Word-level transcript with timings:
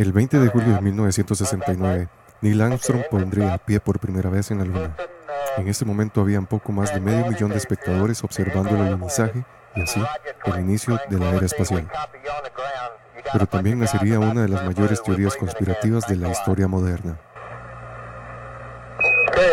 El 0.00 0.12
20 0.14 0.38
de 0.38 0.48
julio 0.48 0.76
de 0.76 0.80
1969, 0.80 2.08
Neil 2.40 2.62
Armstrong 2.62 3.02
pondría 3.10 3.58
pie 3.58 3.80
por 3.80 3.98
primera 3.98 4.30
vez 4.30 4.50
en 4.50 4.60
la 4.60 4.64
Luna. 4.64 4.96
En 5.58 5.68
ese 5.68 5.84
momento 5.84 6.22
habían 6.22 6.46
poco 6.46 6.72
más 6.72 6.94
de 6.94 7.00
medio 7.00 7.26
millón 7.26 7.50
de 7.50 7.58
espectadores 7.58 8.24
observando 8.24 8.70
el 8.70 8.80
alunizaje 8.80 9.44
y 9.76 9.82
así 9.82 10.02
el 10.46 10.60
inicio 10.60 10.98
de 11.10 11.18
la 11.18 11.32
era 11.32 11.44
espacial. 11.44 11.86
Pero 13.30 13.44
también 13.44 13.78
nacería 13.78 14.18
una 14.18 14.40
de 14.40 14.48
las 14.48 14.64
mayores 14.64 15.02
teorías 15.02 15.36
conspirativas 15.36 16.06
de 16.06 16.16
la 16.16 16.30
historia 16.30 16.66
moderna. 16.66 17.18
Muy 19.36 19.44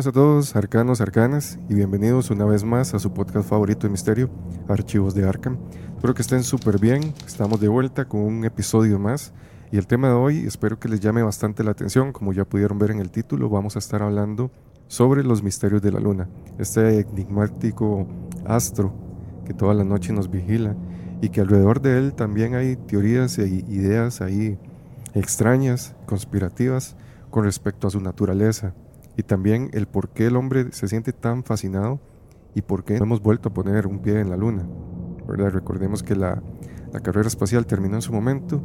buenas 0.00 0.16
a 0.16 0.18
todos, 0.18 0.56
arcanos, 0.56 1.02
arcanas, 1.02 1.58
y 1.68 1.74
bienvenidos 1.74 2.30
una 2.30 2.46
vez 2.46 2.64
más 2.64 2.94
a 2.94 2.98
su 2.98 3.12
podcast 3.12 3.46
favorito 3.46 3.86
de 3.86 3.90
misterio, 3.90 4.30
Archivos 4.66 5.14
de 5.14 5.28
Arkham. 5.28 5.58
Espero 5.94 6.14
que 6.14 6.22
estén 6.22 6.42
súper 6.42 6.78
bien, 6.78 7.12
estamos 7.26 7.60
de 7.60 7.68
vuelta 7.68 8.06
con 8.06 8.22
un 8.22 8.46
episodio 8.46 8.98
más, 8.98 9.34
y 9.70 9.76
el 9.76 9.86
tema 9.86 10.08
de 10.08 10.14
hoy 10.14 10.38
espero 10.46 10.78
que 10.78 10.88
les 10.88 11.00
llame 11.00 11.22
bastante 11.22 11.62
la 11.64 11.72
atención, 11.72 12.12
como 12.14 12.32
ya 12.32 12.46
pudieron 12.46 12.78
ver 12.78 12.92
en 12.92 13.00
el 13.00 13.10
título, 13.10 13.50
vamos 13.50 13.76
a 13.76 13.78
estar 13.78 14.02
hablando 14.02 14.50
sobre 14.88 15.22
los 15.22 15.42
misterios 15.42 15.82
de 15.82 15.92
la 15.92 16.00
luna, 16.00 16.30
este 16.58 17.00
enigmático 17.00 18.06
astro 18.46 18.94
que 19.44 19.52
toda 19.52 19.74
la 19.74 19.84
noche 19.84 20.14
nos 20.14 20.30
vigila, 20.30 20.76
y 21.20 21.28
que 21.28 21.42
alrededor 21.42 21.82
de 21.82 21.98
él 21.98 22.14
también 22.14 22.54
hay 22.54 22.76
teorías 22.76 23.38
e 23.38 23.46
ideas 23.68 24.22
ahí 24.22 24.58
extrañas, 25.12 25.94
conspirativas, 26.06 26.96
con 27.28 27.44
respecto 27.44 27.86
a 27.86 27.90
su 27.90 28.00
naturaleza 28.00 28.72
y 29.16 29.22
también 29.22 29.70
el 29.72 29.86
por 29.86 30.10
qué 30.10 30.26
el 30.26 30.36
hombre 30.36 30.72
se 30.72 30.88
siente 30.88 31.12
tan 31.12 31.44
fascinado 31.44 32.00
y 32.54 32.62
por 32.62 32.84
qué 32.84 32.98
no 32.98 33.04
hemos 33.04 33.22
vuelto 33.22 33.50
a 33.50 33.54
poner 33.54 33.86
un 33.86 34.00
pie 34.00 34.20
en 34.20 34.30
la 34.30 34.36
luna. 34.36 34.66
Recordemos 35.26 36.02
que 36.02 36.16
la, 36.16 36.42
la 36.92 37.00
carrera 37.00 37.28
espacial 37.28 37.66
terminó 37.66 37.96
en 37.96 38.02
su 38.02 38.12
momento, 38.12 38.60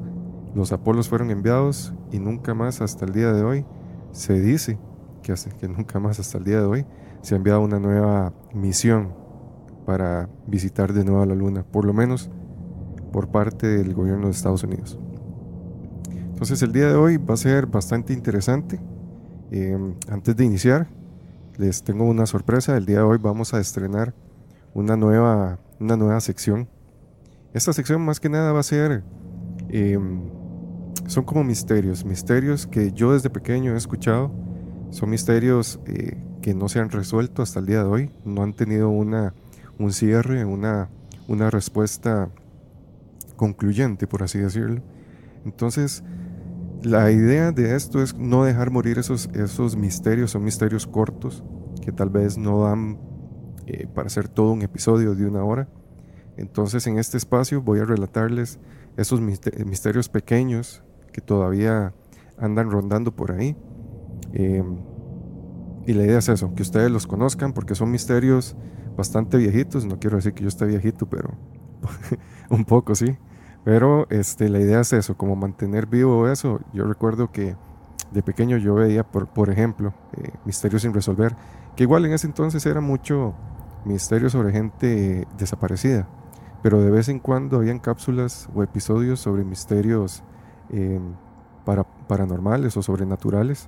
los 0.55 0.71
Apolos 0.71 1.09
fueron 1.09 1.31
enviados 1.31 1.93
y 2.11 2.19
nunca 2.19 2.53
más 2.53 2.81
hasta 2.81 3.05
el 3.05 3.13
día 3.13 3.33
de 3.33 3.43
hoy 3.43 3.65
se 4.11 4.39
dice 4.39 4.79
que, 5.21 5.33
hace, 5.33 5.49
que 5.51 5.67
nunca 5.67 5.99
más 5.99 6.19
hasta 6.19 6.37
el 6.37 6.45
día 6.45 6.59
de 6.59 6.65
hoy 6.65 6.85
se 7.21 7.35
ha 7.35 7.37
enviado 7.37 7.61
una 7.61 7.79
nueva 7.79 8.33
misión 8.53 9.13
para 9.85 10.29
visitar 10.47 10.93
de 10.93 11.03
nuevo 11.03 11.25
la 11.25 11.35
luna, 11.35 11.63
por 11.63 11.85
lo 11.85 11.93
menos 11.93 12.31
por 13.11 13.27
parte 13.27 13.67
del 13.67 13.93
gobierno 13.93 14.25
de 14.25 14.31
Estados 14.31 14.63
Unidos. 14.63 14.97
Entonces 16.09 16.61
el 16.63 16.71
día 16.71 16.87
de 16.87 16.95
hoy 16.95 17.17
va 17.17 17.33
a 17.33 17.37
ser 17.37 17.65
bastante 17.67 18.13
interesante 18.13 18.79
Em, 19.51 19.93
antes 20.09 20.35
de 20.35 20.45
iniciar, 20.45 20.87
les 21.57 21.83
tengo 21.83 22.05
una 22.05 22.25
sorpresa. 22.25 22.77
El 22.77 22.85
día 22.85 22.97
de 22.97 23.03
hoy 23.03 23.17
vamos 23.17 23.53
a 23.53 23.59
estrenar 23.59 24.13
una 24.73 24.97
nueva, 24.97 25.59
una 25.79 25.95
nueva 25.95 26.19
sección. 26.21 26.67
Esta 27.53 27.73
sección 27.73 28.01
más 28.01 28.19
que 28.19 28.29
nada 28.29 28.51
va 28.51 28.59
a 28.59 28.63
ser... 28.63 29.03
Em, 29.69 30.21
son 31.07 31.23
como 31.23 31.43
misterios, 31.43 32.03
misterios 32.03 32.65
que 32.65 32.91
yo 32.91 33.13
desde 33.13 33.29
pequeño 33.29 33.73
he 33.73 33.77
escuchado. 33.77 34.31
Son 34.89 35.09
misterios 35.09 35.79
eh, 35.85 36.17
que 36.41 36.55
no 36.55 36.67
se 36.67 36.79
han 36.79 36.89
resuelto 36.89 37.43
hasta 37.43 37.59
el 37.59 37.67
día 37.67 37.79
de 37.79 37.89
hoy. 37.89 38.11
No 38.23 38.41
han 38.41 38.53
tenido 38.53 38.89
una, 38.89 39.33
un 39.77 39.91
cierre, 39.91 40.45
una, 40.45 40.89
una 41.27 41.51
respuesta 41.51 42.29
concluyente, 43.35 44.07
por 44.07 44.23
así 44.23 44.39
decirlo. 44.39 44.81
Entonces, 45.45 46.03
la 46.85 47.09
idea 47.11 47.51
de 47.51 47.75
esto 47.75 48.01
es 48.01 48.15
no 48.15 48.43
dejar 48.43 48.69
morir 48.69 48.99
esos, 48.99 49.27
esos 49.33 49.75
misterios, 49.75 50.31
son 50.31 50.43
misterios 50.43 50.85
cortos 50.85 51.43
que 51.81 51.91
tal 51.91 52.09
vez 52.09 52.37
no 52.37 52.61
dan 52.61 52.99
eh, 53.65 53.87
para 53.87 54.07
hacer 54.07 54.27
todo 54.27 54.51
un 54.51 54.61
episodio 54.61 55.15
de 55.15 55.25
una 55.25 55.43
hora. 55.43 55.67
Entonces 56.37 56.85
en 56.85 56.99
este 56.99 57.17
espacio 57.17 57.61
voy 57.61 57.79
a 57.79 57.85
relatarles 57.85 58.59
esos 58.97 59.19
misterios 59.19 60.09
pequeños 60.09 60.83
que 61.11 61.21
todavía 61.21 61.93
andan 62.37 62.69
rondando 62.69 63.15
por 63.15 63.31
ahí. 63.31 63.57
Em, 64.33 64.77
y 65.87 65.93
la 65.93 66.03
idea 66.03 66.19
es 66.19 66.29
eso, 66.29 66.53
que 66.53 66.61
ustedes 66.61 66.91
los 66.91 67.07
conozcan 67.07 67.53
porque 67.53 67.73
son 67.73 67.89
misterios 67.89 68.55
bastante 68.95 69.37
viejitos. 69.37 69.85
No 69.85 69.99
quiero 69.99 70.17
decir 70.17 70.33
que 70.33 70.43
yo 70.43 70.49
esté 70.49 70.65
viejito, 70.65 71.07
pero 71.07 71.35
un 72.49 72.63
poco 72.63 72.93
sí. 72.93 73.17
Pero 73.65 74.05
este, 74.11 74.47
la 74.47 74.59
idea 74.59 74.79
es 74.81 74.93
eso, 74.93 75.17
como 75.17 75.35
mantener 75.35 75.87
vivo 75.87 76.29
eso. 76.29 76.61
Yo 76.71 76.85
recuerdo 76.85 77.31
que 77.31 77.55
de 78.11 78.21
pequeño 78.21 78.57
yo 78.57 78.75
veía, 78.75 79.03
por, 79.03 79.49
ejemplo, 79.49 79.91
eh, 80.13 80.29
Misterios 80.45 80.83
sin 80.83 80.93
resolver, 80.93 81.35
que 81.75 81.83
igual 81.83 82.05
en 82.05 82.13
ese 82.13 82.27
entonces 82.27 82.63
era 82.67 82.79
mucho 82.79 83.33
misterio 83.83 84.29
sobre 84.29 84.51
gente 84.51 85.27
desaparecida, 85.37 86.07
pero 86.61 86.79
de 86.79 86.91
vez 86.91 87.09
en 87.09 87.19
cuando 87.19 87.57
habían 87.57 87.79
cápsulas 87.79 88.47
o 88.55 88.63
episodios 88.63 89.19
sobre 89.19 89.43
misterios 89.43 90.23
eh, 90.69 90.99
para, 91.65 91.83
paranormales 91.83 92.77
o 92.77 92.83
sobrenaturales, 92.83 93.67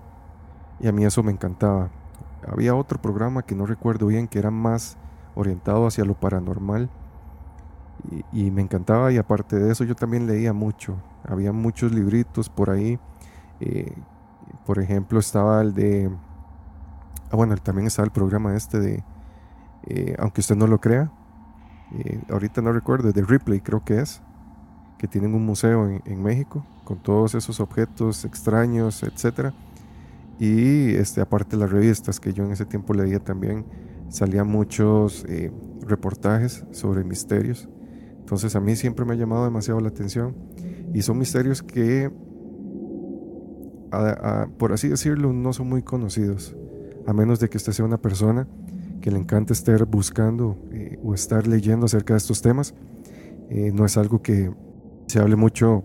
y 0.79 0.87
a 0.87 0.91
mí 0.91 1.05
eso 1.05 1.23
me 1.23 1.31
encantaba. 1.31 1.89
Había 2.47 2.75
otro 2.75 3.01
programa 3.01 3.41
que 3.41 3.55
no 3.55 3.65
recuerdo 3.65 4.05
bien 4.05 4.27
que 4.27 4.37
era 4.37 4.51
más 4.51 4.95
orientado 5.33 5.87
hacia 5.87 6.05
lo 6.05 6.13
paranormal, 6.13 6.89
y, 8.31 8.51
me 8.51 8.61
encantaba 8.61 9.11
y 9.11 9.17
aparte 9.17 9.57
de 9.57 9.71
eso 9.71 9.83
yo 9.83 9.95
también 9.95 10.27
leía 10.27 10.53
mucho. 10.53 10.97
Había 11.27 11.51
muchos 11.51 11.91
libritos 11.91 12.49
por 12.49 12.69
ahí. 12.69 12.99
Eh, 13.59 13.93
por 14.65 14.79
ejemplo 14.79 15.19
estaba 15.19 15.61
el 15.61 15.73
de... 15.73 16.09
Ah, 17.31 17.35
bueno, 17.35 17.55
también 17.57 17.87
estaba 17.87 18.05
el 18.05 18.11
programa 18.11 18.55
este 18.55 18.79
de... 18.79 19.03
Eh, 19.83 20.15
aunque 20.19 20.41
usted 20.41 20.55
no 20.55 20.67
lo 20.67 20.79
crea. 20.79 21.11
Eh, 21.93 22.21
ahorita 22.29 22.61
no 22.61 22.71
recuerdo, 22.71 23.11
de 23.11 23.21
Ripley 23.21 23.61
creo 23.61 23.83
que 23.83 23.99
es. 23.99 24.21
Que 24.97 25.07
tienen 25.07 25.35
un 25.35 25.45
museo 25.45 25.87
en, 26.05 26.23
México 26.23 26.65
con 26.83 26.97
todos 26.97 27.35
esos 27.35 27.59
objetos 27.59 28.25
extraños, 28.25 29.03
etc. 29.03 29.53
Y 30.39 30.95
este, 30.95 31.21
aparte 31.21 31.55
las 31.55 31.69
revistas 31.69 32.19
que 32.19 32.33
yo 32.33 32.45
en 32.45 32.51
ese 32.51 32.65
tiempo 32.65 32.95
leía 32.95 33.19
también, 33.19 33.63
salían 34.09 34.47
muchos 34.47 35.23
reportajes 35.81 36.65
sobre 36.71 37.03
misterios. 37.03 37.69
Entonces 38.27 38.57
a 38.57 38.59
mí 38.59 38.75
siempre 38.75 39.05
me 39.05 39.13
ha 39.13 39.15
llamado 39.15 39.45
demasiado 39.45 39.79
la 39.79 39.87
atención 39.87 40.35
y 40.93 41.01
son 41.01 41.17
misterios 41.17 41.63
que 41.63 42.11
por 44.57 44.73
así 44.73 44.89
decirlo, 44.89 45.31
no 45.31 45.53
son 45.53 45.69
muy 45.69 45.81
conocidos, 45.81 46.55
a 47.05 47.13
menos 47.13 47.39
de 47.39 47.49
que 47.49 47.55
usted 47.55 47.71
sea 47.71 47.85
una 47.85 47.97
persona 47.97 48.45
que 48.99 49.11
le 49.11 49.17
encanta 49.17 49.53
estar 49.53 49.85
buscando 49.85 50.57
eh, 50.71 50.99
o 51.03 51.13
estar 51.13 51.47
leyendo 51.47 51.85
acerca 51.85 52.13
de 52.15 52.17
estos 52.17 52.41
temas. 52.41 52.73
Eh, 53.49 53.71
no 53.73 53.85
es 53.85 53.95
algo 53.95 54.21
que 54.21 54.51
se 55.07 55.19
hable 55.19 55.37
mucho 55.37 55.83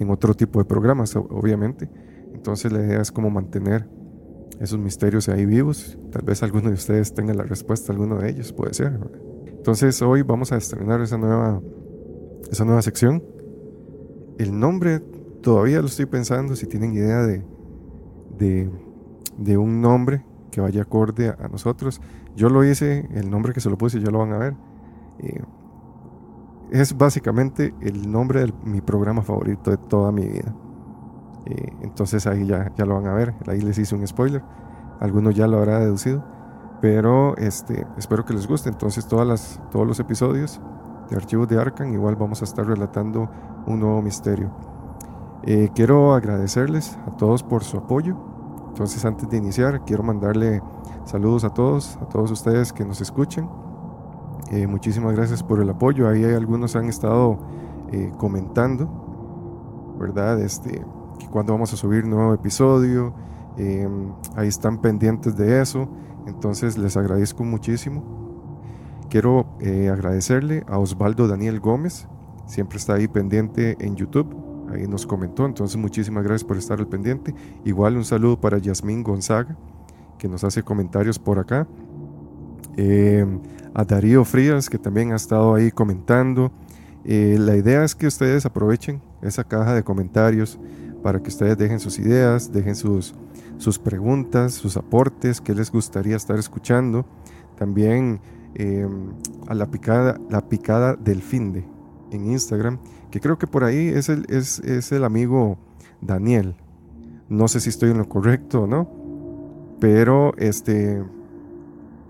en 0.00 0.10
otro 0.10 0.34
tipo 0.34 0.58
de 0.58 0.64
programas, 0.64 1.14
obviamente. 1.14 1.88
Entonces 2.34 2.72
la 2.72 2.80
idea 2.80 3.00
es 3.00 3.12
como 3.12 3.30
mantener 3.30 3.88
esos 4.58 4.80
misterios 4.80 5.28
ahí 5.28 5.46
vivos. 5.46 5.96
Tal 6.10 6.22
vez 6.22 6.42
alguno 6.42 6.68
de 6.68 6.74
ustedes 6.74 7.14
tenga 7.14 7.32
la 7.32 7.44
respuesta 7.44 7.92
alguno 7.92 8.16
de 8.16 8.30
ellos, 8.30 8.52
puede 8.52 8.74
ser. 8.74 8.98
Entonces 9.66 10.00
hoy 10.00 10.22
vamos 10.22 10.52
a 10.52 10.58
estrenar 10.58 11.00
esa 11.00 11.18
nueva, 11.18 11.60
esa 12.52 12.64
nueva 12.64 12.82
sección. 12.82 13.20
El 14.38 14.56
nombre 14.56 15.00
todavía 15.42 15.80
lo 15.80 15.88
estoy 15.88 16.06
pensando, 16.06 16.54
si 16.54 16.68
tienen 16.68 16.92
idea 16.92 17.22
de, 17.22 17.42
de, 19.36 19.58
un 19.58 19.80
nombre 19.80 20.24
que 20.52 20.60
vaya 20.60 20.82
acorde 20.82 21.30
a, 21.30 21.48
nosotros. 21.48 22.00
Yo 22.36 22.48
lo 22.48 22.64
hice, 22.64 23.08
el 23.12 23.28
nombre 23.28 23.52
que 23.52 23.60
se 23.60 23.68
lo 23.68 23.76
puse 23.76 23.98
ya 23.98 24.12
lo 24.12 24.20
van 24.20 24.34
a 24.34 24.38
ver. 24.38 24.54
Eh, 25.18 25.42
es 26.70 26.96
básicamente 26.96 27.74
el 27.80 28.08
nombre 28.08 28.42
de 28.46 28.52
mi 28.62 28.80
programa 28.80 29.22
favorito 29.22 29.72
de 29.72 29.78
toda 29.78 30.12
mi 30.12 30.28
vida. 30.28 30.54
Eh, 31.46 31.72
entonces 31.82 32.24
ahí 32.28 32.46
ya, 32.46 32.72
ya 32.76 32.86
lo 32.86 32.94
van 32.94 33.08
a 33.08 33.14
ver. 33.14 33.34
Ahí 33.48 33.60
les 33.60 33.76
hice 33.78 33.96
un 33.96 34.06
spoiler. 34.06 34.44
Algunos 35.00 35.34
ya 35.34 35.48
lo 35.48 35.58
habrá 35.58 35.80
deducido. 35.80 36.35
Pero 36.86 37.36
este, 37.36 37.84
espero 37.98 38.24
que 38.24 38.32
les 38.32 38.46
guste. 38.46 38.68
Entonces 38.68 39.08
todas 39.08 39.26
las, 39.26 39.60
todos 39.72 39.84
los 39.84 39.98
episodios 39.98 40.60
de 41.10 41.16
archivos 41.16 41.48
de 41.48 41.60
Arkham 41.60 41.92
igual 41.92 42.14
vamos 42.14 42.42
a 42.42 42.44
estar 42.44 42.64
relatando 42.64 43.28
un 43.66 43.80
nuevo 43.80 44.00
misterio. 44.02 44.52
Eh, 45.42 45.70
quiero 45.74 46.14
agradecerles 46.14 46.96
a 47.04 47.16
todos 47.16 47.42
por 47.42 47.64
su 47.64 47.76
apoyo. 47.76 48.16
Entonces 48.68 49.04
antes 49.04 49.28
de 49.28 49.36
iniciar 49.36 49.84
quiero 49.84 50.04
mandarle 50.04 50.62
saludos 51.06 51.42
a 51.42 51.50
todos, 51.50 51.98
a 52.00 52.08
todos 52.08 52.30
ustedes 52.30 52.72
que 52.72 52.84
nos 52.84 53.00
escuchen. 53.00 53.50
Eh, 54.52 54.68
muchísimas 54.68 55.16
gracias 55.16 55.42
por 55.42 55.60
el 55.60 55.68
apoyo. 55.68 56.08
Ahí 56.08 56.22
hay 56.22 56.34
algunos 56.34 56.76
han 56.76 56.88
estado 56.88 57.36
comentando, 58.16 59.96
¿verdad? 59.98 60.40
Este, 60.40 60.84
que 61.18 61.26
cuando 61.32 61.52
vamos 61.52 61.72
a 61.72 61.76
subir 61.76 62.06
nuevo 62.06 62.32
episodio. 62.32 63.12
Em, 63.56 64.12
ahí 64.36 64.48
están 64.48 64.78
pendientes 64.78 65.36
de 65.36 65.60
eso. 65.60 65.88
Entonces 66.26 66.76
les 66.76 66.96
agradezco 66.96 67.44
muchísimo. 67.44 68.04
Quiero 69.08 69.46
eh, 69.60 69.88
agradecerle 69.88 70.64
a 70.68 70.78
Osvaldo 70.78 71.28
Daniel 71.28 71.60
Gómez. 71.60 72.08
Siempre 72.46 72.78
está 72.78 72.94
ahí 72.94 73.08
pendiente 73.08 73.76
en 73.80 73.96
YouTube. 73.96 74.34
Ahí 74.72 74.86
nos 74.86 75.06
comentó. 75.06 75.46
Entonces 75.46 75.76
muchísimas 75.76 76.24
gracias 76.24 76.44
por 76.44 76.56
estar 76.56 76.78
al 76.78 76.88
pendiente. 76.88 77.34
Igual 77.64 77.96
un 77.96 78.04
saludo 78.04 78.40
para 78.40 78.58
Yasmín 78.58 79.02
Gonzaga, 79.02 79.56
que 80.18 80.28
nos 80.28 80.42
hace 80.44 80.62
comentarios 80.62 81.18
por 81.18 81.38
acá. 81.38 81.66
Em, 82.76 83.40
a 83.74 83.84
Darío 83.84 84.24
Frías, 84.24 84.68
que 84.68 84.78
también 84.78 85.12
ha 85.12 85.16
estado 85.16 85.54
ahí 85.54 85.70
comentando. 85.70 86.50
Eh, 87.04 87.36
la 87.38 87.56
idea 87.56 87.84
es 87.84 87.94
que 87.94 88.06
ustedes 88.06 88.44
aprovechen 88.44 89.00
esa 89.22 89.44
caja 89.44 89.74
de 89.74 89.84
comentarios 89.84 90.58
para 91.06 91.22
que 91.22 91.28
ustedes 91.28 91.56
dejen 91.56 91.78
sus 91.78 92.00
ideas, 92.00 92.50
dejen 92.50 92.74
sus, 92.74 93.14
sus 93.58 93.78
preguntas, 93.78 94.54
sus 94.54 94.76
aportes, 94.76 95.40
qué 95.40 95.54
les 95.54 95.70
gustaría 95.70 96.16
estar 96.16 96.36
escuchando. 96.36 97.06
También 97.56 98.18
em, 98.56 99.12
a 99.46 99.54
la 99.54 99.70
picada, 99.70 100.18
la 100.28 100.48
picada 100.48 100.96
del 100.96 101.22
finde 101.22 101.64
en 102.10 102.32
Instagram, 102.32 102.80
que 103.12 103.20
creo 103.20 103.38
que 103.38 103.46
por 103.46 103.62
ahí 103.62 103.86
es 103.86 104.08
el, 104.08 104.26
es, 104.28 104.58
es 104.58 104.90
el 104.90 105.04
amigo 105.04 105.58
Daniel. 106.00 106.56
No 107.28 107.46
sé 107.46 107.60
si 107.60 107.68
estoy 107.68 107.92
en 107.92 107.98
lo 107.98 108.08
correcto 108.08 108.62
o 108.62 108.66
no, 108.66 108.90
pero 109.78 110.34
este, 110.38 111.04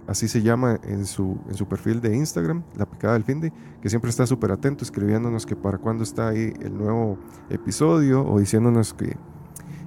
así 0.07 0.29
se 0.29 0.43
llama 0.43 0.81
en 0.85 1.07
su, 1.07 1.39
en 1.49 1.55
su 1.55 1.67
perfil 1.67 2.01
de 2.01 2.17
Instagram, 2.17 2.63
La 2.77 2.87
Picada 2.87 3.15
del 3.15 3.25
Finde, 3.25 3.53
que 3.81 3.89
siempre 3.89 4.11
está 4.11 4.27
súper 4.27 4.53
atento 4.53 4.85
escribiéndonos 4.85 5.47
que 5.47 5.57
para 5.57 5.79
cuándo 5.79 6.05
está 6.05 6.29
ahí 6.29 6.53
el 6.61 6.77
nuevo 6.77 7.19
episodio 7.51 8.25
o 8.25 8.39
diciéndonos 8.39 8.95
que, 8.95 9.17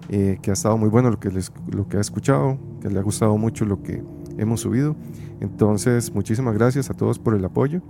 eh, 0.09 0.39
que 0.41 0.49
ha 0.51 0.53
estado 0.53 0.77
muy 0.77 0.89
bueno 0.89 1.09
lo 1.09 1.19
que, 1.19 1.29
les, 1.29 1.51
lo 1.71 1.87
que 1.87 1.97
ha 1.97 2.01
escuchado, 2.01 2.57
que 2.81 2.89
le 2.89 2.99
ha 2.99 3.03
gustado 3.03 3.37
mucho 3.37 3.65
lo 3.65 3.81
que 3.81 4.03
hemos 4.37 4.61
subido. 4.61 4.95
Entonces, 5.39 6.13
muchísimas 6.13 6.53
gracias 6.55 6.89
a 6.89 6.93
todos 6.93 7.19
por 7.19 7.35
el 7.35 7.45
apoyo. 7.45 7.81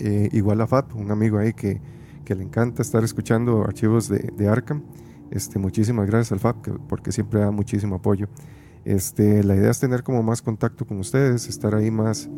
Eh, 0.00 0.28
igual 0.32 0.60
a 0.60 0.66
Fat, 0.66 0.94
un 0.94 1.10
amigo 1.10 1.38
ahí 1.38 1.52
que, 1.52 1.80
que, 2.24 2.34
le 2.34 2.44
encanta 2.44 2.82
estar 2.82 3.02
escuchando 3.02 3.62
archivos 3.62 4.08
de, 4.08 4.32
de 4.36 4.48
Arkham. 4.48 4.82
Este, 5.30 5.58
muchísimas 5.58 6.06
gracias 6.06 6.32
al 6.32 6.40
FAP 6.40 6.68
porque 6.88 7.12
siempre 7.12 7.40
da 7.40 7.50
muchísimo 7.50 7.96
apoyo. 7.96 8.28
Este, 8.84 9.44
la 9.44 9.56
idea 9.56 9.70
es 9.70 9.80
tener 9.80 10.02
como 10.02 10.22
más 10.22 10.42
contacto 10.42 10.86
con 10.86 10.98
ustedes, 10.98 11.48
estar 11.48 11.74
ahí 11.74 11.90
más 11.90 12.28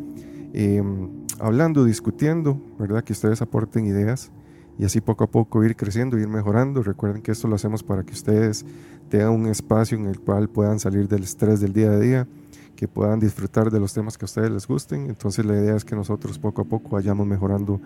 em, 0.53 1.09
hablando, 1.39 1.85
discutiendo, 1.85 2.61
¿verdad? 2.77 3.03
Que 3.03 3.13
ustedes 3.13 3.41
aporten 3.41 3.85
ideas 3.85 4.31
y 4.77 4.85
así 4.85 5.01
poco 5.01 5.23
a 5.23 5.27
poco 5.27 5.63
ir 5.63 5.75
creciendo, 5.75 6.17
ir 6.17 6.27
mejorando. 6.27 6.83
Recuerden 6.83 7.21
que 7.21 7.31
esto 7.31 7.47
lo 7.47 7.55
hacemos 7.55 7.83
para 7.83 8.03
que 8.03 8.13
ustedes 8.13 8.65
tengan 9.09 9.29
un 9.29 9.47
espacio 9.47 9.97
en 9.97 10.07
el 10.07 10.19
cual 10.19 10.49
puedan 10.49 10.79
salir 10.79 11.07
del 11.07 11.23
estrés 11.23 11.59
del 11.59 11.73
día 11.73 11.91
a 11.91 11.99
día, 11.99 12.27
que 12.75 12.87
puedan 12.87 13.19
disfrutar 13.19 13.69
de 13.69 13.79
los 13.79 13.93
temas 13.93 14.17
que 14.17 14.25
a 14.25 14.27
ustedes 14.27 14.49
les 14.49 14.67
gusten. 14.67 15.09
Entonces 15.09 15.45
la 15.45 15.53
idea 15.53 15.75
es 15.75 15.85
que 15.85 15.95
nosotros 15.95 16.39
poco 16.39 16.63
a 16.63 16.65
poco 16.65 16.89
vayamos 16.89 17.27
mejorando 17.27 17.79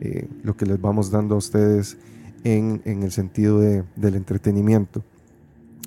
eh, 0.00 0.28
lo 0.42 0.56
que 0.56 0.66
les 0.66 0.80
vamos 0.80 1.10
dando 1.10 1.34
a 1.34 1.38
ustedes 1.38 1.96
en, 2.44 2.80
el 2.84 3.10
sentido 3.10 3.58
de, 3.60 3.82
del 3.96 4.14
entretenimiento. 4.14 5.02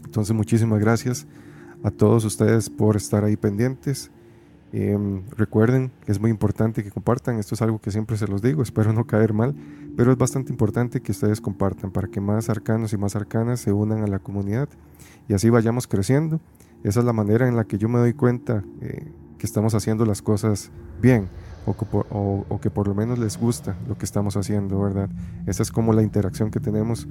Entonces 0.04 0.36
muchísimas 0.36 0.80
gracias 0.80 1.26
a 1.84 1.92
todos 1.92 2.26
ustedes 2.26 2.70
por 2.70 2.96
estar 2.96 3.24
ahí 3.24 3.38
pendientes. 3.38 4.12
Em, 4.72 5.24
recuerden 5.36 5.92
que 6.06 6.12
es 6.12 6.20
muy 6.20 6.30
importante 6.30 6.84
que 6.84 6.92
compartan, 6.92 7.40
esto 7.40 7.56
es 7.56 7.62
algo 7.62 7.80
que 7.80 7.90
siempre 7.90 8.18
se 8.18 8.28
los 8.28 8.42
digo, 8.42 8.62
espero 8.62 8.94
no 8.94 9.08
caer 9.08 9.34
mal, 9.34 9.56
pero 9.98 10.12
es 10.12 10.18
bastante 10.18 10.52
importante 10.52 11.02
que 11.02 11.12
ustedes 11.12 11.42
compartan 11.42 11.90
para 11.92 12.08
que 12.08 12.22
más 12.22 12.50
arcanos 12.50 12.94
y 12.94 12.98
más 12.98 13.16
arcanas 13.16 13.62
se 13.62 13.74
unan 13.74 14.04
a 14.04 14.08
la 14.08 14.20
comunidad 14.20 14.70
y 15.28 15.34
así 15.34 15.50
vayamos 15.50 15.88
creciendo. 15.88 16.40
Esa 16.84 17.00
es 17.00 17.06
la 17.06 17.14
manera 17.14 17.48
en 17.48 17.56
la 17.56 17.66
que 17.66 17.78
yo 17.78 17.90
me 17.90 18.00
doy 18.00 18.14
cuenta 18.14 18.64
eh, 18.82 19.12
que 19.38 19.46
estamos 19.46 19.74
haciendo 19.74 20.06
las 20.06 20.22
cosas 20.22 20.72
bien 21.02 21.28
o 21.66 21.76
que, 21.76 21.86
por, 21.86 22.06
o 22.10 22.60
que, 22.62 22.70
por, 22.70 22.88
lo 22.88 22.96
menos 22.96 23.20
les 23.20 23.38
gusta 23.38 23.76
lo 23.88 23.98
que 23.98 24.06
estamos 24.06 24.38
haciendo, 24.38 24.80
¿verdad? 24.82 25.10
Esa 25.46 25.64
es 25.64 25.72
como 25.72 25.94
la 25.94 26.04
interacción 26.04 26.52
que 26.52 26.60
tenemos 26.60 27.08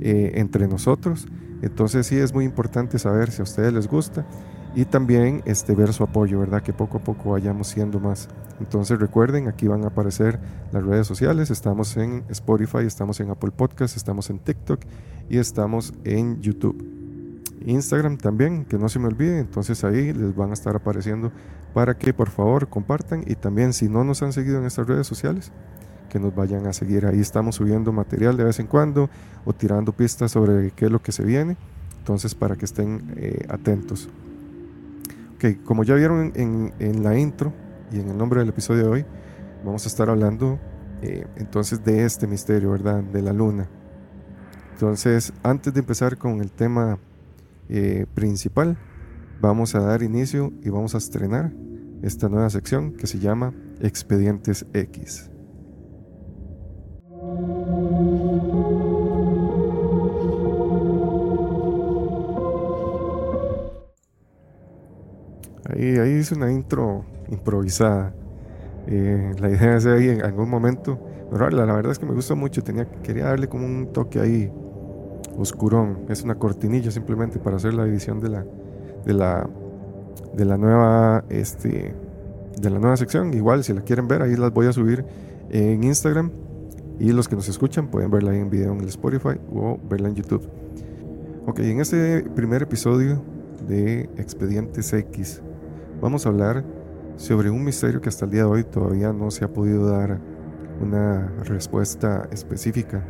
eh, 0.00 0.32
entre 0.34 0.68
nosotros. 0.68 1.26
Entonces 1.62 2.06
sí 2.06 2.16
es 2.16 2.32
muy 2.32 2.44
importante 2.44 2.98
saber 2.98 3.30
si 3.30 3.40
a 3.40 3.44
ustedes 3.44 3.72
les 3.72 3.88
gusta 3.88 4.24
y 4.74 4.84
también 4.84 5.42
este, 5.44 5.74
ver 5.74 5.92
su 5.92 6.04
apoyo, 6.04 6.38
¿verdad? 6.38 6.62
Que 6.62 6.72
poco 6.72 6.98
a 6.98 7.00
poco 7.00 7.30
vayamos 7.30 7.68
siendo 7.68 7.98
más. 7.98 8.28
Entonces 8.60 8.98
recuerden, 8.98 9.48
aquí 9.48 9.66
van 9.66 9.84
a 9.84 9.88
aparecer 9.88 10.38
las 10.72 10.84
redes 10.84 11.06
sociales, 11.06 11.50
estamos 11.50 11.96
en 11.96 12.24
Spotify, 12.28 12.86
estamos 12.86 13.18
en 13.20 13.30
Apple 13.30 13.50
Podcast, 13.50 13.96
estamos 13.96 14.30
en 14.30 14.38
TikTok 14.38 14.80
y 15.28 15.38
estamos 15.38 15.94
en 16.04 16.40
YouTube. 16.40 16.84
Instagram 17.66 18.18
también, 18.18 18.64
que 18.64 18.78
no 18.78 18.88
se 18.88 18.98
me 18.98 19.06
olvide, 19.06 19.40
entonces 19.40 19.82
ahí 19.84 20.12
les 20.12 20.34
van 20.34 20.50
a 20.50 20.54
estar 20.54 20.76
apareciendo 20.76 21.32
para 21.74 21.94
que 21.98 22.14
por 22.14 22.30
favor 22.30 22.68
compartan 22.68 23.24
y 23.26 23.34
también 23.34 23.72
si 23.72 23.88
no 23.88 24.04
nos 24.04 24.22
han 24.22 24.32
seguido 24.32 24.58
en 24.58 24.64
estas 24.64 24.86
redes 24.86 25.06
sociales, 25.06 25.52
que 26.08 26.18
nos 26.18 26.34
vayan 26.34 26.66
a 26.66 26.72
seguir. 26.72 27.06
Ahí 27.06 27.20
estamos 27.20 27.56
subiendo 27.56 27.92
material 27.92 28.36
de 28.36 28.44
vez 28.44 28.58
en 28.60 28.66
cuando 28.66 29.10
o 29.44 29.52
tirando 29.52 29.92
pistas 29.92 30.32
sobre 30.32 30.70
qué 30.72 30.86
es 30.86 30.90
lo 30.90 31.00
que 31.00 31.12
se 31.12 31.24
viene. 31.24 31.56
Entonces, 31.98 32.34
para 32.34 32.56
que 32.56 32.64
estén 32.64 33.12
eh, 33.16 33.46
atentos. 33.48 34.08
Ok, 35.36 35.62
como 35.64 35.84
ya 35.84 35.94
vieron 35.94 36.32
en, 36.34 37.02
la 37.02 37.18
intro 37.18 37.52
y 37.92 38.00
en 38.00 38.08
el 38.08 38.18
nombre 38.18 38.40
del 38.40 38.48
episodio 38.48 38.84
de 38.84 38.88
hoy, 38.88 39.06
vamos 39.64 39.84
a 39.84 39.88
estar 39.88 40.10
hablando 40.10 40.58
eh, 41.02 41.26
entonces 41.36 41.84
de 41.84 42.04
este 42.04 42.26
misterio, 42.26 42.72
¿verdad? 42.72 43.02
De 43.04 43.22
la 43.22 43.32
luna. 43.32 43.68
Entonces, 44.72 45.32
antes 45.42 45.74
de 45.74 45.80
empezar 45.80 46.18
con 46.18 46.40
el 46.40 46.50
tema 46.50 46.98
eh, 47.68 48.06
principal, 48.14 48.78
vamos 49.40 49.74
a 49.74 49.80
dar 49.80 50.02
inicio 50.02 50.52
y 50.62 50.70
vamos 50.70 50.94
a 50.94 50.98
estrenar 50.98 51.52
esta 52.02 52.28
nueva 52.28 52.48
sección 52.50 52.92
que 52.92 53.06
se 53.06 53.18
llama 53.18 53.52
Expedientes 53.80 54.66
X. 54.72 55.30
Ahí, 65.70 65.98
ahí 65.98 66.10
hice 66.12 66.34
una 66.34 66.50
intro 66.50 67.04
improvisada. 67.28 68.14
Eh, 68.86 69.34
la 69.38 69.50
idea 69.50 69.76
es 69.76 69.86
ahí 69.86 70.08
en 70.08 70.22
algún 70.22 70.48
momento. 70.48 70.98
Pero 71.30 71.50
la, 71.50 71.64
verdad 71.66 71.92
es 71.92 71.98
que 71.98 72.06
me 72.06 72.14
gusta 72.14 72.34
mucho. 72.34 72.62
Tenía, 72.62 72.86
quería 73.02 73.26
darle 73.26 73.48
como 73.48 73.66
un 73.66 73.92
toque 73.92 74.18
ahí 74.18 74.50
oscurón. 75.36 76.06
Es 76.08 76.22
una 76.22 76.36
cortinilla 76.36 76.90
simplemente 76.90 77.38
para 77.38 77.56
hacer 77.56 77.74
la 77.74 77.84
edición 77.84 78.20
de 78.20 78.28
la, 78.30 78.44
de 79.04 79.12
la, 79.12 79.48
de 80.34 80.44
la 80.44 80.56
nueva, 80.56 81.24
este, 81.28 81.94
de 82.60 82.70
la 82.70 82.78
nueva 82.78 82.96
sección. 82.96 83.34
Igual 83.34 83.62
si 83.62 83.74
la 83.74 83.82
quieren 83.82 84.08
ver, 84.08 84.22
ahí 84.22 84.36
las 84.36 84.52
voy 84.52 84.66
a 84.66 84.72
subir 84.72 85.04
en 85.50 85.84
Instagram. 85.84 86.30
Y 87.00 87.12
los 87.12 87.28
que 87.28 87.36
nos 87.36 87.48
escuchan 87.48 87.88
pueden 87.88 88.10
verla 88.10 88.34
en 88.34 88.50
video 88.50 88.72
en 88.72 88.80
el 88.80 88.88
Spotify 88.88 89.38
o 89.52 89.78
verla 89.88 90.08
en 90.08 90.16
YouTube. 90.16 90.48
Ok, 91.46 91.60
en 91.60 91.80
este 91.80 92.22
primer 92.34 92.62
episodio 92.62 93.22
de 93.66 94.10
Expedientes 94.16 94.92
X 94.92 95.40
vamos 96.00 96.26
a 96.26 96.28
hablar 96.28 96.64
sobre 97.16 97.50
un 97.50 97.64
misterio 97.64 98.00
que 98.00 98.08
hasta 98.08 98.24
el 98.24 98.32
día 98.32 98.42
de 98.42 98.48
hoy 98.48 98.64
todavía 98.64 99.12
no 99.12 99.30
se 99.30 99.44
ha 99.44 99.52
podido 99.52 99.90
dar 99.90 100.18
una 100.80 101.28
respuesta 101.44 102.28
específica 102.30 103.04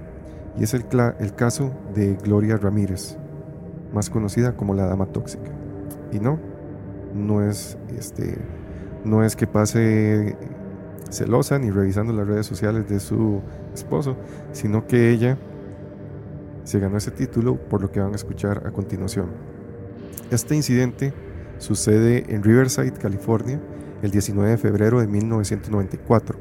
y 0.58 0.64
es 0.64 0.74
el, 0.74 0.84
el 1.20 1.34
caso 1.34 1.72
de 1.94 2.14
Gloria 2.16 2.56
Ramírez, 2.56 3.16
más 3.92 4.10
conocida 4.10 4.56
como 4.56 4.74
la 4.74 4.86
Dama 4.86 5.06
Tóxica. 5.06 5.50
Y 6.12 6.18
no, 6.18 6.38
no 7.14 7.42
es, 7.42 7.78
este, 7.96 8.38
no 9.04 9.22
es 9.22 9.36
que 9.36 9.46
pase 9.46 10.36
celosa 11.10 11.58
ni 11.58 11.70
revisando 11.70 12.12
las 12.12 12.26
redes 12.26 12.46
sociales 12.46 12.88
de 12.88 13.00
su 13.00 13.40
esposo, 13.74 14.16
sino 14.52 14.86
que 14.86 15.10
ella 15.10 15.38
se 16.64 16.78
ganó 16.78 16.98
ese 16.98 17.10
título 17.10 17.56
por 17.56 17.80
lo 17.80 17.90
que 17.90 18.00
van 18.00 18.12
a 18.12 18.16
escuchar 18.16 18.66
a 18.66 18.70
continuación. 18.70 19.26
Este 20.30 20.54
incidente 20.54 21.14
sucede 21.58 22.24
en 22.28 22.42
Riverside, 22.42 22.92
California, 22.92 23.60
el 24.02 24.10
19 24.10 24.50
de 24.50 24.58
febrero 24.58 25.00
de 25.00 25.06
1994, 25.06 26.38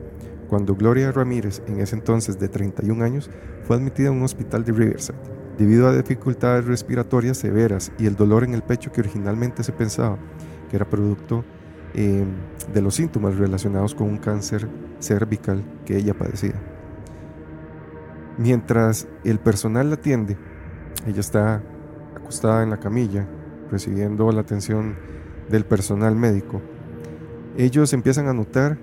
cuando 0.49 0.75
Gloria 0.75 1.11
Ramírez, 1.11 1.61
en 1.67 1.79
ese 1.79 1.95
entonces 1.95 2.39
de 2.39 2.49
31 2.49 3.03
años, 3.03 3.29
fue 3.63 3.75
admitida 3.75 4.09
en 4.09 4.15
un 4.15 4.23
hospital 4.23 4.63
de 4.63 4.73
Riverside. 4.73 5.17
Debido 5.57 5.87
a 5.87 5.95
dificultades 5.95 6.65
respiratorias 6.65 7.37
severas 7.37 7.91
y 7.97 8.05
el 8.05 8.15
dolor 8.15 8.43
en 8.43 8.53
el 8.53 8.61
pecho 8.61 8.91
que 8.91 9.01
originalmente 9.01 9.63
se 9.63 9.71
pensaba 9.71 10.17
que 10.69 10.75
era 10.75 10.89
producto 10.89 11.43
eh, 11.93 12.25
de 12.73 12.81
los 12.81 12.95
síntomas 12.95 13.37
relacionados 13.37 13.95
con 13.95 14.07
un 14.07 14.17
cáncer 14.17 14.67
cervical 14.99 15.63
que 15.85 15.97
ella 15.97 16.13
padecía. 16.13 16.55
Mientras 18.37 19.07
el 19.23 19.39
personal 19.39 19.89
la 19.89 19.95
atiende, 19.95 20.37
ella 21.07 21.19
está 21.19 21.63
acostada 22.15 22.63
en 22.63 22.69
la 22.69 22.77
camilla, 22.77 23.27
recibiendo 23.71 24.31
la 24.31 24.41
atención 24.41 24.95
del 25.49 25.65
personal 25.65 26.15
médico. 26.15 26.61
Ellos 27.57 27.93
empiezan 27.93 28.27
a 28.27 28.33
notar 28.33 28.77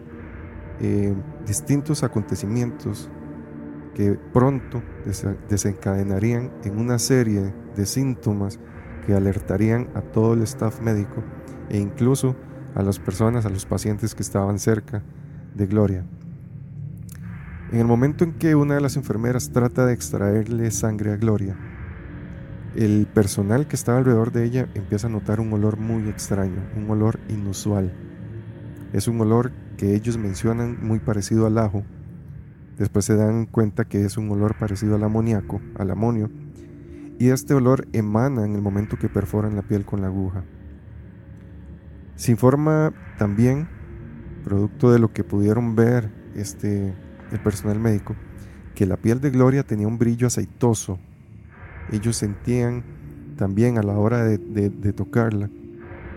eh, 0.81 1.15
distintos 1.47 2.03
acontecimientos 2.03 3.09
que 3.95 4.19
pronto 4.33 4.83
desencadenarían 5.49 6.51
en 6.65 6.79
una 6.79 6.99
serie 6.99 7.55
de 7.77 7.87
síntomas 7.87 8.59
que 9.07 9.15
alertarían 9.15 9.89
a 9.95 10.01
todo 10.01 10.35
el 10.35 10.43
staff 10.43 10.81
médico 10.81 11.23
e 11.69 11.79
incluso 11.79 12.35
a 12.75 12.83
las 12.83 12.99
personas, 12.99 13.47
a 13.47 13.51
los 13.51 13.67
pacientes 13.67 14.15
que 14.15 14.23
estaban 14.23 14.59
cerca 14.59 15.03
de 15.55 15.67
Gloria. 15.67 16.05
En 17.73 17.81
el 17.81 17.87
momento 17.87 18.25
en 18.25 18.33
que 18.33 18.55
una 18.55 18.75
de 18.75 18.81
las 18.81 18.97
enfermeras 18.97 19.51
trata 19.51 19.87
de 19.87 19.95
extraerle 19.95 20.71
sangre 20.71 21.13
a 21.13 21.17
Gloria, 21.17 21.57
el 22.77 23.07
personal 23.07 23.69
que 23.69 23.77
estaba 23.77 23.99
alrededor 23.99 24.33
de 24.33 24.45
ella 24.45 24.69
empieza 24.75 25.07
a 25.07 25.11
notar 25.11 25.41
un 25.41 25.53
olor 25.53 25.79
muy 25.79 26.09
extraño, 26.09 26.63
un 26.77 26.91
olor 26.91 27.21
inusual. 27.29 27.93
Es 28.93 29.07
un 29.07 29.21
olor 29.21 29.53
que 29.77 29.95
ellos 29.95 30.19
mencionan 30.19 30.79
muy 30.83 30.99
parecido 30.99 31.47
al 31.47 31.59
ajo. 31.59 31.85
Después 32.77 33.05
se 33.05 33.15
dan 33.15 33.47
cuenta 33.47 33.85
que 33.85 34.05
es 34.05 34.17
un 34.17 34.31
olor 34.31 34.57
parecido 34.57 34.97
al 34.97 35.05
amoníaco, 35.05 35.61
al 35.79 35.91
amonio. 35.91 36.31
Y 37.19 37.29
este 37.29 37.55
olor 37.55 37.87
emana 37.93 38.45
en 38.45 38.57
el 38.57 38.63
momento 38.63 38.99
que 38.99 39.09
perforan 39.09 39.55
la 39.55 39.63
piel 39.63 39.85
con 39.85 40.01
la 40.01 40.09
aguja. 40.09 40.45
Se 42.17 42.31
informa 42.31 42.93
también, 43.19 43.69
producto 44.45 44.93
de 44.93 44.99
lo 44.99 45.13
que 45.13 45.25
pudieron 45.25 45.75
ver 45.75 46.11
este, 46.37 46.95
el 47.33 47.41
personal 47.41 47.81
médico, 47.81 48.15
que 48.75 48.87
la 48.87 48.97
piel 48.97 49.21
de 49.21 49.31
Gloria 49.31 49.65
tenía 49.65 49.89
un 49.89 49.99
brillo 49.99 50.27
aceitoso. 50.27 50.99
Ellos 51.91 52.17
sentían 52.17 52.85
también 53.37 53.79
a 53.79 53.83
la 53.83 53.99
hora 53.99 54.25
de, 54.25 54.93
tocarla 54.93 55.51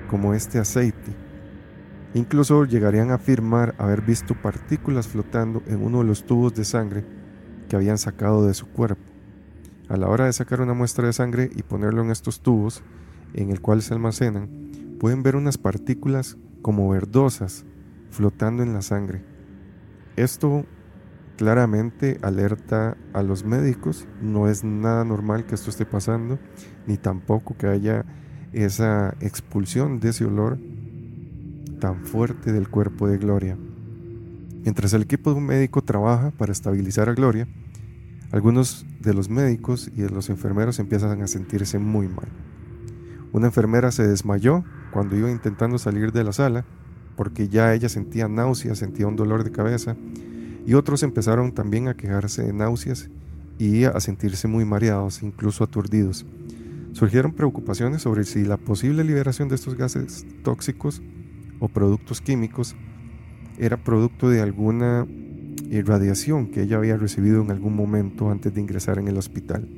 como 0.10 0.34
este 0.34 0.60
aceite. 0.60 1.16
Incluso 2.13 2.66
llegarían 2.66 3.12
a 3.12 3.16
afirmar 3.16 3.75
haber 3.77 4.01
visto 4.01 4.34
partículas 4.36 5.08
flotando 5.08 5.62
en 5.68 5.84
uno 5.84 6.00
de 6.00 6.06
los 6.06 6.25
tubos 6.25 6.54
de 6.54 6.63
sangre 6.63 7.06
que 7.68 7.75
habían 7.75 7.98
sacado 7.98 8.48
de 8.48 8.54
su 8.54 8.68
cuerpo. 8.68 9.01
A 9.89 9.98
la 9.98 10.08
hora 10.08 10.25
de 10.25 10.34
sacar 10.34 10.62
una 10.62 10.74
muestra 10.74 11.08
de 11.08 11.13
sangre 11.13 11.50
y 11.56 11.63
ponerlo 11.63 12.01
en 12.01 12.12
estos 12.12 12.42
tubos 12.42 12.84
en 13.34 13.51
el 13.51 13.62
cual 13.62 13.82
se 13.82 13.94
almacenan, 13.94 14.67
pueden 15.00 15.24
ver 15.24 15.36
unas 15.36 15.58
partículas 15.58 16.38
como 16.62 16.89
verdosas 16.89 17.66
flotando 18.10 18.63
en 18.63 18.74
la 18.74 18.82
sangre. 18.82 19.24
Esto 20.16 20.66
claramente 21.38 22.18
alerta 22.22 22.98
a 23.13 23.24
los 23.24 23.46
médicos. 23.46 24.08
No 24.22 24.50
es 24.50 24.63
nada 24.63 25.06
normal 25.06 25.46
que 25.46 25.56
esto 25.56 25.70
esté 25.70 25.86
pasando, 25.86 26.39
ni 26.88 26.98
tampoco 26.98 27.56
que 27.58 27.68
haya 27.68 28.06
esa 28.54 29.16
expulsión 29.22 30.00
de 30.00 30.10
ese 30.10 30.25
olor 30.25 30.58
tan 31.80 32.06
fuerte 32.06 32.51
del 32.51 32.70
cuerpo 32.70 33.08
de 33.08 33.18
Gloria. 33.18 33.58
Mientras 34.63 34.94
el 34.94 35.04
equipo 35.04 35.32
de 35.32 35.38
un 35.38 35.46
médico 35.46 35.84
trabaja 35.84 36.32
para 36.32 36.51
estabilizar 36.51 37.08
a 37.08 37.13
Gloria, 37.13 37.48
algunos 38.32 38.86
de 39.00 39.13
los 39.13 39.30
médicos 39.30 39.89
y 39.96 40.01
de 40.01 40.10
los 40.10 40.30
enfermeros 40.30 40.80
empiezan 40.80 41.22
a 41.22 41.27
sentirse 41.27 41.80
muy 41.80 42.08
mal. 42.08 42.27
Una 43.32 43.48
enfermera 43.48 43.92
se 43.92 44.08
desmayó 44.08 44.63
cuando 44.98 45.16
iba 45.16 45.30
intentando 45.30 45.77
salir 45.77 46.12
de 46.12 46.24
la 46.24 46.34
sala 46.34 46.66
porque 47.16 47.50
ya 47.50 47.72
ella 47.75 47.88
sentía 47.88 48.27
náuseas, 48.27 48.80
sentía 48.80 49.06
un 49.06 49.16
dolor 49.16 49.44
de 49.44 49.51
cabeza 49.51 49.96
y 50.66 50.74
otros 50.74 51.04
empezaron 51.04 51.51
también 51.51 51.88
a 51.88 51.94
quejarse 51.94 52.42
de 52.42 52.51
náuseas 52.51 53.08
y 53.60 53.84
a 53.84 54.00
sentirse 54.00 54.48
muy 54.48 54.66
mareados, 54.66 55.22
incluso 55.22 55.63
aturdidos. 55.63 56.25
Surgieron 56.94 57.34
preocupaciones 57.34 58.01
sobre 58.01 58.24
si 58.24 58.44
la 58.44 58.58
posible 58.58 59.04
liberación 59.04 59.50
de 59.50 59.54
estos 59.54 59.75
gases 59.75 60.25
tóxicos 60.42 61.04
o 61.60 61.68
productos 61.68 62.20
químicos 62.20 62.75
era 63.60 63.77
producto 63.77 64.32
de 64.32 64.42
alguna 64.42 65.06
irradiación 65.70 66.48
que 66.48 66.63
ella 66.63 66.77
había 66.77 66.98
recibido 66.98 67.44
en 67.44 67.51
algún 67.51 67.75
momento 67.75 68.32
antes 68.32 68.51
de 68.51 68.62
ingresar 68.62 68.98
en 68.98 69.10
el 69.10 69.18
hospital. 69.20 69.70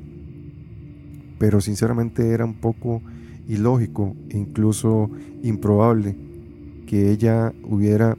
Pero 1.39 1.59
sinceramente 1.59 2.29
era 2.29 2.45
un 2.45 2.61
poco 2.61 3.01
ilógico 3.49 4.15
e 4.29 4.37
incluso 4.37 5.09
improbable 5.41 6.15
que 6.85 7.11
ella 7.11 7.51
hubiera 7.63 8.15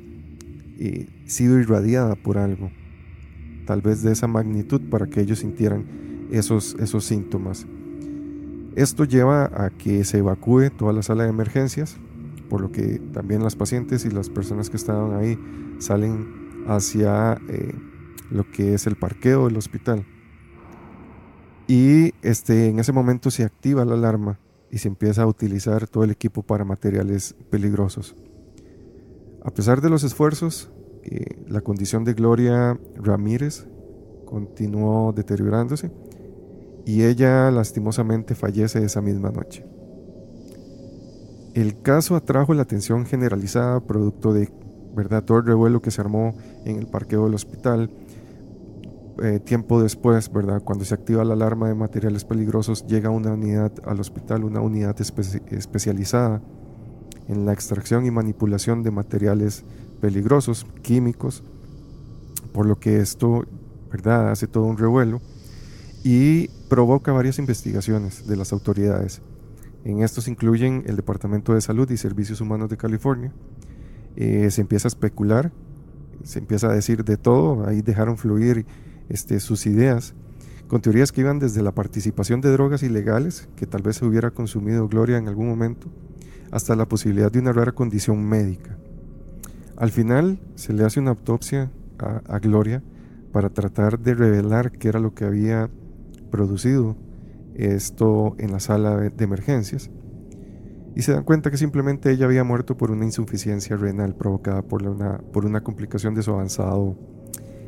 eh, 0.78 1.08
sido 1.26 1.58
irradiada 1.58 2.16
por 2.16 2.36
algo, 2.36 2.70
tal 3.64 3.80
vez 3.80 4.02
de 4.02 4.12
esa 4.12 4.26
magnitud 4.26 4.80
para 4.90 5.06
que 5.06 5.20
ellos 5.20 5.38
sintieran 5.38 5.86
esos, 6.30 6.76
esos 6.80 7.04
síntomas. 7.04 7.66
Esto 8.74 9.04
lleva 9.04 9.44
a 9.44 9.70
que 9.70 10.04
se 10.04 10.18
evacúe 10.18 10.70
toda 10.76 10.92
la 10.92 11.02
sala 11.02 11.24
de 11.24 11.30
emergencias, 11.30 11.96
por 12.48 12.60
lo 12.60 12.72
que 12.72 13.00
también 13.12 13.42
las 13.42 13.54
pacientes 13.54 14.04
y 14.04 14.10
las 14.10 14.28
personas 14.28 14.68
que 14.68 14.76
estaban 14.76 15.16
ahí 15.16 15.38
salen 15.78 16.64
hacia 16.66 17.40
eh, 17.48 17.72
lo 18.30 18.48
que 18.50 18.74
es 18.74 18.86
el 18.88 18.96
parqueo 18.96 19.46
del 19.46 19.56
hospital. 19.56 20.04
Y 21.68 22.14
este, 22.22 22.68
en 22.68 22.80
ese 22.80 22.92
momento 22.92 23.30
se 23.30 23.44
activa 23.44 23.84
la 23.84 23.94
alarma 23.94 24.38
y 24.70 24.78
se 24.78 24.88
empieza 24.88 25.22
a 25.22 25.26
utilizar 25.26 25.86
todo 25.88 26.04
el 26.04 26.10
equipo 26.10 26.42
para 26.42 26.64
materiales 26.64 27.34
peligrosos. 27.50 28.14
A 29.42 29.50
pesar 29.50 29.80
de 29.80 29.90
los 29.90 30.04
esfuerzos, 30.04 30.70
eh, 31.02 31.42
la 31.48 31.60
condición 31.60 32.04
de 32.04 32.14
Gloria 32.14 32.78
Ramírez 32.96 33.66
continuó 34.26 35.12
deteriorándose 35.12 35.90
y 36.84 37.02
ella 37.02 37.50
lastimosamente 37.50 38.34
fallece 38.34 38.84
esa 38.84 39.00
misma 39.00 39.30
noche. 39.30 39.64
El 41.54 41.82
caso 41.82 42.14
atrajo 42.14 42.54
la 42.54 42.62
atención 42.62 43.06
generalizada 43.06 43.80
producto 43.80 44.32
de 44.32 44.50
¿verdad? 44.94 45.24
todo 45.24 45.38
el 45.38 45.46
revuelo 45.46 45.80
que 45.80 45.90
se 45.90 46.00
armó 46.00 46.34
en 46.64 46.76
el 46.76 46.86
parqueo 46.86 47.24
del 47.24 47.34
hospital. 47.34 47.90
Eh, 49.22 49.38
tiempo 49.38 49.82
después, 49.82 50.32
¿verdad? 50.32 50.62
cuando 50.64 50.86
se 50.86 50.94
activa 50.94 51.24
la 51.24 51.34
alarma 51.34 51.68
de 51.68 51.74
materiales 51.74 52.24
peligrosos, 52.24 52.86
llega 52.86 53.10
una 53.10 53.32
unidad 53.32 53.70
al 53.84 54.00
hospital, 54.00 54.44
una 54.44 54.60
unidad 54.62 54.96
especializada 54.98 56.40
en 57.28 57.44
la 57.44 57.52
extracción 57.52 58.06
y 58.06 58.10
manipulación 58.10 58.82
de 58.82 58.90
materiales 58.90 59.62
peligrosos, 60.00 60.64
químicos, 60.80 61.42
por 62.54 62.64
lo 62.64 62.80
que 62.80 63.00
esto 63.00 63.44
¿verdad? 63.92 64.30
hace 64.30 64.46
todo 64.46 64.64
un 64.64 64.78
revuelo 64.78 65.20
y 66.02 66.48
provoca 66.70 67.12
varias 67.12 67.38
investigaciones 67.38 68.26
de 68.26 68.36
las 68.36 68.54
autoridades. 68.54 69.20
En 69.84 70.02
estos 70.02 70.28
incluyen 70.28 70.84
el 70.86 70.96
Departamento 70.96 71.52
de 71.52 71.60
Salud 71.60 71.90
y 71.90 71.98
Servicios 71.98 72.40
Humanos 72.40 72.70
de 72.70 72.78
California. 72.78 73.32
Eh, 74.16 74.50
se 74.50 74.62
empieza 74.62 74.88
a 74.88 74.90
especular, 74.90 75.52
se 76.24 76.38
empieza 76.38 76.68
a 76.68 76.72
decir 76.72 77.04
de 77.04 77.18
todo, 77.18 77.66
ahí 77.66 77.82
dejaron 77.82 78.16
fluir 78.16 78.64
este, 79.10 79.40
sus 79.40 79.66
ideas, 79.66 80.14
con 80.68 80.80
teorías 80.80 81.10
que 81.10 81.20
iban 81.20 81.40
desde 81.40 81.62
la 81.62 81.72
participación 81.72 82.40
de 82.40 82.50
drogas 82.50 82.84
ilegales, 82.84 83.48
que 83.56 83.66
tal 83.66 83.82
vez 83.82 83.96
se 83.96 84.06
hubiera 84.06 84.30
consumido 84.30 84.88
Gloria 84.88 85.18
en 85.18 85.28
algún 85.28 85.48
momento, 85.48 85.88
hasta 86.52 86.76
la 86.76 86.86
posibilidad 86.86 87.30
de 87.30 87.40
una 87.40 87.52
rara 87.52 87.72
condición 87.72 88.24
médica. 88.24 88.78
Al 89.76 89.90
final 89.90 90.40
se 90.54 90.72
le 90.72 90.84
hace 90.84 91.00
una 91.00 91.10
autopsia 91.10 91.70
a, 91.98 92.38
Gloria 92.38 92.82
para 93.32 93.50
tratar 93.50 93.98
de 93.98 94.14
revelar 94.14 94.72
qué 94.72 94.88
era 94.88 95.00
lo 95.00 95.12
que 95.12 95.24
había 95.24 95.68
producido 96.30 96.96
esto 97.54 98.36
en 98.38 98.52
la 98.52 98.60
sala 98.60 98.96
de 98.96 99.24
emergencias, 99.24 99.90
y 100.94 101.02
se 101.02 101.12
dan 101.12 101.24
cuenta 101.24 101.50
que 101.50 101.56
simplemente 101.56 102.10
ella 102.10 102.26
había 102.26 102.44
muerto 102.44 102.76
por 102.76 102.90
una 102.90 103.04
insuficiencia 103.04 103.76
renal 103.76 104.14
provocada 104.14 104.62
por, 104.62 104.82
una, 104.86 105.18
por 105.18 105.46
una 105.46 105.62
complicación 105.62 106.14
de 106.14 106.22
su 106.22 106.30
avanzado 106.32 106.96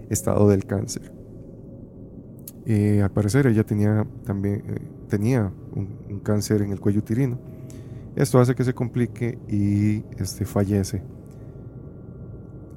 estado 0.09 0.49
del 0.49 0.67
cáncer. 0.67 1.22
Eh, 2.65 3.03
al 3.03 3.11
parecer 3.11 3.47
ella 3.49 3.65
tenía 3.65 4.07
también 4.25 4.63
eh, 4.69 4.79
tenía 5.09 5.53
un, 5.75 6.21
cáncer 6.23 6.63
en 6.63 6.71
el 6.71 6.81
cuello 6.81 7.01
uterino. 7.01 7.39
Esto 8.15 8.39
hace 8.39 8.55
que 8.55 8.65
se 8.65 8.75
complique 8.75 9.39
y 9.49 10.05
este, 10.19 10.45
fallece. 10.45 11.03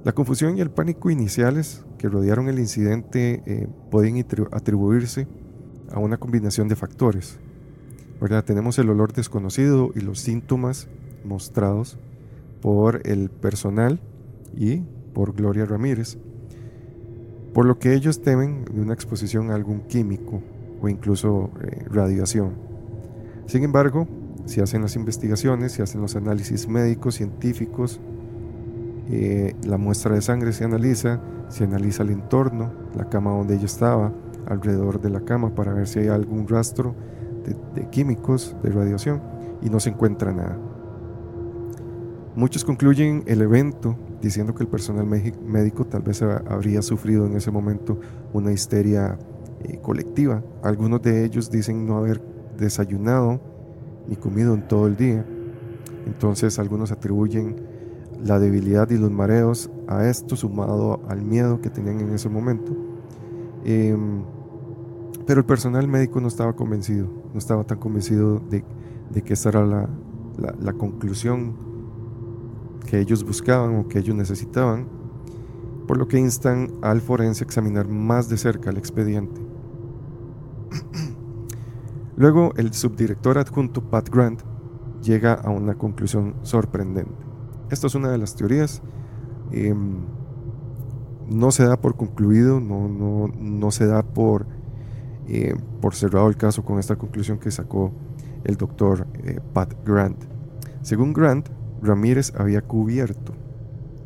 La 0.03 0.13
confusión 0.13 0.57
y 0.57 0.61
el 0.61 0.69
pánico 0.69 1.09
iniciales 1.09 1.83
que 1.97 2.09
rodearon 2.09 2.47
el 2.47 2.59
incidente 2.59 3.41
eh, 3.45 3.67
pueden 3.91 4.23
atribuirse 4.51 5.27
a 5.91 5.99
una 5.99 6.17
combinación 6.17 6.67
de 6.67 6.75
factores. 6.75 7.37
¿verdad? 8.21 8.43
Tenemos 8.43 8.79
el 8.79 8.89
olor 8.89 9.13
desconocido 9.13 9.91
y 9.95 10.01
los 10.01 10.19
síntomas 10.19 10.87
mostrados 11.23 11.97
por 12.61 13.01
el 13.05 13.29
personal 13.29 13.99
y 14.55 14.81
por 15.13 15.33
Gloria 15.33 15.65
Ramírez, 15.65 16.17
por 17.55 17.65
lo 17.65 17.79
que 17.79 17.93
ellos 17.93 18.21
temen 18.21 18.65
de 18.65 18.81
una 18.81 18.93
exposición 18.93 19.49
a 19.49 19.55
algún 19.55 19.79
químico 19.87 20.41
o 20.81 20.89
incluso 20.89 21.51
eh, 21.63 21.85
radiación. 21.89 22.51
Sin 23.45 23.63
embargo, 23.63 24.09
si 24.43 24.59
hacen 24.59 24.81
las 24.81 24.97
investigaciones, 24.97 25.71
si 25.71 25.81
hacen 25.81 26.01
los 26.01 26.17
análisis 26.17 26.67
médicos, 26.67 27.15
científicos, 27.15 28.01
eh, 29.09 29.55
la 29.65 29.77
muestra 29.77 30.15
de 30.15 30.21
sangre 30.21 30.51
se 30.51 30.65
analiza, 30.65 31.21
se 31.47 31.63
analiza 31.63 32.03
el 32.03 32.09
entorno, 32.09 32.73
la 32.93 33.07
cama 33.07 33.31
donde 33.31 33.55
ella 33.55 33.67
estaba, 33.67 34.11
alrededor 34.47 34.99
de 34.99 35.11
la 35.11 35.21
cama 35.21 35.55
para 35.55 35.71
ver 35.71 35.87
si 35.87 35.99
hay 35.99 36.07
algún 36.09 36.49
rastro 36.49 36.93
de, 37.73 37.89
químicos, 37.89 38.53
de 38.63 38.69
radiación, 38.69 39.21
y 39.61 39.69
no 39.69 39.79
se 39.79 39.91
encuentra 39.91 40.33
nada. 40.33 40.59
Muchos 42.35 42.65
concluyen 42.65 43.23
el 43.27 43.41
evento 43.41 43.95
diciendo 44.21 44.55
que 44.55 44.63
el 44.63 44.69
personal 44.69 45.05
médico 45.05 45.85
tal 45.85 46.01
vez 46.01 46.21
habría 46.21 46.81
sufrido 46.81 47.25
en 47.25 47.35
ese 47.35 47.51
momento 47.51 47.99
una 48.33 48.51
histeria 48.51 49.17
eh, 49.61 49.79
colectiva. 49.81 50.43
Algunos 50.63 51.01
de 51.01 51.25
ellos 51.25 51.49
dicen 51.49 51.85
no 51.85 51.97
haber 51.97 52.21
desayunado 52.57 53.39
ni 54.07 54.15
comido 54.15 54.53
en 54.53 54.67
todo 54.67 54.87
el 54.87 54.95
día. 54.95 55.25
Entonces 56.05 56.59
algunos 56.59 56.91
atribuyen 56.91 57.55
la 58.23 58.39
debilidad 58.39 58.89
y 58.89 58.97
los 58.97 59.11
mareos 59.11 59.69
a 59.87 60.07
esto 60.07 60.35
sumado 60.35 61.01
al 61.07 61.21
miedo 61.21 61.61
que 61.61 61.69
tenían 61.69 61.99
en 61.99 62.13
ese 62.13 62.29
momento. 62.29 62.75
Em, 63.63 64.23
pero 65.25 65.39
el 65.39 65.45
personal 65.45 65.87
médico 65.87 66.21
no 66.21 66.27
estaba 66.27 66.53
convencido, 66.53 67.07
no 67.33 67.39
estaba 67.39 67.63
tan 67.63 67.79
convencido 67.79 68.39
de, 68.39 68.63
que 69.23 69.33
esa 69.33 69.49
era 69.49 69.65
la, 69.65 69.89
la, 70.37 70.73
conclusión 70.73 71.55
que 72.85 72.99
ellos 72.99 73.23
buscaban 73.23 73.75
o 73.77 73.87
que 73.87 73.99
ellos 73.99 74.15
necesitaban, 74.15 74.87
por 75.87 75.97
lo 75.97 76.07
que 76.07 76.17
instan 76.17 76.71
al 76.81 77.01
forense 77.01 77.43
a 77.43 77.45
examinar 77.45 77.87
más 77.87 78.29
de 78.29 78.37
cerca 78.37 78.69
el 78.69 78.77
expediente. 78.77 79.41
Luego, 82.15 82.53
el 82.55 82.73
subdirector 82.73 83.37
adjunto 83.37 83.81
Pat 83.81 84.09
Grant 84.09 84.41
llega 85.01 85.33
a 85.33 85.49
una 85.49 85.75
conclusión 85.75 86.35
sorprendente. 86.41 87.25
Esta 87.69 87.87
es 87.87 87.95
una 87.95 88.09
de 88.09 88.17
las 88.17 88.35
teorías. 88.35 88.81
Em, 89.51 90.05
no 91.29 91.51
se 91.51 91.65
da 91.65 91.77
por 91.77 91.95
concluido, 91.95 92.59
no, 92.59 92.87
no, 92.87 93.27
no 93.35 93.71
se 93.71 93.85
da 93.85 94.03
por 94.03 94.45
eh, 95.27 95.55
por 95.81 95.95
cerrado 95.95 96.27
el 96.27 96.37
caso 96.37 96.63
con 96.63 96.77
esta 96.77 96.97
conclusión 96.97 97.39
que 97.39 97.49
sacó 97.49 97.91
el 98.43 98.57
doctor 98.57 99.07
eh, 99.23 99.39
Pat 99.53 99.73
Grant. 99.83 100.23
Según 100.81 101.13
Grant, 101.13 101.49
Ramírez 101.81 102.33
había 102.35 102.61
cubierto 102.61 103.33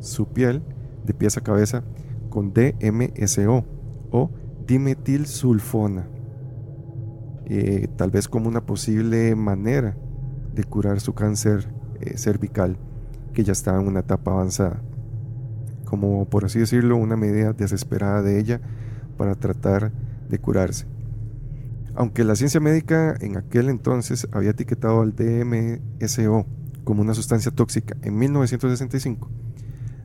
su 0.00 0.28
piel 0.28 0.62
de 1.04 1.14
pies 1.14 1.36
a 1.36 1.40
cabeza 1.40 1.82
con 2.28 2.52
DMSO 2.52 3.64
o 4.10 4.30
dimetilsulfona, 4.66 6.06
eh, 7.46 7.88
tal 7.96 8.10
vez 8.10 8.28
como 8.28 8.48
una 8.48 8.64
posible 8.64 9.34
manera 9.34 9.96
de 10.54 10.64
curar 10.64 11.00
su 11.00 11.14
cáncer 11.14 11.72
cervical 12.14 12.78
que 13.32 13.44
ya 13.44 13.52
estaba 13.52 13.80
en 13.80 13.88
una 13.88 14.00
etapa 14.00 14.32
avanzada, 14.32 14.80
como 15.84 16.24
por 16.28 16.44
así 16.44 16.58
decirlo, 16.58 16.96
una 16.96 17.16
medida 17.16 17.52
desesperada 17.52 18.22
de 18.22 18.38
ella 18.38 18.60
para 19.16 19.34
tratar 19.34 19.92
de 20.28 20.38
curarse. 20.38 20.86
Aunque 21.94 22.24
la 22.24 22.36
ciencia 22.36 22.60
médica 22.60 23.16
en 23.20 23.36
aquel 23.36 23.68
entonces 23.68 24.28
había 24.32 24.50
etiquetado 24.50 25.00
al 25.00 25.14
DMSO 25.14 26.46
como 26.84 27.02
una 27.02 27.14
sustancia 27.14 27.50
tóxica 27.50 27.96
en 28.02 28.16
1965, 28.18 29.30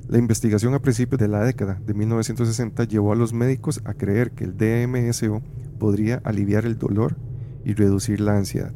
la 0.07 0.17
investigación 0.17 0.73
a 0.73 0.81
principios 0.81 1.19
de 1.19 1.27
la 1.27 1.43
década 1.43 1.81
de 1.85 1.93
1960 1.93 2.83
llevó 2.83 3.11
a 3.11 3.15
los 3.15 3.33
médicos 3.33 3.81
a 3.85 3.93
creer 3.93 4.31
que 4.31 4.43
el 4.43 4.55
DMSO 4.55 5.41
podría 5.79 6.21
aliviar 6.23 6.65
el 6.65 6.77
dolor 6.77 7.17
y 7.63 7.73
reducir 7.73 8.21
la 8.21 8.37
ansiedad. 8.37 8.73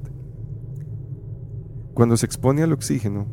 Cuando 1.94 2.18
se 2.18 2.26
expone 2.26 2.64
al 2.64 2.74
oxígeno, 2.74 3.28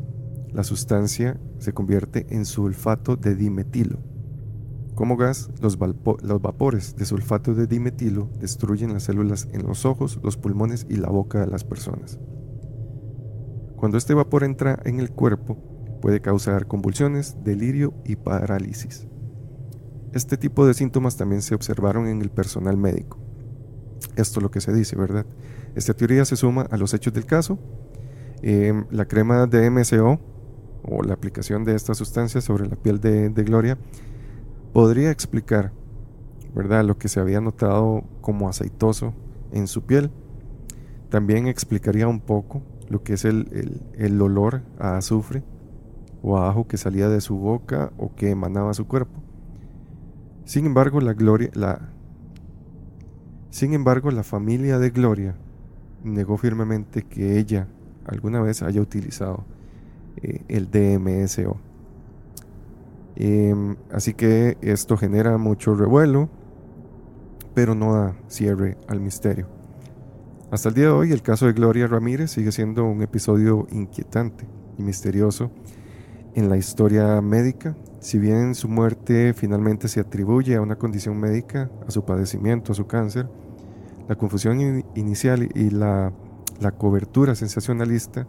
la 0.53 0.65
sustancia 0.65 1.41
se 1.59 1.73
convierte 1.73 2.27
en 2.31 2.45
sulfato 2.45 3.17
de 3.17 3.35
dimetilo, 3.35 3.99
como 4.97 5.19
gas, 5.19 5.51
los, 5.61 5.77
vapores 5.77 6.97
de 6.97 7.05
sulfato 7.05 7.55
de 7.55 7.67
dimetilo 7.67 8.31
destruyen 8.41 8.95
las 8.95 9.03
células 9.03 9.47
en 9.53 9.63
los 9.67 9.85
ojos, 9.85 10.19
los 10.23 10.39
pulmones 10.39 10.87
y 10.89 10.97
la 10.97 11.11
boca 11.11 11.39
de 11.39 11.47
las 11.49 11.65
personas. 11.65 12.19
Cuando 13.87 13.99
este 13.99 14.15
vapor 14.15 14.43
entra 14.43 14.81
en 14.85 14.99
el 14.99 15.13
cuerpo, 15.13 15.57
puede 16.03 16.21
causar 16.21 16.67
convulsiones, 16.67 17.37
delirio 17.45 17.95
y 18.05 18.17
parálisis. 18.17 19.07
Este 20.13 20.37
tipo 20.37 20.67
de 20.67 20.75
síntomas 20.75 21.17
también 21.17 21.41
se 21.41 21.55
observaron 21.55 22.09
en 22.09 22.21
el 22.21 22.31
personal 22.31 22.77
médico. 22.77 23.21
Esto 24.17 24.41
es 24.41 24.43
lo 24.43 24.51
que 24.51 24.61
se 24.61 24.73
dice, 24.73 24.97
¿verdad? 24.97 25.25
Esta 25.77 25.95
teoría 25.95 26.25
se 26.25 26.35
suma 26.35 26.63
a 26.63 26.77
los 26.77 26.95
hechos 26.95 27.13
del 27.13 27.27
caso. 27.27 27.61
Em, 28.43 28.87
la 28.91 29.07
crema 29.07 29.47
de 29.47 29.71
MSO 29.71 30.19
o 30.83 31.05
la 31.05 31.15
aplicación 31.15 31.63
de 31.63 31.77
esta 31.77 31.95
sustancia 31.95 32.41
sobre 32.41 32.67
la 32.67 32.75
piel 32.75 33.01
de 33.01 33.45
Gloria 33.45 33.79
podría 34.73 35.13
explicar, 35.13 35.71
¿verdad?, 36.57 36.85
lo 36.85 36.99
que 36.99 37.07
se 37.07 37.21
había 37.21 37.41
notado 37.41 38.03
como 38.21 38.49
aceitoso 38.49 39.15
en 39.53 39.69
su 39.69 39.83
piel. 39.83 40.11
También 41.09 41.47
explicaría 41.47 42.09
un 42.09 42.19
poco 42.19 42.65
lo 42.89 43.03
que 43.03 43.15
es 43.15 43.25
el, 43.25 43.83
el, 43.95 44.21
olor 44.21 44.63
a 44.79 44.97
azufre 44.97 45.43
o 46.23 46.39
a 46.39 46.49
ajo 46.49 46.67
que 46.67 46.77
salía 46.77 47.09
de 47.09 47.21
su 47.21 47.37
boca 47.37 47.93
o 47.99 48.15
que 48.15 48.31
emanaba 48.31 48.75
su 48.75 48.87
cuerpo. 48.87 49.21
Sin 50.45 50.67
embargo, 50.67 51.01
la 51.01 51.13
gloria, 51.13 51.51
la, 51.55 51.91
sin 53.51 53.73
embargo, 53.73 54.11
la 54.11 54.23
familia 54.23 54.79
de 54.79 54.91
Gloria 54.91 55.35
negó 56.05 56.37
firmemente 56.37 57.03
que 57.03 57.39
ella 57.39 57.69
alguna 58.05 58.41
vez 58.43 58.63
haya 58.63 58.83
utilizado 58.83 59.45
eh, 60.23 60.43
el 60.49 60.71
DMSO. 60.71 61.57
Em, 63.17 63.77
así 63.91 64.13
que 64.13 64.59
esto 64.61 64.99
genera 64.99 65.39
mucho 65.39 65.75
revuelo, 65.75 66.29
pero 67.55 67.75
no 67.75 67.95
da 67.95 68.17
cierre 68.29 68.77
al 68.89 69.01
misterio. 69.01 69.56
Hasta 70.49 70.69
el 70.69 70.77
día 70.77 70.85
de 70.85 70.91
hoy, 70.91 71.11
el 71.11 71.23
caso 71.23 71.47
de 71.47 71.55
Gloria 71.55 71.89
Ramírez 71.89 72.31
sigue 72.31 72.53
siendo 72.53 72.85
un 72.85 73.03
episodio 73.03 73.67
inquietante 73.73 74.47
y 74.79 74.83
misterioso 74.85 75.51
en 76.37 76.49
la 76.49 76.57
historia 76.57 77.21
médica. 77.21 77.77
Si 77.99 78.21
bien 78.21 78.55
su 78.55 78.69
muerte 78.69 79.35
finalmente 79.35 79.89
se 79.89 79.99
atribuye 79.99 80.55
a 80.55 80.61
una 80.61 80.77
condición 80.77 81.19
médica, 81.19 81.69
a 81.85 81.91
su 81.91 82.05
padecimiento, 82.05 82.71
a 82.71 82.75
su 82.77 82.87
cáncer, 82.87 83.29
la 84.09 84.15
confusión 84.15 84.85
inicial 84.95 85.49
y 85.53 85.71
la, 85.71 86.13
cobertura 86.79 87.35
sensacionalista 87.35 88.29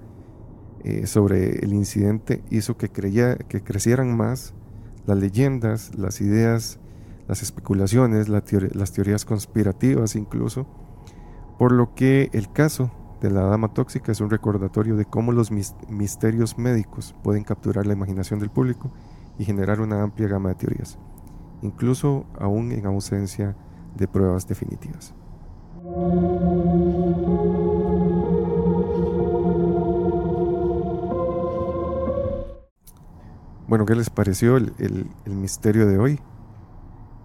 eh, 0.84 1.06
sobre 1.06 1.60
el 1.60 1.72
incidente 1.72 2.42
hizo 2.50 2.78
que, 2.78 2.90
creía, 2.90 3.36
que 3.36 3.62
crecieran 3.62 4.18
más 4.18 4.56
las 5.06 5.20
leyendas, 5.20 5.96
las 5.96 6.20
ideas, 6.20 6.80
las 7.28 7.44
especulaciones, 7.44 8.28
las 8.28 8.92
teorías 8.92 9.24
conspirativas 9.24 10.16
incluso, 10.16 10.66
por 11.58 11.72
lo 11.72 11.94
que 11.96 12.30
el 12.34 12.52
caso 12.52 12.92
de 13.22 13.32
la 13.32 13.42
dama 13.42 13.74
tóxica 13.74 14.12
es 14.12 14.22
un 14.22 14.30
recordatorio 14.30 14.96
de 14.96 15.06
cómo 15.06 15.32
los 15.32 15.52
misterios 15.52 16.58
médicos 16.58 17.16
pueden 17.24 17.44
capturar 17.44 17.88
la 17.88 17.94
imaginación 17.94 18.40
del 18.40 18.50
público 18.50 18.92
y 19.40 19.46
generar 19.46 19.82
una 19.82 20.04
amplia 20.04 20.28
gama 20.28 20.50
de 20.50 20.56
teorías, 20.56 20.98
incluso 21.62 22.26
aún 22.40 22.72
en 22.72 22.86
ausencia 22.86 23.56
de 23.96 24.08
pruebas 24.08 24.48
definitivas. 24.48 25.14
Bueno, 33.68 33.86
¿qué 33.86 33.96
les 33.96 34.10
pareció 34.10 34.56
el, 34.56 35.10
misterio 35.26 35.88
de 35.88 35.98
hoy? 35.98 36.20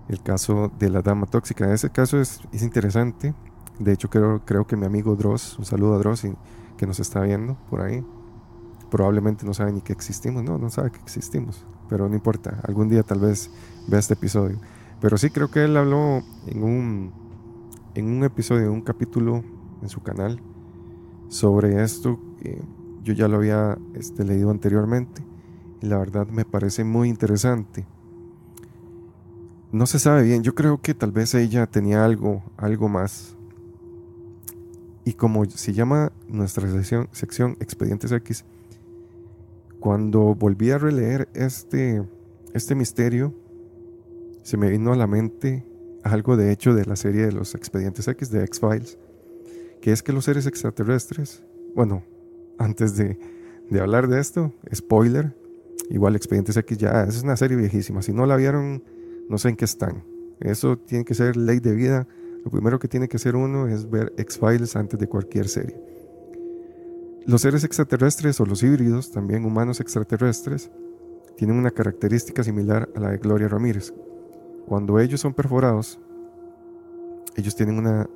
El 0.08 0.20
caso 0.22 0.72
de 0.78 0.90
la 0.90 1.00
dama 1.00 1.26
tóxica. 1.26 1.72
Ese 1.72 1.90
caso 1.90 2.20
es, 2.20 2.40
interesante. 2.52 3.32
De 3.78 3.92
hecho, 3.92 4.08
creo, 4.10 4.42
creo 4.44 4.66
que 4.66 4.76
mi 4.76 4.86
amigo 4.86 5.16
Dross, 5.16 5.58
un 5.58 5.64
saludo 5.64 5.94
a 5.94 5.98
Dross 5.98 6.26
que 6.76 6.86
nos 6.86 7.00
está 7.00 7.20
viendo 7.20 7.56
por 7.70 7.80
ahí, 7.80 8.04
probablemente 8.90 9.46
no 9.46 9.54
sabe 9.54 9.72
ni 9.72 9.80
que 9.80 9.92
existimos. 9.92 10.42
No, 10.42 10.58
no 10.58 10.70
sabe 10.70 10.90
que 10.90 11.00
existimos. 11.00 11.64
Pero 11.88 12.08
no 12.08 12.14
importa, 12.14 12.60
algún 12.66 12.88
día 12.88 13.02
tal 13.02 13.20
vez 13.20 13.50
vea 13.88 14.00
este 14.00 14.14
episodio. 14.14 14.58
Pero 15.00 15.18
sí 15.18 15.30
creo 15.30 15.50
que 15.50 15.64
él 15.64 15.76
habló 15.76 16.22
en 16.46 16.62
un, 16.62 17.12
en 17.94 18.06
un 18.06 18.24
episodio, 18.24 18.66
en 18.66 18.70
un 18.70 18.82
capítulo 18.82 19.42
en 19.82 19.88
su 19.88 20.00
canal 20.02 20.40
sobre 21.28 21.82
esto. 21.82 22.20
yo 23.02 23.14
ya 23.14 23.26
lo 23.26 23.38
había 23.38 23.78
este, 23.94 24.24
leído 24.24 24.50
anteriormente 24.50 25.22
y 25.80 25.86
la 25.86 25.98
verdad 25.98 26.28
me 26.28 26.44
parece 26.44 26.84
muy 26.84 27.08
interesante. 27.08 27.84
No 29.72 29.86
se 29.86 29.98
sabe 29.98 30.22
bien, 30.22 30.42
yo 30.42 30.54
creo 30.54 30.80
que 30.80 30.94
tal 30.94 31.12
vez 31.12 31.34
ella 31.34 31.66
tenía 31.66 32.04
algo, 32.04 32.42
algo 32.56 32.88
más. 32.88 33.36
Y 35.04 35.14
como 35.14 35.44
se 35.46 35.72
llama 35.72 36.12
nuestra 36.28 36.68
sección, 37.12 37.56
Expedientes 37.60 38.12
X, 38.12 38.44
cuando 39.80 40.34
volví 40.34 40.70
a 40.70 40.78
releer 40.78 41.28
este, 41.34 42.02
este 42.54 42.74
misterio, 42.74 43.34
se 44.42 44.56
me 44.56 44.70
vino 44.70 44.92
a 44.92 44.96
la 44.96 45.06
mente 45.06 45.64
algo 46.04 46.36
de 46.36 46.52
hecho 46.52 46.74
de 46.74 46.84
la 46.84 46.96
serie 46.96 47.26
de 47.26 47.32
los 47.32 47.54
Expedientes 47.54 48.06
X 48.06 48.30
de 48.30 48.44
X-Files, 48.44 48.98
que 49.80 49.92
es 49.92 50.02
que 50.02 50.12
los 50.12 50.24
seres 50.24 50.46
extraterrestres, 50.46 51.42
bueno, 51.74 52.04
antes 52.58 52.96
de, 52.96 53.18
de 53.70 53.80
hablar 53.80 54.08
de 54.08 54.20
esto, 54.20 54.52
spoiler, 54.72 55.34
igual 55.90 56.14
Expedientes 56.14 56.56
X 56.56 56.78
ya 56.78 57.04
es 57.04 57.22
una 57.22 57.36
serie 57.36 57.56
viejísima, 57.56 58.02
si 58.02 58.12
no 58.12 58.26
la 58.26 58.36
vieron, 58.36 58.84
no 59.28 59.38
sé 59.38 59.48
en 59.48 59.56
qué 59.56 59.64
están. 59.64 60.04
Eso 60.40 60.76
tiene 60.76 61.04
que 61.04 61.14
ser 61.14 61.36
ley 61.36 61.60
de 61.60 61.74
vida. 61.74 62.08
Lo 62.44 62.50
primero 62.50 62.78
que 62.78 62.88
tiene 62.88 63.08
que 63.08 63.16
hacer 63.16 63.36
uno 63.36 63.68
es 63.68 63.88
ver 63.88 64.12
X-Files 64.16 64.76
antes 64.76 64.98
de 64.98 65.08
cualquier 65.08 65.48
serie. 65.48 65.80
Los 67.24 67.42
seres 67.42 67.62
extraterrestres 67.62 68.40
o 68.40 68.46
los 68.46 68.62
híbridos, 68.62 69.12
también 69.12 69.44
humanos 69.44 69.80
extraterrestres, 69.80 70.70
tienen 71.36 71.56
una 71.56 71.70
característica 71.70 72.42
similar 72.42 72.88
a 72.96 73.00
la 73.00 73.10
de 73.10 73.18
Gloria 73.18 73.48
Ramírez. 73.48 73.94
Cuando 74.66 74.98
ellos 74.98 75.20
son 75.20 75.32
perforados, 75.32 76.00
ellos 77.36 77.54
tienen 77.54 77.78
una, 77.78 78.08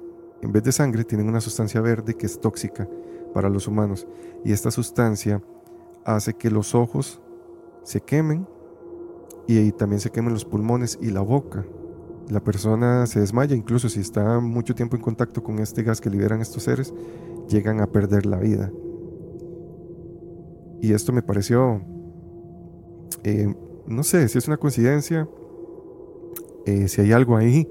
en 0.43 0.53
vez 0.53 0.63
de 0.65 0.73
sangre, 0.73 1.05
tienen 1.05 1.29
una 1.29 1.41
sustancia 1.41 1.81
verde 1.81 2.15
que 2.15 2.27
es 2.27 2.41
tóxica 2.41 2.89
para 3.33 3.49
los 3.49 3.69
humanos. 3.69 4.07
Y 4.45 4.53
esta 4.53 4.71
sustancia 4.71 5.43
hace 6.05 6.35
que 6.35 6.51
los 6.51 6.75
ojos 6.75 7.21
se 7.83 8.01
quemen 8.01 8.47
y, 9.47 9.71
también 9.73 10.01
se 10.01 10.11
quemen 10.11 10.33
los 10.33 10.45
pulmones 10.45 10.99
y 11.01 11.11
la 11.11 11.21
boca. 11.21 11.65
La 12.29 12.41
persona 12.41 13.07
se 13.07 13.21
desmaya, 13.21 13.55
incluso 13.55 13.89
si 13.89 14.01
está 14.01 14.41
mucho 14.41 14.75
tiempo 14.75 14.97
en 14.97 15.03
contacto 15.03 15.43
con 15.45 15.61
este 15.61 15.85
gas 15.85 16.01
que 16.01 16.11
liberan 16.11 16.41
estos 16.41 16.65
seres, 16.65 16.93
llegan 17.49 17.81
a 17.81 17.87
perder 17.87 18.27
la 18.27 18.39
vida. 18.39 18.73
Y 20.83 20.93
esto 20.93 21.13
me 21.13 21.23
pareció, 21.23 21.83
eh, 23.23 23.55
no 23.87 24.03
sé 24.03 24.29
si 24.29 24.39
es 24.39 24.49
una 24.49 24.57
coincidencia, 24.57 25.29
eh, 26.67 26.89
si 26.89 27.01
hay 27.01 27.13
algo 27.13 27.37
ahí 27.37 27.69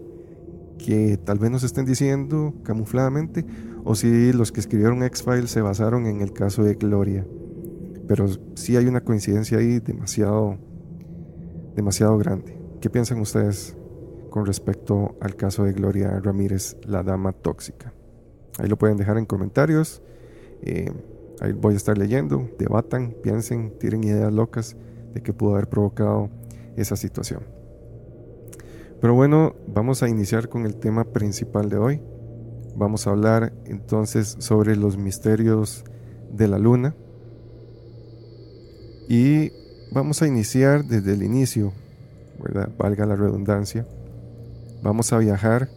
que 0.77 1.17
tal 1.17 1.37
vez 1.39 1.51
nos 1.51 1.63
estén 1.63 1.85
diciendo 1.85 2.53
camufladamente, 2.63 3.45
o 3.83 3.93
si 3.95 4.31
los 4.31 4.51
que 4.51 4.61
escribieron 4.61 5.03
X-Files 5.03 5.51
se 5.51 5.61
basaron 5.61 6.05
en 6.07 6.21
el 6.21 6.31
caso 6.31 6.63
de 6.63 6.75
Gloria. 6.75 7.25
Pero 8.07 8.27
sí 8.55 8.77
hay 8.77 8.87
una 8.87 9.01
coincidencia 9.01 9.57
ahí 9.57 9.79
demasiado, 9.79 10.57
demasiado 11.75 12.17
grande. 12.17 12.57
¿Qué 12.81 12.89
piensan 12.89 13.19
ustedes 13.19 13.75
con 14.35 14.45
respecto 14.45 15.15
al 15.21 15.37
caso 15.37 15.63
de 15.63 15.71
Gloria 15.71 16.19
Ramírez, 16.19 16.75
la 16.85 17.03
dama 17.03 17.31
tóxica? 17.31 17.93
Ahí 18.57 18.67
lo 18.67 18.77
pueden 18.77 18.97
dejar 18.97 19.17
en 19.17 19.25
comentarios. 19.25 20.01
Eh, 20.61 20.91
ahí 21.39 21.53
voy 21.53 21.75
a 21.75 21.77
estar 21.77 21.97
leyendo, 21.97 22.49
debatan, 22.59 23.15
piensen, 23.23 23.71
tiren 23.79 24.03
ideas 24.03 24.33
locas 24.33 24.75
de 25.13 25.23
qué 25.23 25.31
pudo 25.31 25.53
haber 25.53 25.69
provocado 25.69 26.29
esa 26.75 26.97
situación. 26.97 27.43
Pero 28.99 29.13
bueno, 29.13 29.55
vamos 29.73 30.03
a 30.03 30.09
iniciar 30.09 30.49
con 30.49 30.65
el 30.65 30.75
tema 30.75 31.05
principal 31.05 31.69
de 31.69 31.77
hoy. 31.77 32.01
Vamos 32.75 33.07
a 33.07 33.11
hablar 33.11 33.53
entonces 33.63 34.35
sobre 34.39 34.75
los 34.75 34.97
misterios 34.97 35.85
de 36.29 36.49
la 36.49 36.59
luna. 36.59 36.93
Y 39.07 39.53
vamos 39.93 40.21
a 40.21 40.27
iniciar 40.27 40.83
desde 40.83 41.13
el 41.13 41.23
inicio, 41.23 41.71
¿verdad? 42.43 42.69
Valga 42.77 43.05
la 43.05 43.15
redundancia. 43.15 43.87
Vamos 44.85 45.11
a 45.13 45.17
viajar 45.17 45.67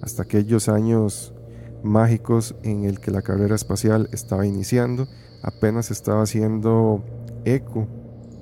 hasta 0.00 0.22
aquellos 0.22 0.70
años 0.70 1.34
mágicos 1.82 2.54
en 2.62 2.84
el 2.84 2.98
que 2.98 3.10
la 3.10 3.20
carrera 3.20 3.54
espacial 3.54 4.08
estaba 4.10 4.46
iniciando, 4.46 5.06
apenas 5.42 5.90
estaba 5.90 6.22
haciendo 6.22 7.04
eco 7.44 7.86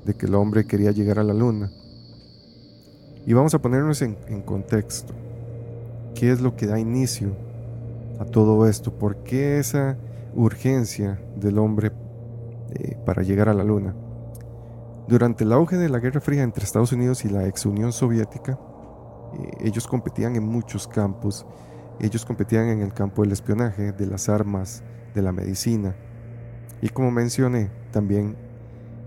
de 0.05 0.15
que 0.15 0.27
el 0.27 0.37
hombre 0.37 0.65
quería 0.65 0.93
llegar 0.93 1.19
a 1.19 1.25
la 1.25 1.35
luna. 1.35 1.73
Y 3.27 3.33
vamos 3.33 3.53
a 3.55 3.61
ponernos 3.61 4.01
en, 4.03 4.15
contexto. 4.43 5.13
¿Qué 6.15 6.31
es 6.31 6.41
lo 6.41 6.55
que 6.55 6.69
da 6.69 6.79
inicio 6.79 7.33
a 8.21 8.27
todo 8.27 8.69
esto? 8.69 8.93
¿Por 8.93 9.25
qué 9.25 9.59
esa 9.59 9.99
urgencia 10.37 11.19
del 11.35 11.59
hombre 11.59 11.91
eh, 12.75 12.97
para 13.05 13.25
llegar 13.25 13.49
a 13.49 13.55
la 13.55 13.65
Luna. 13.65 13.93
Durante 15.09 15.43
el 15.43 15.53
auge 15.53 15.77
de 15.77 15.89
la 15.89 15.99
Guerra 15.99 16.21
Fría 16.21 16.45
entre 16.45 16.63
Estados 16.63 16.93
Unidos 16.93 17.25
y 17.25 17.29
la 17.29 17.49
ex 17.49 17.67
Unión 17.67 17.93
Soviética, 17.93 18.57
eh, 19.35 19.51
ellos 19.61 19.87
competían 19.87 20.37
en 20.37 20.45
muchos 20.45 20.87
campos. 20.89 21.47
Ellos 22.01 22.25
competían 22.25 22.69
en 22.69 22.83
el 22.83 22.93
campo 22.93 23.23
del 23.23 23.33
espionaje, 23.33 23.93
de 23.93 24.07
las 24.07 24.29
armas, 24.29 24.83
de 25.15 25.23
la 25.23 25.33
medicina. 25.33 25.95
Y 26.81 26.89
como 26.89 27.11
mencioné, 27.11 27.71
también 27.91 28.37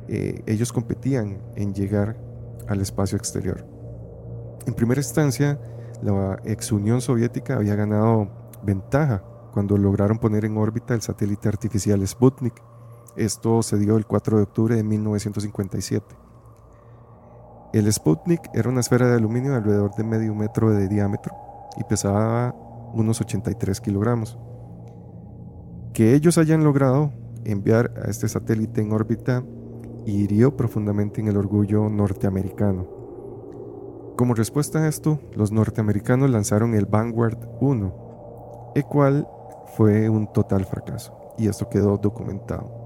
eh, 0.08 0.44
ellos 0.46 0.72
competían 0.72 1.42
en 1.56 1.74
llegar 1.74 2.18
al 2.68 2.82
espacio 2.82 3.18
exterior. 3.18 3.66
En 4.66 4.74
primera 4.74 5.02
instancia, 5.02 5.60
la 6.02 6.40
ex 6.46 6.72
Unión 6.72 7.02
Soviética 7.02 7.56
había 7.56 7.76
ganado 7.76 8.30
ventaja 8.64 9.24
cuando 9.52 9.78
lograron 9.78 10.20
poner 10.20 10.46
en 10.46 10.58
órbita 10.58 10.94
el 10.94 11.02
satélite 11.02 11.48
artificial 11.48 12.06
Sputnik 12.08 12.62
esto 13.16 13.62
se 13.62 13.78
dio 13.78 13.98
el 13.98 14.08
4 14.08 14.38
de 14.38 14.44
octubre 14.44 14.76
de 14.76 14.84
1957. 14.84 16.23
El 17.74 17.92
Sputnik 17.92 18.52
era 18.54 18.70
una 18.70 18.82
esfera 18.82 19.08
de 19.08 19.16
aluminio 19.16 19.50
de 19.50 19.58
alrededor 19.58 19.96
de 19.96 20.04
medio 20.04 20.36
metro 20.36 20.70
de 20.70 20.88
diámetro 20.88 21.34
y 21.76 21.84
pesaba 21.84 22.54
unos 22.94 23.20
83 23.20 23.82
kilogramos. 23.82 24.38
Que 25.92 26.14
ellos 26.14 26.38
hayan 26.38 26.64
logrado 26.64 27.12
enviar 27.46 27.92
a 27.98 28.12
este 28.12 28.28
satélite 28.28 28.82
en 28.82 28.92
órbita 28.92 29.44
hirió 30.06 30.56
profundamente 30.56 31.20
en 31.20 31.30
el 31.30 31.38
orgullo 31.38 31.90
norteamericano. 31.90 32.86
Como 34.18 34.36
respuesta 34.36 34.78
a 34.84 34.88
esto, 34.88 35.20
los 35.34 35.52
norteamericanos 35.52 36.30
lanzaron 36.30 36.76
el 36.76 36.86
Vanguard 36.86 37.40
1, 37.60 38.72
el 38.76 38.86
cual 38.86 39.28
fue 39.76 40.10
un 40.10 40.32
total 40.32 40.66
fracaso, 40.66 41.18
y 41.40 41.48
esto 41.48 41.68
quedó 41.70 41.98
documentado. 41.98 42.83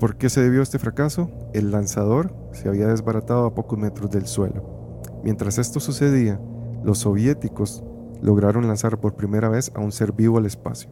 ¿Por 0.00 0.16
qué 0.16 0.30
se 0.30 0.40
debió 0.40 0.62
este 0.62 0.78
fracaso? 0.78 1.30
El 1.52 1.70
lanzador 1.70 2.34
se 2.52 2.70
había 2.70 2.86
desbaratado 2.86 3.44
a 3.44 3.54
pocos 3.54 3.78
metros 3.78 4.10
del 4.10 4.26
suelo. 4.26 5.02
Mientras 5.22 5.58
esto 5.58 5.78
sucedía, 5.78 6.40
los 6.82 7.00
soviéticos 7.00 7.84
lograron 8.22 8.66
lanzar 8.66 8.98
por 8.98 9.14
primera 9.14 9.50
vez 9.50 9.70
a 9.74 9.80
un 9.80 9.92
ser 9.92 10.12
vivo 10.12 10.38
al 10.38 10.46
espacio, 10.46 10.90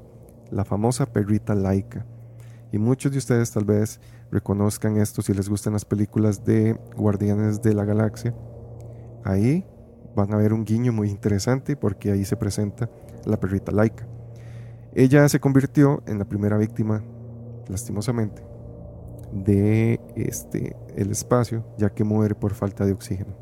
la 0.51 0.67
famosa 0.67 1.07
perrita 1.07 1.55
laica. 1.55 2.05
Y 2.71 2.77
muchos 2.77 3.11
de 3.11 3.17
ustedes 3.17 3.51
tal 3.51 3.65
vez 3.65 3.99
reconozcan 4.31 4.99
esto 4.99 5.23
si 5.23 5.33
les 5.33 5.49
gustan 5.49 5.73
las 5.73 5.87
películas 5.87 6.45
de 6.45 6.79
Guardianes 6.95 7.63
de 7.63 7.73
la 7.73 7.87
Galaxia. 7.87 8.35
Ahí 9.25 9.65
van 10.15 10.35
a 10.35 10.37
ver 10.37 10.53
un 10.53 10.67
guiño 10.67 10.93
muy 10.93 11.09
interesante 11.09 11.77
porque 11.77 12.13
ahí 12.13 12.27
se 12.27 12.37
presenta 12.37 12.91
la 13.25 13.41
perrita 13.41 13.73
laica. 13.73 14.07
Ella 14.93 15.27
se 15.31 15.41
convirtió 15.41 16.03
en 16.07 16.19
la 16.19 16.27
primera 16.27 16.59
víctima, 16.59 17.03
lastimosamente, 17.69 18.48
de 19.33 20.01
este, 20.17 20.77
el 20.97 21.11
espacio, 21.11 21.65
ya 21.77 21.91
que 21.91 22.05
muere 22.05 22.35
por 22.35 22.55
falta 22.55 22.85
de 22.85 22.93
oxígeno. 22.93 23.37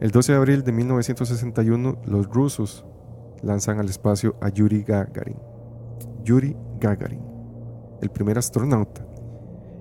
El 0.00 0.10
12 0.10 0.32
de 0.32 0.38
abril 0.38 0.62
de 0.62 0.72
1961, 0.72 1.98
los 2.04 2.28
rusos 2.28 2.84
lanzan 3.42 3.78
al 3.78 3.88
espacio 3.88 4.36
a 4.40 4.48
Yuri 4.50 4.82
Gagarin. 4.82 5.38
Yuri 6.22 6.56
Gagarin, 6.78 7.22
el 8.02 8.10
primer 8.10 8.36
astronauta. 8.36 9.06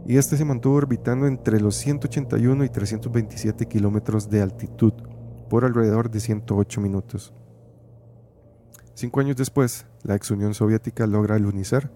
Y 0.08 0.18
este 0.18 0.38
se 0.38 0.46
mantuvo 0.46 0.76
orbitando 0.76 1.28
entre 1.28 1.60
los 1.60 1.76
181 1.76 2.64
y 2.64 2.70
327 2.70 3.66
kilómetros 3.66 4.30
de 4.30 4.42
altitud 4.42 4.94
por 5.50 5.66
alrededor 5.66 6.10
de 6.10 6.20
108 6.20 6.80
minutos. 6.80 7.34
Cinco 8.94 9.20
años 9.20 9.36
después, 9.36 9.88
la 10.04 10.16
ex 10.16 10.32
Unión 10.32 10.54
Soviética 10.54 11.08
logra 11.08 11.38
lunizar 11.40 11.92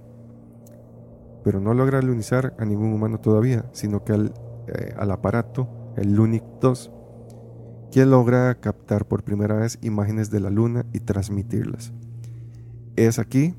pero 1.44 1.60
no 1.60 1.74
logra 1.74 2.02
lunizar 2.02 2.56
a 2.58 2.66
ningún 2.66 2.94
humano 2.94 3.20
todavía, 3.20 3.66
sino 3.72 4.04
que 4.04 4.14
al, 4.14 4.34
eh, 4.68 4.94
aparato, 4.98 5.94
el 5.96 6.14
Lunik 6.14 6.44
2, 6.62 6.92
que 7.92 8.06
logra 8.06 8.56
captar 8.56 9.08
por 9.08 9.24
primera 9.24 9.56
vez 9.56 9.80
imágenes 9.82 10.30
de 10.30 10.40
la 10.40 10.50
luna 10.50 10.86
y 10.94 11.00
transmitirlas. 11.00 11.94
Es 12.96 13.18
aquí 13.20 13.56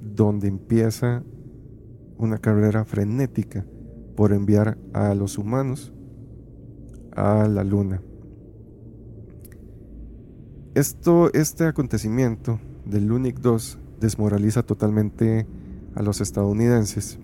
donde 0.00 0.48
empieza 0.48 1.22
una 2.16 2.38
carrera 2.38 2.84
frenética 2.84 3.66
por 4.16 4.32
enviar 4.32 4.78
a 4.92 5.14
los 5.14 5.38
humanos 5.38 5.92
a 7.14 7.46
la 7.48 7.64
luna. 7.64 8.00
Esto, 10.74 11.30
este 11.34 11.66
acontecimiento 11.66 12.58
del 12.86 13.06
Lunic 13.06 13.40
2 13.40 13.78
desmoraliza 14.00 14.62
totalmente 14.62 15.46
a 15.94 16.02
los 16.02 16.20
estadounidenses, 16.20 17.18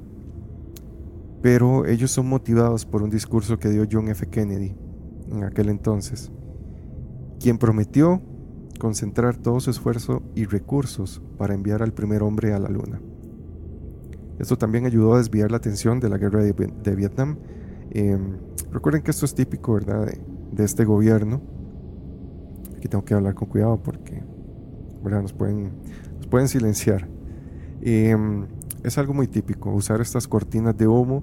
pero 1.43 1.87
ellos 1.87 2.11
son 2.11 2.29
motivados 2.29 2.85
por 2.85 3.03
un 3.03 3.11
discurso 3.11 3.59
que 3.59 3.69
dio 3.69 3.87
John 3.91 4.09
F. 4.09 4.27
Kennedy 4.29 4.75
en 5.31 5.45
aquel 5.45 5.69
entonces, 5.69 6.31
quien 7.41 7.59
prometió 7.59 8.21
concentrar 8.79 9.37
todo 9.37 9.61
su 9.61 9.71
esfuerzo 9.71 10.23
y 10.35 10.45
recursos 10.45 11.21
para 11.37 11.55
enviar 11.55 11.83
al 11.83 11.93
primer 11.93 12.23
hombre 12.23 12.53
a 12.53 12.59
la 12.59 12.69
luna. 12.69 13.01
Esto 14.39 14.57
también 14.57 14.87
ayudó 14.87 15.15
a 15.15 15.19
desviar 15.19 15.51
la 15.51 15.57
atención 15.57 15.99
de 16.01 16.09
la 16.09 16.17
guerra 16.17 16.43
de, 16.43 16.95
Vietnam. 16.95 17.39
Em, 17.91 18.37
recuerden 18.71 19.03
que 19.03 19.11
esto 19.11 19.27
es 19.27 19.35
típico, 19.35 19.75
¿verdad?, 19.75 20.07
de, 20.53 20.65
este 20.65 20.85
gobierno. 20.85 21.41
Aquí 22.77 22.89
tengo 22.89 23.05
que 23.05 23.15
hablar 23.15 23.35
con 23.35 23.49
cuidado 23.49 23.83
porque, 23.83 24.23
¿verdad?, 25.03 25.23
nos 25.23 25.33
pueden, 25.33 25.73
nos 26.17 26.29
pueden 26.29 26.47
silenciar. 26.47 27.09
Em, 27.81 28.47
es 28.85 28.99
algo 28.99 29.15
muy 29.15 29.27
típico, 29.27 29.71
usar 29.71 30.01
estas 30.01 30.29
cortinas 30.29 30.77
de 30.77 30.87
humo, 30.87 31.23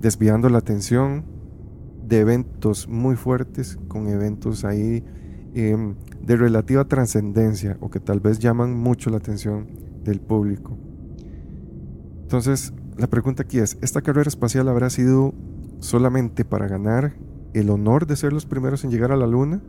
desviando 0.00 0.48
la 0.48 0.58
atención 0.58 1.24
de 2.06 2.20
eventos 2.20 2.88
muy 2.88 3.16
fuertes 3.16 3.78
con 3.88 4.08
eventos 4.08 4.64
ahí 4.64 5.04
em, 5.54 5.94
de 6.20 6.36
relativa 6.36 6.84
trascendencia 6.86 7.76
o 7.80 7.90
que 7.90 8.00
tal 8.00 8.20
vez 8.20 8.38
llaman 8.38 8.74
mucho 8.74 9.10
la 9.10 9.18
atención 9.18 9.68
del 10.02 10.20
público. 10.20 10.76
Entonces, 12.22 12.72
la 12.96 13.06
pregunta 13.06 13.42
aquí 13.42 13.58
es, 13.58 13.78
¿esta 13.80 14.02
carrera 14.02 14.28
espacial 14.28 14.68
habrá 14.68 14.90
sido 14.90 15.34
solamente 15.78 16.44
para 16.44 16.66
ganar 16.66 17.14
el 17.54 17.70
honor 17.70 18.06
de 18.06 18.16
ser 18.16 18.32
los 18.32 18.46
primeros 18.46 18.84
en 18.84 18.90
llegar 18.90 19.12
a 19.12 19.16
la 19.16 19.26
Luna? 19.26 19.60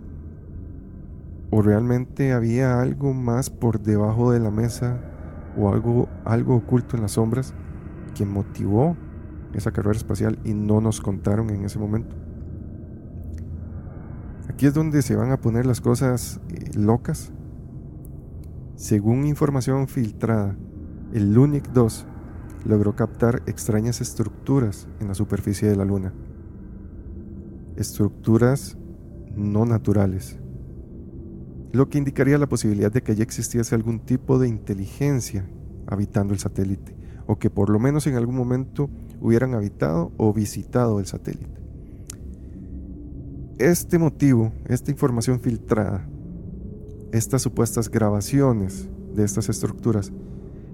¿O 1.49 1.61
realmente 1.61 2.31
había 2.31 2.79
algo 2.79 3.13
más 3.13 3.49
por 3.49 3.81
debajo 3.81 4.31
de 4.31 4.39
la 4.39 4.51
mesa 4.51 5.10
o 5.57 5.69
algo, 5.69 6.09
algo 6.25 6.55
oculto 6.55 6.95
en 6.95 7.01
las 7.01 7.13
sombras 7.13 7.53
que 8.15 8.25
motivó 8.25 8.95
esa 9.53 9.71
carrera 9.71 9.97
espacial 9.97 10.39
y 10.43 10.53
no 10.53 10.81
nos 10.81 11.01
contaron 11.01 11.49
en 11.49 11.65
ese 11.65 11.79
momento? 11.79 12.15
Aquí 14.49 14.65
es 14.65 14.73
donde 14.73 15.01
se 15.01 15.15
van 15.15 15.31
a 15.31 15.39
poner 15.39 15.65
las 15.65 15.81
cosas 15.81 16.39
eh, 16.49 16.71
locas. 16.77 17.31
Según 18.75 19.25
información 19.25 19.87
filtrada, 19.87 20.55
el 21.13 21.33
LUNIC 21.33 21.69
2 21.71 22.05
logró 22.65 22.95
captar 22.95 23.43
extrañas 23.45 24.01
estructuras 24.01 24.87
en 24.99 25.07
la 25.07 25.13
superficie 25.13 25.69
de 25.69 25.75
la 25.75 25.85
Luna. 25.85 26.13
Estructuras 27.75 28.77
no 29.35 29.65
naturales. 29.65 30.40
Lo 31.71 31.89
que 31.89 31.97
indicaría 31.97 32.37
la 32.37 32.49
posibilidad 32.49 32.91
de 32.91 33.01
que 33.01 33.15
ya 33.15 33.23
existiese 33.23 33.75
algún 33.75 33.99
tipo 33.99 34.39
de 34.39 34.47
inteligencia 34.47 35.47
habitando 35.87 36.33
el 36.33 36.39
satélite, 36.39 36.95
o 37.27 37.39
que 37.39 37.49
por 37.49 37.69
lo 37.69 37.79
menos 37.79 38.07
en 38.07 38.15
algún 38.15 38.35
momento 38.35 38.89
hubieran 39.21 39.53
habitado 39.53 40.11
o 40.17 40.33
visitado 40.33 40.99
el 40.99 41.05
satélite. 41.05 41.61
Este 43.57 43.99
motivo, 43.99 44.51
esta 44.67 44.91
información 44.91 45.39
filtrada, 45.39 46.07
estas 47.11 47.43
supuestas 47.43 47.89
grabaciones 47.89 48.89
de 49.15 49.23
estas 49.23 49.49
estructuras, 49.49 50.11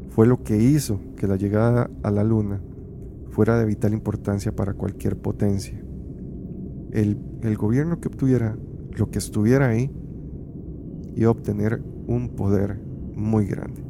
fue 0.09 0.25
lo 0.25 0.41
que 0.41 0.57
hizo 0.57 0.99
que 1.15 1.27
la 1.27 1.35
llegada 1.35 1.89
a 2.01 2.11
la 2.11 2.23
Luna 2.23 2.61
fuera 3.29 3.59
de 3.59 3.65
vital 3.65 3.93
importancia 3.93 4.55
para 4.55 4.73
cualquier 4.73 5.17
potencia. 5.17 5.79
El, 6.91 7.17
gobierno 7.55 7.99
que 7.99 8.07
obtuviera 8.07 8.57
lo 8.93 9.11
que 9.11 9.19
estuviera 9.19 9.67
ahí 9.67 9.91
a 11.23 11.31
obtener 11.31 11.81
un 12.07 12.29
poder 12.29 12.79
muy 13.15 13.45
grande. 13.45 13.83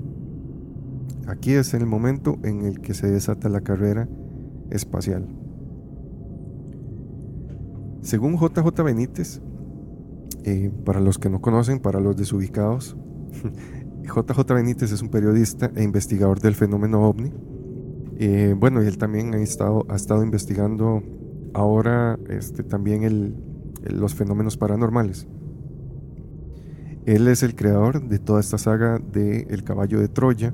Aquí 1.28 1.54
es 1.54 1.74
el 1.74 1.86
momento 1.86 2.38
en 2.44 2.64
el 2.64 2.80
que 2.80 2.94
se 2.94 3.08
desata 3.08 3.50
la 3.50 3.62
carrera 3.62 4.08
espacial. 4.70 5.28
Según 8.02 8.38
JJ 8.38 8.84
Benítez, 8.84 9.42
eh, 10.46 10.72
para 10.86 11.02
los 11.02 11.18
que 11.18 11.30
no 11.30 11.42
conocen, 11.42 11.80
para 11.80 12.00
los 12.00 12.16
desubicados, 12.16 12.96
JJ 14.04 14.54
Benítez 14.54 14.94
es 14.94 15.02
un 15.02 15.10
periodista 15.10 15.70
e 15.76 15.84
investigador 15.84 16.40
del 16.40 16.56
fenómeno 16.56 17.02
ovni. 17.02 17.34
Eh, 18.20 18.56
bueno, 18.58 18.82
y 18.82 18.88
él 18.88 18.98
también 18.98 19.34
ha 19.34 19.42
estado, 19.42 19.86
ha 19.90 19.96
estado 19.96 20.24
investigando 20.24 21.04
ahora 21.54 22.18
este, 22.30 22.64
también 22.64 23.36
los 23.84 24.16
fenómenos 24.16 24.56
paranormales. 24.56 25.28
Él 27.08 27.30
es 27.30 27.42
el 27.42 27.56
creador 27.56 28.04
de 28.04 28.20
toda 28.20 28.42
esta 28.42 28.58
saga 28.58 29.00
de 29.00 29.48
El 29.50 29.64
caballo 29.64 30.02
de 30.02 30.10
Troya. 30.10 30.54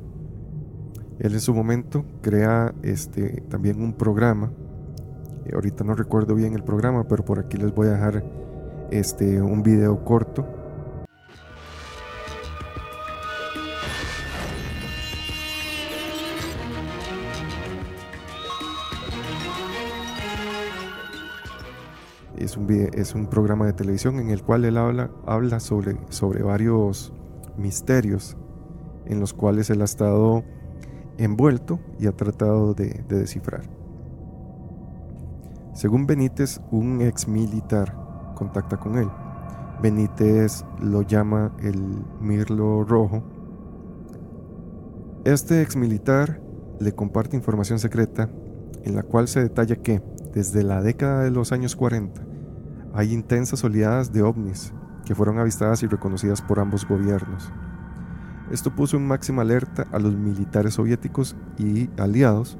Él 1.17 1.33
en 1.33 1.39
su 1.39 1.51
momento 1.51 2.05
crea 2.21 2.75
este, 2.83 3.41
también 3.49 3.81
un 3.81 3.93
programa. 3.93 4.51
Eh, 5.47 5.53
ahorita 5.55 5.83
no 5.83 5.95
recuerdo 5.95 6.35
bien 6.35 6.53
el 6.53 6.63
programa, 6.63 7.07
pero 7.07 7.25
por 7.25 7.39
aquí 7.39 7.57
les 7.57 7.73
voy 7.73 7.87
a 7.87 7.93
dejar 7.93 8.23
este, 8.91 9.41
un 9.41 9.63
video 9.63 10.05
corto 10.05 10.45
es 22.43 23.15
un, 23.15 23.27
programa 23.27 23.65
de 23.65 23.73
televisión 23.73 24.19
en 24.19 24.29
el 24.29 24.43
cual 24.43 24.65
él 24.65 24.77
habla, 24.77 25.59
sobre, 25.59 25.97
sobre 26.09 26.43
varios 26.43 27.13
misterios 27.57 28.37
en 29.05 29.19
los 29.19 29.33
cuales 29.33 29.69
él 29.69 29.81
ha 29.81 29.85
estado 29.85 30.43
envuelto 31.17 31.79
y 31.99 32.07
ha 32.07 32.11
tratado 32.11 32.73
de, 32.73 33.03
descifrar. 33.07 33.63
Según 35.73 36.05
Benítez, 36.05 36.59
un 36.71 37.01
ex 37.01 37.27
militar 37.27 37.95
contacta 38.35 38.77
con 38.77 38.97
él. 38.97 39.09
Benítez 39.81 40.63
lo 40.79 41.01
llama 41.01 41.55
el 41.61 41.81
Mirlo 42.21 42.83
Rojo. 42.83 43.23
Este 45.25 45.61
ex 45.61 45.75
militar 45.75 46.41
le 46.79 46.93
comparte 46.93 47.35
información 47.35 47.79
secreta 47.79 48.29
en 48.83 48.95
la 48.95 49.03
cual 49.03 49.27
se 49.27 49.41
detalla 49.41 49.77
que 49.77 50.01
desde 50.33 50.63
la 50.63 50.81
década 50.81 51.23
de 51.23 51.31
los 51.31 51.51
años 51.51 51.75
40 51.75 52.32
hay 52.93 53.11
intensas 53.11 53.63
oleadas 53.63 54.13
de 54.13 54.21
ovnis 54.21 54.71
que 55.05 55.15
fueron 55.15 55.39
avistadas 55.39 55.83
y 55.83 55.87
reconocidas 55.87 56.41
por 56.41 56.59
ambos 56.59 56.87
gobiernos. 56.87 57.51
Esto 58.51 58.73
puso 58.75 58.97
en 58.97 59.07
máxima 59.07 59.41
alerta 59.41 59.87
a 59.91 59.99
los 59.99 60.13
militares 60.13 60.75
soviéticos 60.75 61.35
y 61.57 61.89
aliados. 61.99 62.57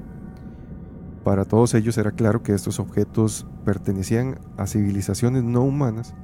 Para 1.24 1.46
todos 1.46 1.74
ellos 1.76 1.98
era 1.98 2.12
claro 2.12 2.42
que 2.42 2.54
estos 2.54 2.80
objetos 2.80 3.46
pertenecían 3.64 4.40
a 4.58 4.66
civilizaciones 4.66 5.44
no 5.44 5.62
humanas 5.62 6.16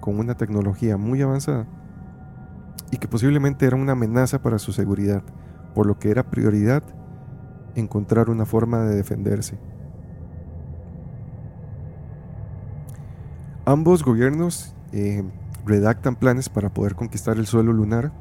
con 0.00 0.18
una 0.18 0.36
tecnología 0.36 0.96
muy 0.96 1.22
avanzada 1.22 1.66
y 2.90 2.98
que 2.98 3.08
posiblemente 3.08 3.66
eran 3.66 3.80
una 3.80 3.92
amenaza 3.92 4.42
para 4.42 4.58
su 4.58 4.72
seguridad, 4.72 5.22
por 5.74 5.86
lo 5.86 5.98
que 5.98 6.10
era 6.10 6.30
prioridad 6.30 6.82
encontrar 7.74 8.30
una 8.30 8.44
forma 8.44 8.80
de 8.80 8.96
defenderse. 8.96 9.58
Ambos 13.68 14.04
gobiernos 14.04 14.72
eh, 14.92 15.24
redactan 15.64 16.14
planes 16.14 16.48
para 16.48 16.72
poder 16.72 16.94
conquistar 16.94 17.36
el 17.36 17.48
suelo 17.48 17.72
lunar 17.72 18.12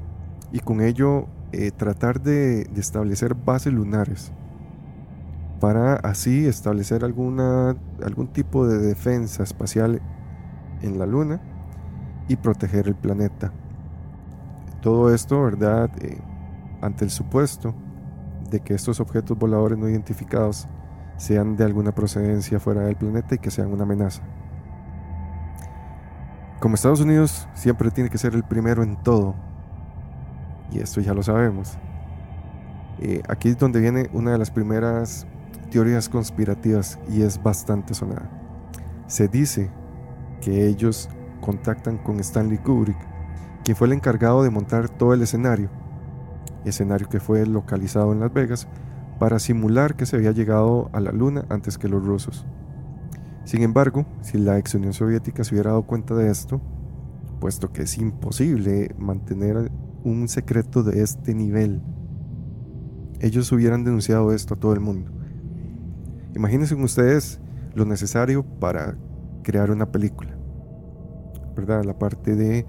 y 0.51 0.59
con 0.59 0.81
ello 0.81 1.27
eh, 1.51 1.69
tratar 1.69 2.19
de, 2.19 2.61
establecer 2.75 3.35
bases 3.35 3.71
lunares 3.71 4.31
para 5.59 5.97
así 5.97 6.47
establecer 6.47 7.03
alguna, 7.03 7.77
algún 8.03 8.29
tipo 8.29 8.65
de 8.65 8.79
defensa 8.79 9.43
espacial 9.43 10.01
en 10.81 10.97
la 10.97 11.05
luna 11.05 11.39
y 12.27 12.37
proteger 12.37 12.87
el 12.87 12.95
planeta. 12.95 13.53
Todo 14.81 15.13
esto, 15.13 15.43
¿verdad? 15.43 15.91
Eh, 16.01 16.17
ante 16.81 17.05
el 17.05 17.11
supuesto 17.11 17.75
de 18.49 18.61
que 18.61 18.73
estos 18.73 18.99
objetos 18.99 19.37
voladores 19.37 19.77
no 19.77 19.87
identificados 19.87 20.67
sean 21.17 21.55
de 21.55 21.65
alguna 21.65 21.93
procedencia 21.93 22.59
fuera 22.59 22.81
del 22.81 22.95
planeta 22.95 23.35
y 23.35 23.37
que 23.37 23.51
sean 23.51 23.71
una 23.71 23.83
amenaza 23.83 24.23
como 26.65 26.73
Estados 26.73 27.01
Unidos 27.01 27.47
siempre 27.53 27.91
tiene 27.91 28.09
que 28.09 28.17
ser 28.17 28.33
el 28.33 28.41
primero 28.41 28.81
en 28.81 28.95
todo, 28.95 29.35
y 30.71 30.79
esto 30.79 30.99
ya 30.99 31.13
lo 31.13 31.21
sabemos, 31.21 31.77
eh, 32.97 33.21
aquí 33.29 33.49
es 33.49 33.59
donde 33.59 33.79
viene 33.79 34.09
una 34.13 34.31
de 34.31 34.39
las 34.39 34.49
primeras 34.49 35.27
teorías 35.69 36.09
conspirativas 36.09 36.97
y 37.07 37.21
es 37.21 37.43
bastante 37.43 37.93
sonada. 37.93 38.27
Se 39.05 39.27
dice 39.27 39.69
que 40.41 40.65
ellos 40.65 41.07
contactan 41.39 41.99
con 41.99 42.19
Stanley 42.19 42.57
Kubrick, 42.57 42.97
quien 43.63 43.77
fue 43.77 43.85
el 43.85 43.93
encargado 43.93 44.41
de 44.41 44.49
montar 44.49 44.89
todo 44.89 45.13
el 45.13 45.21
escenario, 45.21 45.69
escenario 46.63 47.07
que 47.09 47.19
fue 47.19 47.45
localizado 47.45 48.11
en 48.11 48.21
Las 48.21 48.33
Vegas, 48.33 48.67
para 49.19 49.37
simular 49.37 49.95
que 49.95 50.07
se 50.07 50.15
había 50.15 50.31
llegado 50.31 50.89
a 50.93 50.99
la 50.99 51.11
Luna 51.11 51.45
antes 51.49 51.77
que 51.77 51.89
los 51.89 52.03
rusos. 52.03 52.43
Sin 53.45 53.61
embargo, 53.61 54.05
si 54.21 54.37
la 54.37 54.57
ex 54.57 54.75
Unión 54.75 54.93
Soviética 54.93 55.43
se 55.43 55.55
hubiera 55.55 55.71
dado 55.71 55.83
cuenta 55.83 56.15
de 56.15 56.29
esto, 56.29 56.61
puesto 57.39 57.71
que 57.71 57.83
es 57.83 57.97
imposible 57.97 58.93
mantener 58.97 59.71
un 60.03 60.27
secreto 60.27 60.83
de 60.83 61.01
este 61.01 61.33
nivel, 61.33 61.81
ellos 63.19 63.51
hubieran 63.51 63.83
denunciado 63.83 64.33
esto 64.33 64.55
a 64.55 64.57
todo 64.57 64.73
el 64.73 64.79
mundo. 64.79 65.11
Imagínense 66.35 66.75
ustedes 66.75 67.39
lo 67.73 67.85
necesario 67.85 68.43
para 68.43 68.97
crear 69.43 69.71
una 69.71 69.91
película, 69.91 70.35
¿verdad? 71.55 71.83
La 71.85 71.97
parte 71.97 72.35
de 72.35 72.65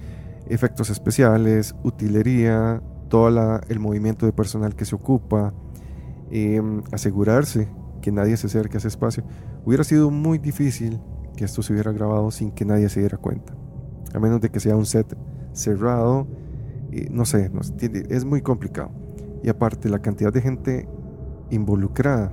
efectos 0.49 0.91
especiales, 0.91 1.75
utilería, 1.83 2.83
todo 3.09 3.61
el 3.69 3.81
movimiento 3.81 4.27
de 4.27 4.33
personal 4.33 4.77
que 4.77 4.85
se 4.85 4.95
ocupa, 4.95 5.53
Em, 6.31 6.83
asegurarse 6.91 7.69
que 8.07 8.12
nadie 8.12 8.37
se 8.37 8.47
acerque 8.47 8.77
a 8.77 8.79
ese 8.79 8.87
espacio. 8.87 9.25
Hubiera 9.64 9.83
sido 9.83 10.12
muy 10.12 10.38
difícil 10.38 11.01
que 11.37 11.45
esto 11.45 11.61
se 11.61 11.73
hubiera 11.73 11.90
grabado 11.90 12.31
sin 12.31 12.53
que 12.53 12.64
nadie 12.64 12.88
se 12.88 13.01
diera 13.01 13.19
cuenta. 13.19 13.53
A 14.14 14.21
menos 14.21 14.40
de 14.40 14.49
que 14.49 14.61
sea 14.61 14.77
un 14.77 14.87
set 14.87 15.19
cerrado. 15.53 16.29
no 17.11 17.25
sé, 17.25 17.51
es 18.09 18.25
muy 18.25 18.42
complicado. 18.42 18.92
Y 19.42 19.49
aparte, 19.49 19.88
la 19.88 19.99
cantidad 19.99 20.33
de 20.33 20.40
gente 20.40 20.88
involucrada. 21.51 22.33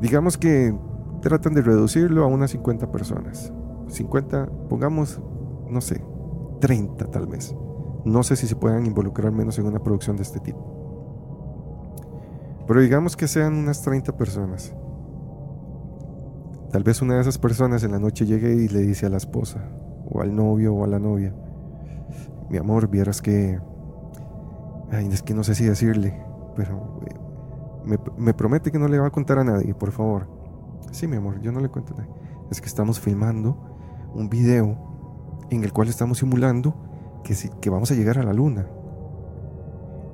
Digamos 0.00 0.36
que 0.36 0.76
tratan 1.22 1.54
de 1.54 1.62
reducirlo 1.62 2.24
a 2.24 2.26
unas 2.26 2.50
50 2.50 2.90
personas. 2.90 3.52
50, 3.86 4.46
pongamos, 4.68 5.22
no 5.70 5.80
sé, 5.80 6.02
30 6.60 7.12
tal 7.12 7.28
vez. 7.28 7.54
No 8.04 8.24
sé 8.24 8.34
si 8.34 8.48
se 8.48 8.56
puedan 8.56 8.86
involucrar 8.86 9.30
menos 9.30 9.56
en 9.60 9.66
una 9.66 9.78
producción 9.78 10.16
de 10.16 10.24
este 10.24 10.40
tipo. 10.40 10.75
Pero 12.66 12.80
digamos 12.80 13.16
que 13.16 13.28
sean 13.28 13.54
unas 13.54 13.82
30 13.82 14.16
personas. 14.16 14.74
Tal 16.72 16.82
vez 16.82 17.00
una 17.00 17.14
de 17.14 17.20
esas 17.20 17.38
personas 17.38 17.84
en 17.84 17.92
la 17.92 17.98
noche 17.98 18.26
llegue 18.26 18.52
y 18.54 18.68
le 18.68 18.80
dice 18.80 19.06
a 19.06 19.08
la 19.08 19.16
esposa, 19.16 19.60
o 20.10 20.20
al 20.20 20.34
novio 20.34 20.74
o 20.74 20.84
a 20.84 20.86
la 20.86 20.98
novia, 20.98 21.34
mi 22.50 22.58
amor, 22.58 22.88
vieras 22.88 23.22
que... 23.22 23.60
Ay, 24.90 25.08
es 25.08 25.22
que 25.22 25.34
no 25.34 25.42
sé 25.42 25.54
si 25.54 25.64
decirle, 25.64 26.22
pero 26.54 27.00
eh, 27.06 27.98
me, 28.16 28.34
promete 28.34 28.70
que 28.70 28.78
no 28.78 28.88
le 28.88 28.98
va 28.98 29.08
a 29.08 29.10
contar 29.10 29.38
a 29.38 29.44
nadie, 29.44 29.74
por 29.74 29.90
favor. 29.90 30.28
Sí, 30.92 31.06
mi 31.06 31.16
amor, 31.16 31.40
yo 31.40 31.52
no 31.52 31.60
le 31.60 31.68
cuento 31.68 31.94
a. 31.98 32.06
Es 32.50 32.60
que 32.60 32.68
estamos 32.68 33.00
filmando 33.00 33.56
un 34.14 34.28
video 34.28 34.76
en 35.50 35.64
el 35.64 35.72
cual 35.72 35.88
estamos 35.88 36.18
simulando 36.18 36.74
que, 37.24 37.34
que 37.60 37.70
vamos 37.70 37.90
a 37.90 37.94
llegar 37.94 38.18
a 38.18 38.22
la 38.22 38.32
luna. 38.32 38.66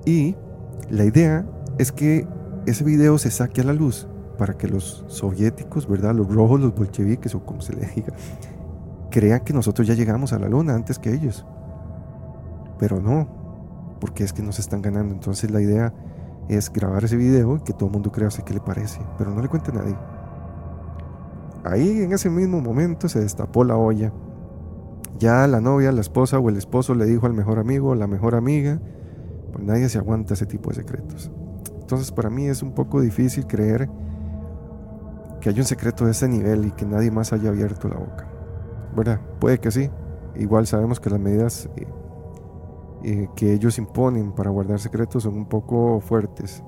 Y 0.07 0.37
la 0.91 1.05
idea 1.05 1.47
es 1.79 1.93
que 1.93 2.27
ese 2.67 2.85
video 2.85 3.19
se 3.19 3.31
saque 3.31 3.61
a 3.61 3.65
la 3.65 3.73
luz 3.73 4.07
para 4.39 4.55
que 4.55 4.69
los 4.69 5.05
soviéticos, 5.09 5.89
¿verdad? 5.89 6.15
Los 6.15 6.33
rojos, 6.33 6.61
los 6.61 6.75
bolcheviques 6.75 7.35
o 7.35 7.45
como 7.45 7.61
se 7.61 7.75
le 7.75 7.87
diga, 7.95 8.13
crean 9.11 9.41
que 9.41 9.53
nosotros 9.53 9.87
ya 9.87 9.95
llegamos 9.95 10.33
a 10.33 10.39
la 10.39 10.49
luna 10.49 10.75
antes 10.75 10.99
que 10.99 11.13
ellos. 11.13 11.47
Pero 12.79 13.01
no, 13.01 13.29
porque 14.01 14.25
es 14.25 14.33
que 14.33 14.43
nos 14.43 14.59
están 14.59 14.83
ganando. 14.83 15.15
Entonces 15.15 15.51
la 15.51 15.61
idea 15.61 15.93
es 16.49 16.73
grabar 16.73 17.05
ese 17.05 17.17
video 17.17 17.57
y 17.57 17.61
que 17.61 17.73
todo 17.73 17.87
el 17.87 17.93
mundo 17.93 18.11
crea 18.11 18.29
qué 18.45 18.55
le 18.55 18.61
parece, 18.61 19.01
pero 19.19 19.33
no 19.33 19.41
le 19.41 19.49
cuente 19.49 19.71
a 19.71 19.75
nadie. 19.75 19.97
Ahí 21.65 22.03
en 22.03 22.13
ese 22.13 22.29
mismo 22.29 22.61
momento 22.61 23.09
se 23.09 23.21
destapó 23.21 23.63
la 23.63 23.77
olla. 23.77 24.13
Ya 25.19 25.47
la 25.47 25.61
novia, 25.61 25.93
la 25.93 26.01
esposa 26.01 26.41
o 26.41 26.49
el 26.49 26.57
esposo 26.57 26.95
le 26.95 27.05
dijo 27.05 27.27
al 27.27 27.35
mejor 27.35 27.61
amigo 27.61 27.91
o 27.91 27.95
la 27.95 28.09
mejor 28.09 28.35
amiga, 28.35 28.81
pues 29.53 29.65
nadie 29.65 29.89
se 29.89 29.99
aguanta 29.99 30.35
ese 30.35 30.47
tipo 30.47 30.71
de 30.71 30.77
secretos. 30.77 31.31
Entonces 31.93 32.11
para 32.11 32.31
mí 32.31 32.47
es 32.47 32.63
un 32.63 32.73
poco 32.73 33.03
difícil 33.03 33.47
creer 33.47 33.87
que 35.43 35.51
hay 35.51 35.59
un 35.59 35.67
secreto 35.67 36.07
de 36.07 36.13
ese 36.13 36.27
nivel 36.27 36.65
y 36.65 36.71
que 36.71 36.87
nadie 36.87 37.11
más 37.11 37.35
haya 37.35 37.51
abierto 37.51 37.87
la 37.87 37.99
boca. 37.99 38.27
¿Verdad? 38.97 39.21
Puede 39.39 39.59
que 39.59 39.71
sí. 39.71 39.91
Igual 40.35 40.67
sabemos 40.67 40.99
que 41.01 41.11
las 41.11 41.21
medidas 41.21 41.69
eh, 41.77 41.87
eh, 43.03 43.29
que 43.37 43.53
ellos 43.53 43.77
imponen 43.77 44.33
para 44.33 44.49
guardar 44.49 44.81
secretos 44.81 45.25
son 45.25 45.35
un 45.35 45.45
poco 45.45 46.01
fuertes. 46.01 46.65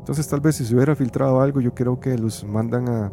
Entonces 0.00 0.28
tal 0.28 0.42
vez 0.42 0.56
si 0.56 0.66
se 0.66 0.74
hubiera 0.74 0.94
filtrado 0.94 1.40
algo, 1.40 1.62
yo 1.62 1.74
creo 1.74 1.98
que 1.98 2.18
los 2.18 2.44
mandan 2.44 2.90
a, 2.90 3.10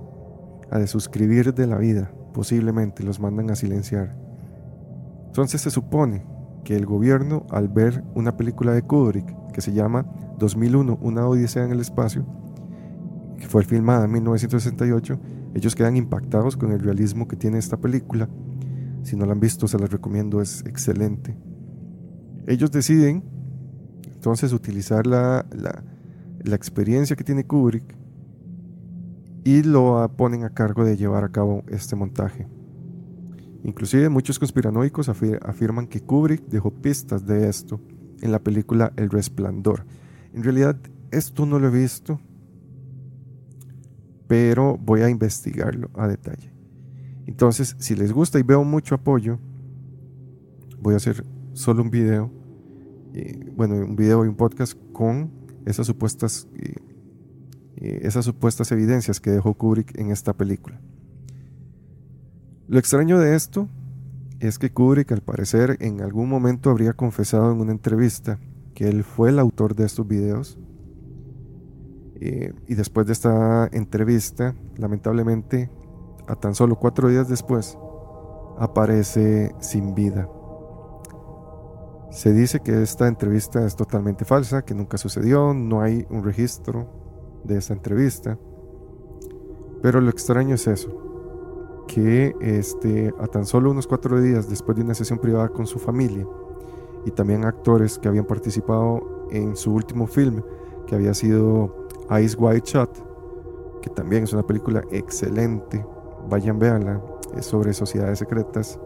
a 0.71 0.77
desuscribir 0.77 1.53
de 1.53 1.67
la 1.67 1.77
vida, 1.77 2.11
posiblemente 2.33 3.01
los 3.01 3.21
mandan 3.21 3.49
a 3.49 3.55
silenciar. 3.55 4.13
Entonces 5.27 5.61
se 5.61 5.71
supone 5.71 6.25
que 6.65 6.75
el 6.75 6.85
gobierno, 6.85 7.45
al 7.51 7.69
ver 7.69 8.03
una 8.15 8.35
película 8.35 8.73
de 8.73 8.81
Kubrick 8.81 9.53
que 9.53 9.61
se 9.61 9.71
llama 9.71 10.05
2001, 10.37 10.99
Una 11.01 11.25
Odisea 11.27 11.63
en 11.63 11.71
el 11.71 11.79
Espacio, 11.79 12.25
que 13.39 13.47
fue 13.47 13.63
filmada 13.63 14.03
en 14.03 14.11
1968, 14.11 15.17
ellos 15.53 15.75
quedan 15.75 15.95
impactados 15.95 16.57
con 16.57 16.73
el 16.73 16.81
realismo 16.81 17.29
que 17.29 17.37
tiene 17.37 17.59
esta 17.59 17.77
película. 17.77 18.27
Si 19.03 19.15
no 19.15 19.25
la 19.25 19.31
han 19.31 19.39
visto, 19.39 19.69
se 19.69 19.79
la 19.79 19.85
recomiendo, 19.85 20.41
es 20.41 20.65
excelente. 20.65 21.37
Ellos 22.47 22.71
deciden 22.71 23.23
entonces 24.13 24.51
utilizar 24.51 25.07
la, 25.07 25.45
la, 25.51 25.83
la 26.43 26.55
experiencia 26.55 27.15
que 27.15 27.23
tiene 27.23 27.45
Kubrick 27.45 27.95
y 29.43 29.61
lo 29.61 30.11
ponen 30.17 30.43
a 30.43 30.49
cargo 30.49 30.83
de 30.83 30.97
llevar 30.97 31.23
a 31.23 31.29
cabo 31.29 31.63
este 31.69 31.95
montaje. 31.95 32.47
Inclusive 33.65 34.09
muchos 34.09 34.37
conspiranoicos 34.37 35.09
afirman 35.09 35.87
que 35.87 35.99
Kubrick 35.99 36.45
dejó 36.45 36.69
pistas 36.69 37.25
de 37.25 37.49
esto 37.49 37.81
en 38.21 38.31
la 38.31 38.37
película 38.37 38.93
El 38.95 39.09
Resplandor. 39.09 39.87
En 40.35 40.43
realidad 40.43 40.77
esto 41.09 41.47
no 41.47 41.57
lo 41.57 41.69
he 41.69 41.71
visto, 41.71 42.19
pero 44.27 44.77
voy 44.77 45.01
a 45.01 45.09
investigarlo 45.09 45.89
a 45.95 46.07
detalle. 46.07 46.53
Entonces, 47.25 47.75
si 47.79 47.95
les 47.95 48.13
gusta 48.13 48.37
y 48.37 48.43
veo 48.43 48.63
mucho 48.63 48.93
apoyo, 48.93 49.39
voy 50.79 50.93
a 50.93 50.97
hacer 50.97 51.25
solo 51.53 51.81
un 51.81 51.89
video, 51.89 52.31
eh, 53.15 53.51
bueno, 53.55 53.77
un 53.77 53.95
video 53.95 54.25
y 54.25 54.27
un 54.27 54.35
podcast 54.35 54.77
con 54.93 55.31
esas 55.65 55.87
supuestas, 55.87 56.47
eh, 56.53 56.75
eh, 57.77 57.99
esas 58.03 58.25
supuestas 58.25 58.71
evidencias 58.71 59.19
que 59.19 59.31
dejó 59.31 59.55
Kubrick 59.55 59.97
en 59.97 60.11
esta 60.11 60.33
película. 60.33 60.79
Lo 62.67 62.79
extraño 62.79 63.19
de 63.19 63.35
esto 63.35 63.67
es 64.39 64.57
que 64.57 64.71
Kubrick 64.71 65.11
al 65.11 65.21
parecer 65.21 65.77
en 65.81 66.01
algún 66.01 66.27
momento 66.27 66.71
habría 66.71 66.93
confesado 66.93 67.51
en 67.51 67.61
una 67.61 67.71
entrevista 67.71 68.39
que 68.73 68.87
él 68.87 69.03
fue 69.03 69.29
el 69.29 69.37
autor 69.37 69.75
de 69.75 69.85
estos 69.85 70.07
videos. 70.07 70.57
Eh, 72.15 72.53
y 72.67 72.73
después 72.73 73.05
de 73.05 73.13
esta 73.13 73.67
entrevista, 73.71 74.55
lamentablemente, 74.77 75.69
a 76.27 76.35
tan 76.35 76.55
solo 76.55 76.77
cuatro 76.77 77.07
días 77.07 77.29
después, 77.29 77.77
aparece 78.57 79.53
sin 79.59 79.93
vida. 79.93 80.27
Se 82.09 82.33
dice 82.33 82.61
que 82.61 82.81
esta 82.81 83.07
entrevista 83.07 83.63
es 83.63 83.75
totalmente 83.75 84.25
falsa, 84.25 84.63
que 84.63 84.73
nunca 84.73 84.97
sucedió, 84.97 85.53
no 85.53 85.81
hay 85.81 86.07
un 86.09 86.23
registro 86.23 86.87
de 87.43 87.57
esta 87.57 87.73
entrevista. 87.73 88.39
Pero 89.83 90.01
lo 90.01 90.09
extraño 90.09 90.55
es 90.55 90.65
eso, 90.65 91.04
que 91.87 92.35
este, 92.41 93.13
a 93.19 93.27
tan 93.27 93.45
solo 93.45 93.71
unos 93.71 93.87
cuatro 93.87 94.19
días 94.19 94.49
después 94.49 94.77
de 94.77 94.83
una 94.83 94.93
sesión 94.93 95.19
privada 95.19 95.49
con 95.49 95.67
su 95.67 95.79
familia 95.79 96.25
y 97.05 97.11
también 97.11 97.45
actores 97.45 97.99
que 97.99 98.07
habían 98.07 98.25
participado 98.25 99.27
en 99.31 99.55
su 99.55 99.73
último 99.73 100.07
film, 100.07 100.41
que 100.87 100.95
había 100.95 101.13
sido 101.13 101.87
Ice 102.21 102.35
White 102.37 102.71
Shot, 102.71 103.81
que 103.81 103.89
también 103.89 104.23
es 104.23 104.33
una 104.33 104.43
película 104.43 104.83
excelente, 104.91 105.85
vayan 106.29 106.57
véanla, 106.57 107.01
es 107.35 107.45
sobre 107.45 107.73
sociedades 107.73 108.19
secretas. 108.19 108.79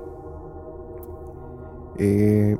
Eh, 1.97 2.57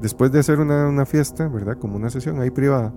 después 0.00 0.32
de 0.32 0.40
hacer 0.40 0.60
una, 0.60 0.88
una, 0.88 1.06
fiesta, 1.06 1.48
¿verdad? 1.48 1.78
Como 1.78 1.96
una 1.96 2.10
sesión 2.10 2.40
ahí 2.40 2.50
privada, 2.50 2.92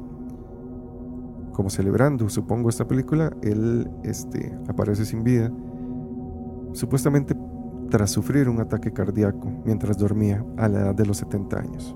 como 1.53 1.69
celebrando, 1.69 2.29
supongo, 2.29 2.69
esta 2.69 2.87
película, 2.87 3.33
él 3.41 3.89
este, 4.03 4.57
aparece 4.67 5.05
sin 5.05 5.23
vida 5.23 5.51
supuestamente 6.73 7.35
tras 7.89 8.11
sufrir 8.11 8.49
un 8.49 8.59
ataque 8.59 8.91
cardíaco 8.91 9.51
mientras 9.65 9.97
dormía 9.97 10.43
a 10.57 10.67
la 10.67 10.79
edad 10.79 10.95
de 10.95 11.05
los 11.05 11.17
70 11.17 11.59
años. 11.59 11.95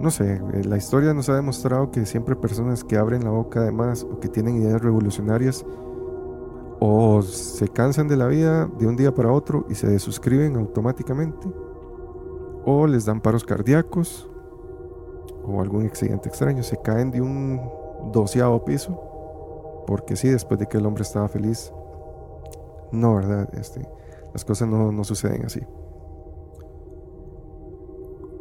No 0.00 0.10
sé, 0.10 0.40
eh, 0.52 0.64
la 0.64 0.76
historia 0.76 1.14
nos 1.14 1.28
ha 1.28 1.34
demostrado 1.34 1.90
que 1.90 2.04
siempre 2.06 2.36
personas 2.36 2.84
que 2.84 2.96
abren 2.96 3.24
la 3.24 3.30
boca 3.30 3.60
además 3.60 4.04
o 4.04 4.20
que 4.20 4.28
tienen 4.28 4.56
ideas 4.56 4.80
revolucionarias 4.80 5.64
o 6.80 7.22
se 7.22 7.68
cansan 7.68 8.08
de 8.08 8.16
la 8.16 8.26
vida 8.26 8.66
de 8.78 8.86
un 8.86 8.96
día 8.96 9.14
para 9.14 9.32
otro 9.32 9.66
y 9.68 9.74
se 9.74 9.88
desuscriben 9.88 10.56
automáticamente 10.56 11.48
o 12.64 12.86
les 12.86 13.04
dan 13.04 13.20
paros 13.20 13.44
cardíacos 13.44 14.28
o 15.46 15.60
algún 15.60 15.86
accidente 15.86 16.28
extraño, 16.28 16.62
se 16.62 16.76
caen 16.78 17.10
de 17.10 17.20
un 17.20 17.60
doceavo 18.12 18.64
piso 18.64 19.00
porque 19.86 20.16
sí, 20.16 20.28
después 20.28 20.58
de 20.58 20.66
que 20.66 20.78
el 20.78 20.86
hombre 20.86 21.02
estaba 21.02 21.28
feliz 21.28 21.72
no, 22.92 23.16
¿verdad? 23.16 23.48
Este, 23.54 23.86
Las 24.32 24.44
cosas 24.44 24.68
no, 24.68 24.92
no 24.92 25.04
suceden 25.04 25.44
así. 25.44 25.60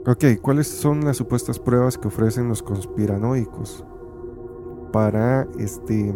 Ok, 0.05 0.25
¿cuáles 0.41 0.67
son 0.67 1.05
las 1.05 1.15
supuestas 1.15 1.59
pruebas 1.59 1.97
que 1.97 2.09
ofrecen 2.09 2.49
los 2.49 2.61
conspiranoicos 2.61 3.85
para 4.91 5.47
este 5.57 6.13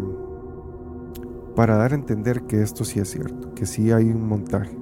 para 1.56 1.78
dar 1.78 1.94
a 1.94 1.96
entender 1.96 2.42
que 2.44 2.62
esto 2.62 2.84
sí 2.84 3.00
es 3.00 3.10
cierto, 3.10 3.54
que 3.56 3.66
sí 3.66 3.92
hay 3.94 4.12
un 4.12 4.28
montaje? 4.28 4.78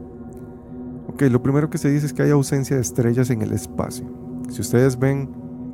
Ok, 1.08 1.22
lo 1.30 1.42
primero 1.44 1.70
que 1.70 1.78
se 1.78 1.90
dice 1.90 2.08
es 2.08 2.14
que 2.14 2.24
hay 2.24 2.32
ausencia 2.32 2.76
de 2.76 2.82
estrellas 2.82 3.30
en 3.30 3.44
el 3.44 3.54
espacio. 3.54 4.06
Si 4.50 4.60
ustedes 4.60 4.98
ven 4.98 5.30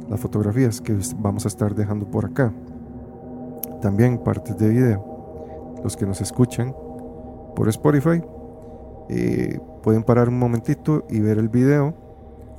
las 0.10 0.20
fotografías 0.20 0.82
que 0.82 0.98
vamos 1.18 1.46
a 1.46 1.48
estar 1.48 1.74
dejando 1.74 2.06
por 2.06 2.26
acá, 2.26 2.54
también 3.82 4.18
partes 4.18 4.58
de 4.58 4.68
video, 4.68 5.80
los 5.84 5.96
que 5.96 6.06
nos 6.06 6.20
escuchan 6.20 6.76
por 7.56 7.68
Spotify, 7.70 8.22
eh, 9.10 9.60
pueden 9.84 10.04
parar 10.04 10.30
un 10.30 10.40
momentito 10.40 11.06
y 11.10 11.20
ver 11.20 11.38
el 11.38 11.50
video 11.50 11.94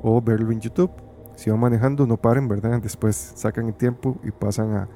o 0.03 0.21
verlo 0.21 0.53
en 0.53 0.61
YouTube. 0.61 0.91
Si 1.37 1.51
van 1.51 1.61
manejando, 1.61 2.07
no 2.07 2.17
paren, 2.17 2.49
¿verdad? 2.49 2.81
Después 2.81 3.33
sacan 3.35 3.67
el 3.69 3.75
tiempo 3.75 4.17
y 4.23 4.31
pasan 4.31 4.73
a, 4.75 4.89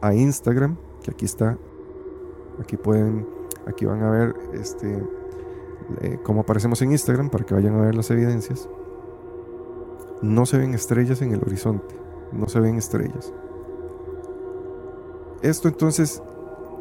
a 0.00 0.14
Instagram, 0.14 0.76
que 1.02 1.10
aquí 1.10 1.24
está. 1.24 1.58
Aquí 2.60 2.76
pueden, 2.76 3.26
aquí 3.66 3.86
van 3.86 4.02
a 4.02 4.10
ver 4.10 4.34
este, 4.52 5.02
eh, 6.02 6.18
cómo 6.22 6.42
aparecemos 6.42 6.80
en 6.82 6.92
Instagram 6.92 7.30
para 7.30 7.44
que 7.44 7.54
vayan 7.54 7.74
a 7.74 7.82
ver 7.82 7.94
las 7.94 8.10
evidencias. 8.10 8.68
No 10.22 10.46
se 10.46 10.58
ven 10.58 10.74
estrellas 10.74 11.22
en 11.22 11.32
el 11.32 11.40
horizonte, 11.40 11.94
no 12.32 12.48
se 12.48 12.60
ven 12.60 12.76
estrellas. 12.76 13.32
Esto 15.42 15.68
entonces, 15.68 16.22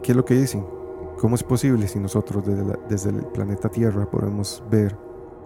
¿qué 0.03 0.11
es 0.11 0.15
lo 0.17 0.25
que 0.25 0.33
dicen? 0.33 0.78
¿Cómo 1.19 1.35
es 1.35 1.43
posible 1.43 1.85
si 1.89 1.99
nosotros 1.99 2.45
desde, 2.87 3.09
el 3.09 3.25
planeta 3.25 3.67
Tierra 3.67 4.09
podemos 4.09 4.63
ver 4.71 4.95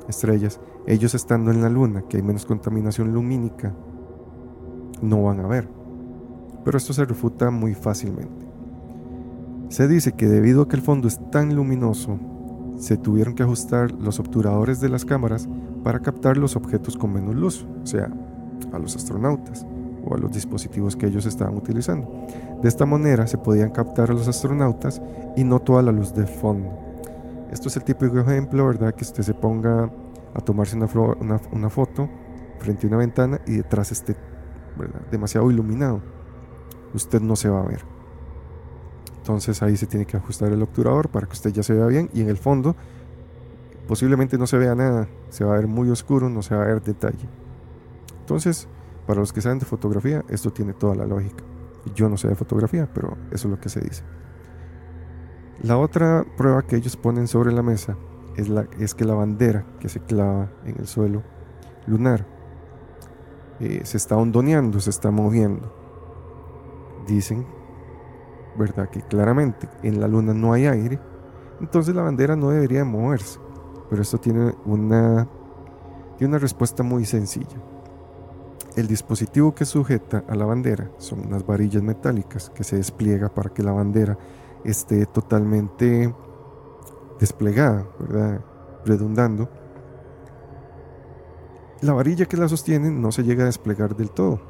estrellas, 0.08 0.60
ellos 0.86 1.16
estando 1.16 1.50
en 1.50 1.64
la 1.64 1.70
luna, 1.70 2.04
que 2.08 2.18
hay 2.18 2.24
menos 2.24 2.46
contaminación 2.46 3.12
lumínica, 3.12 3.74
no 5.02 5.24
van 5.24 5.40
a 5.40 5.48
ver. 5.48 5.68
Pero 6.64 6.78
esto 6.78 6.94
se 6.94 7.06
refuta 7.06 7.50
muy 7.50 7.74
fácilmente. 7.74 8.46
Se 9.70 9.88
dice 9.88 10.12
que 10.12 10.28
debido 10.28 10.62
a 10.62 10.68
que 10.68 10.76
el 10.76 10.84
fondo 10.84 11.08
es 11.08 11.20
tan 11.32 11.56
luminoso, 11.56 12.20
se 12.78 12.96
tuvieron 12.96 13.34
que 13.34 13.42
ajustar 13.42 13.92
los 13.94 14.20
obturadores 14.20 14.80
de 14.80 14.90
las 14.90 15.06
cámaras 15.06 15.50
para 15.84 16.02
captar 16.02 16.38
los 16.38 16.56
objetos 16.56 16.98
con 16.98 17.14
menos 17.14 17.34
luz, 17.34 17.66
o 17.82 17.88
sea, 17.88 18.14
a 18.72 18.78
los 18.78 18.96
astronautas 18.96 19.66
o 20.06 20.16
a 20.16 20.18
los 20.18 20.32
dispositivos 20.32 20.96
que 20.96 21.08
ellos 21.08 21.26
estaban 21.26 21.56
utilizando. 21.56 22.10
De 22.62 22.68
esta 22.68 22.86
manera 22.86 23.28
se 23.28 23.38
podían 23.38 23.72
captar 23.72 24.12
a 24.12 24.14
los 24.14 24.28
astronautas 24.28 25.02
y 25.36 25.44
no 25.44 25.60
toda 25.60 25.82
la 25.82 25.92
luz 25.92 26.14
de 26.14 26.26
fondo. 26.26 26.70
Esto 27.52 27.68
es 27.68 27.78
el 27.78 27.84
típico 27.84 28.20
ejemplo, 28.20 28.66
¿verdad? 28.66 28.94
Que 28.96 29.04
usted 29.04 29.24
se 29.24 29.34
ponga 29.34 29.92
a 30.34 30.42
tomarse 30.42 30.76
una, 30.76 31.70
foto 31.70 32.10
frente 32.60 32.88
a 32.88 32.90
una 32.90 32.98
ventana 32.98 33.42
y 33.46 33.58
detrás 33.58 33.92
esté 33.92 34.16
demasiado 35.12 35.52
iluminado. 35.52 36.02
Usted 36.94 37.22
no 37.22 37.36
se 37.36 37.50
va 37.50 37.62
a 37.62 37.66
ver. 37.66 37.82
Entonces 39.18 39.62
ahí 39.62 39.78
se 39.78 39.86
tiene 39.86 40.06
que 40.06 40.18
ajustar 40.18 40.52
el 40.52 40.62
obturador 40.62 41.10
para 41.10 41.28
que 41.28 41.34
usted 41.34 41.52
ya 41.52 41.64
se 41.64 41.74
vea 41.74 41.86
bien 41.86 42.10
y 42.14 42.22
en 42.22 42.30
el 42.30 42.38
fondo 42.38 42.76
posiblemente 43.88 44.38
no 44.38 44.48
se 44.48 44.58
vea 44.58 44.76
nada, 44.76 45.08
se 45.30 45.44
va 45.44 45.54
a 45.54 45.58
ver 45.58 45.68
muy 45.68 45.90
oscuro, 45.90 46.30
no 46.30 46.42
se 46.42 46.56
va 46.56 46.64
a 46.64 46.68
ver 46.68 46.82
detalle. 46.82 47.30
Entonces, 48.20 48.68
para 49.06 49.20
los 49.20 49.34
que 49.34 49.42
saben 49.42 49.60
de 49.60 49.66
fotografía, 49.66 50.24
esto 50.30 50.52
tiene 50.52 50.74
toda 50.74 50.96
la 50.96 51.06
lógica. 51.06 51.44
Yo 51.96 52.08
no 52.10 52.18
sé 52.18 52.30
de 52.30 52.36
fotografía, 52.36 52.90
pero 52.94 53.18
eso 53.32 53.48
es 53.48 53.52
lo 53.52 53.60
que 53.60 53.70
se 53.70 53.82
dice. 53.82 54.04
La 55.62 55.78
otra 55.78 56.26
prueba 56.38 56.64
que 56.64 56.76
ellos 56.76 56.98
ponen 56.98 57.28
sobre 57.28 57.52
la 57.52 57.62
mesa 57.62 57.98
es, 58.36 58.96
que 58.96 59.06
la 59.06 59.14
bandera 59.14 59.66
que 59.80 59.90
se 59.90 60.00
clava 60.00 60.52
en 60.66 60.80
el 60.80 60.88
suelo 60.88 61.24
lunar 61.86 62.26
eh, 63.60 63.82
se 63.84 63.98
está 63.98 64.18
ondoneando, 64.18 64.80
se 64.80 64.90
está 64.90 65.12
moviendo. 65.12 65.74
Dicen, 67.08 67.46
¿verdad? 68.58 68.90
Que 68.90 69.02
claramente 69.02 69.70
en 69.84 70.00
la 70.00 70.08
luna 70.08 70.34
no 70.34 70.54
hay 70.54 70.66
aire, 70.66 71.00
entonces 71.60 71.94
la 71.94 72.02
bandera 72.02 72.36
no 72.36 72.50
debería 72.50 72.84
moverse. 72.84 73.40
Pero 73.90 74.02
esto 74.02 74.18
tiene 74.18 74.54
una, 74.66 75.28
tiene 76.18 76.32
una 76.32 76.40
respuesta 76.40 76.84
muy 76.84 77.06
sencilla. 77.06 77.73
El 78.76 78.88
dispositivo 78.88 79.54
que 79.54 79.66
sujeta 79.66 80.24
a 80.28 80.34
la 80.34 80.46
bandera 80.46 80.90
son 80.98 81.28
unas 81.28 81.46
varillas 81.46 81.84
metálicas 81.84 82.50
que 82.50 82.64
se 82.64 82.78
despliega 82.78 83.30
para 83.30 83.52
que 83.52 83.62
la 83.62 83.72
bandera 83.72 84.18
esté 84.64 85.06
totalmente 85.06 86.12
desplegada, 87.20 87.88
¿verdad? 88.00 88.42
Redundando. 88.84 89.48
La 91.82 91.94
varilla 91.94 92.26
que 92.26 92.36
la 92.36 92.50
sostiene 92.50 92.90
no 92.90 93.12
se 93.12 93.24
llega 93.24 93.44
a 93.44 93.46
desplegar 93.46 93.96
del 93.96 94.10
todo, 94.10 94.42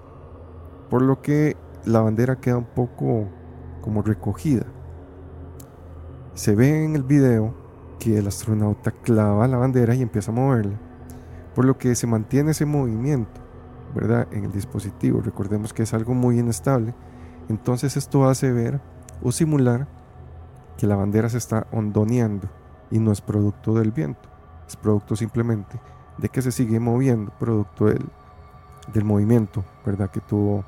por 0.89 1.01
lo 1.01 1.21
que 1.21 1.57
la 1.83 1.99
bandera 1.99 2.37
queda 2.37 2.57
un 2.57 2.65
poco 2.65 3.27
como 3.81 4.03
recogida. 4.03 4.65
Se 6.33 6.55
ve 6.55 6.85
en 6.85 6.95
el 6.95 7.03
video 7.03 7.53
que 7.99 8.19
el 8.19 8.27
astronauta 8.27 8.91
clava 8.91 9.49
la 9.49 9.57
bandera 9.57 9.95
y 9.95 10.01
empieza 10.01 10.31
a 10.31 10.35
moverla, 10.35 10.79
por 11.53 11.65
lo 11.65 11.77
que 11.77 11.93
se 11.95 12.07
mantiene 12.07 12.51
ese 12.51 12.65
movimiento, 12.65 13.42
¿verdad? 13.93 14.27
En 14.31 14.45
el 14.45 14.51
dispositivo. 14.51 15.21
Recordemos 15.21 15.73
que 15.73 15.83
es 15.83 15.93
algo 15.93 16.13
muy 16.13 16.39
inestable. 16.39 16.93
Entonces 17.49 17.97
esto 17.97 18.27
hace 18.27 18.51
ver 18.51 18.81
o 19.21 19.31
simular 19.31 19.87
que 20.77 20.87
la 20.87 20.95
bandera 20.95 21.29
se 21.29 21.37
está 21.37 21.67
ondoneando 21.71 22.49
y 22.89 22.99
no 22.99 23.11
es 23.11 23.21
producto 23.21 23.73
del 23.73 23.91
viento, 23.91 24.29
es 24.67 24.75
producto 24.75 25.15
simplemente 25.15 25.79
de 26.17 26.29
que 26.29 26.41
se 26.41 26.51
sigue 26.51 26.79
moviendo, 26.79 27.31
producto 27.39 27.85
del, 27.85 28.05
del 28.93 29.03
movimiento, 29.03 29.63
¿verdad? 29.85 30.09
Que 30.09 30.21
tuvo 30.21 30.63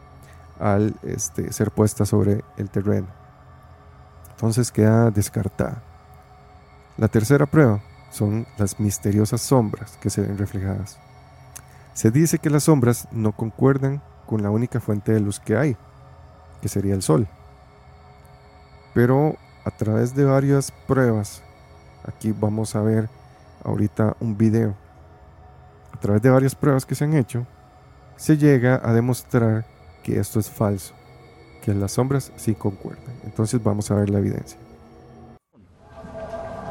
al 0.59 0.95
este, 1.03 1.51
ser 1.53 1.71
puesta 1.71 2.05
sobre 2.05 2.43
el 2.57 2.69
terreno. 2.69 3.07
Entonces 4.32 4.71
queda 4.71 5.11
descartada. 5.11 5.84
La 6.97 7.07
tercera 7.07 7.45
prueba 7.45 7.82
son 8.09 8.47
las 8.57 8.80
misteriosas 8.80 9.41
sombras 9.41 9.97
que 9.97 10.09
se 10.09 10.21
ven 10.21 10.38
reflejadas. 10.38 10.99
Se 11.96 12.12
dice 12.12 12.39
que 12.39 12.50
las 12.50 12.66
sombras 12.66 13.08
no 13.14 13.32
concuerdan 13.32 14.04
con 14.26 14.43
la 14.43 14.50
única 14.50 14.82
fuente 14.82 15.14
de 15.14 15.22
luz 15.22 15.39
que 15.39 15.56
hay, 15.56 15.78
que 16.62 16.68
sería 16.68 16.93
el 16.93 17.02
sol. 17.02 17.26
Pero 18.93 19.38
a 19.64 19.72
través 19.72 20.14
de 20.14 20.26
varias 20.26 20.74
pruebas, 20.88 21.41
aquí 22.06 22.34
vamos 22.38 22.76
a 22.76 22.82
ver 22.82 23.10
ahorita 23.64 24.18
un 24.20 24.38
video, 24.38 24.76
a 25.93 26.00
través 26.02 26.22
de 26.22 26.30
varias 26.30 26.54
pruebas 26.54 26.86
que 26.86 26.96
se 26.96 27.06
han 27.06 27.14
hecho, 27.14 27.48
se 28.18 28.36
llega 28.36 28.82
a 28.84 28.91
demostrar 28.91 29.66
que 30.04 30.20
esto 30.20 30.41
es 30.41 30.50
falso, 30.50 30.93
que 31.64 31.74
las 31.74 31.93
sombras 31.93 32.34
sí 32.36 32.56
concuerdan. 32.56 33.16
Entonces 33.24 33.64
vamos 33.64 33.89
a 33.89 33.96
ver 33.96 34.10
la 34.10 34.20
evidencia. 34.20 34.60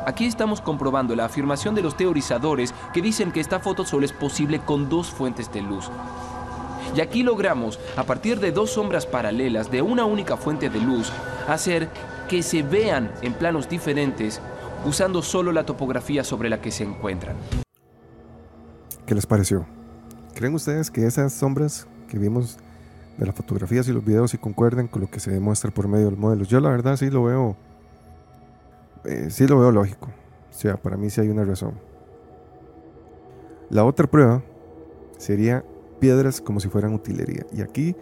Aquí 0.06 0.26
estamos 0.26 0.60
comprobando 0.60 1.16
la 1.16 1.24
afirmación 1.24 1.74
de 1.74 1.82
los 1.82 1.96
teorizadores 1.96 2.74
que 2.92 3.00
dicen 3.00 3.32
que 3.32 3.40
esta 3.40 3.58
foto 3.58 3.86
solo 3.86 4.04
es 4.04 4.12
posible 4.12 4.58
con 4.58 4.90
dos 4.90 5.08
fuentes 5.08 5.50
de 5.50 5.62
luz. 5.62 5.90
Y 6.94 7.00
aquí 7.00 7.22
logramos, 7.22 7.80
a 7.96 8.04
partir 8.04 8.38
de 8.38 8.52
dos 8.52 8.72
sombras 8.72 9.06
paralelas 9.06 9.70
de 9.70 9.80
una 9.80 10.04
única 10.04 10.36
fuente 10.36 10.68
de 10.68 10.78
luz, 10.78 11.10
hacer 11.48 11.88
que 12.28 12.42
se 12.42 12.62
vean 12.62 13.10
en 13.22 13.32
planos 13.32 13.68
diferentes 13.68 14.40
usando 14.84 15.22
solo 15.22 15.52
la 15.52 15.64
topografía 15.64 16.22
sobre 16.22 16.50
la 16.50 16.60
que 16.60 16.70
se 16.70 16.84
encuentran. 16.84 17.36
¿Qué 19.06 19.14
les 19.14 19.24
pareció? 19.24 19.66
¿Creen 20.34 20.54
ustedes 20.54 20.90
que 20.90 21.06
esas 21.06 21.32
sombras 21.32 21.86
que 22.08 22.18
vimos 22.18 22.58
de 23.16 23.26
las 23.26 23.34
fotografías 23.34 23.88
y 23.88 23.92
los 23.92 24.04
videos 24.04 24.32
sí 24.32 24.38
concuerdan 24.38 24.86
con 24.86 25.00
lo 25.00 25.10
que 25.10 25.20
se 25.20 25.30
demuestra 25.30 25.70
por 25.70 25.88
medio 25.88 26.06
del 26.06 26.18
modelo? 26.18 26.44
Yo 26.44 26.60
la 26.60 26.68
verdad 26.68 26.96
sí 26.96 27.08
lo 27.08 27.24
veo, 27.24 27.56
eh, 29.04 29.28
sí 29.30 29.46
lo 29.46 29.58
veo 29.58 29.70
lógico. 29.70 30.08
O 30.50 30.52
sea, 30.52 30.76
para 30.76 30.96
mí 30.96 31.10
sí 31.10 31.20
hay 31.20 31.28
una 31.28 31.44
razón. 31.44 31.74
La 33.70 33.84
otra 33.84 34.06
prueba 34.06 34.42
sería 35.18 35.64
piedras 35.98 36.40
como 36.40 36.60
si 36.60 36.68
fueran 36.68 36.94
utilería. 36.94 37.46
Y 37.52 37.62
aquí, 37.62 37.96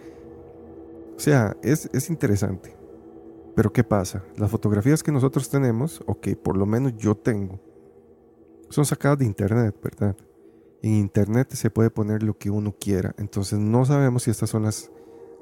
o 1.15 1.19
sea, 1.19 1.55
es, 1.63 1.89
es 1.93 2.09
interesante. 2.09 2.75
Pero 3.55 3.71
¿qué 3.71 3.83
pasa? 3.83 4.23
Las 4.35 4.49
fotografías 4.49 5.03
que 5.03 5.11
nosotros 5.11 5.49
tenemos, 5.49 6.03
o 6.05 6.19
que 6.19 6.35
por 6.35 6.57
lo 6.57 6.65
menos 6.65 6.95
yo 6.97 7.15
tengo, 7.15 7.59
son 8.69 8.85
sacadas 8.85 9.19
de 9.19 9.25
internet, 9.25 9.75
¿verdad? 9.81 10.15
En 10.81 10.95
internet 10.95 11.53
se 11.53 11.69
puede 11.69 11.89
poner 11.89 12.23
lo 12.23 12.37
que 12.37 12.49
uno 12.49 12.75
quiera. 12.77 13.13
Entonces 13.17 13.59
no 13.59 13.85
sabemos 13.85 14.23
si 14.23 14.31
estas 14.31 14.49
son 14.49 14.63
las, 14.63 14.91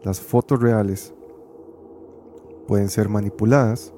las 0.03 0.19
fotos 0.19 0.61
reales. 0.61 1.13
Pueden 2.67 2.89
ser 2.89 3.09
manipuladas. 3.09 3.93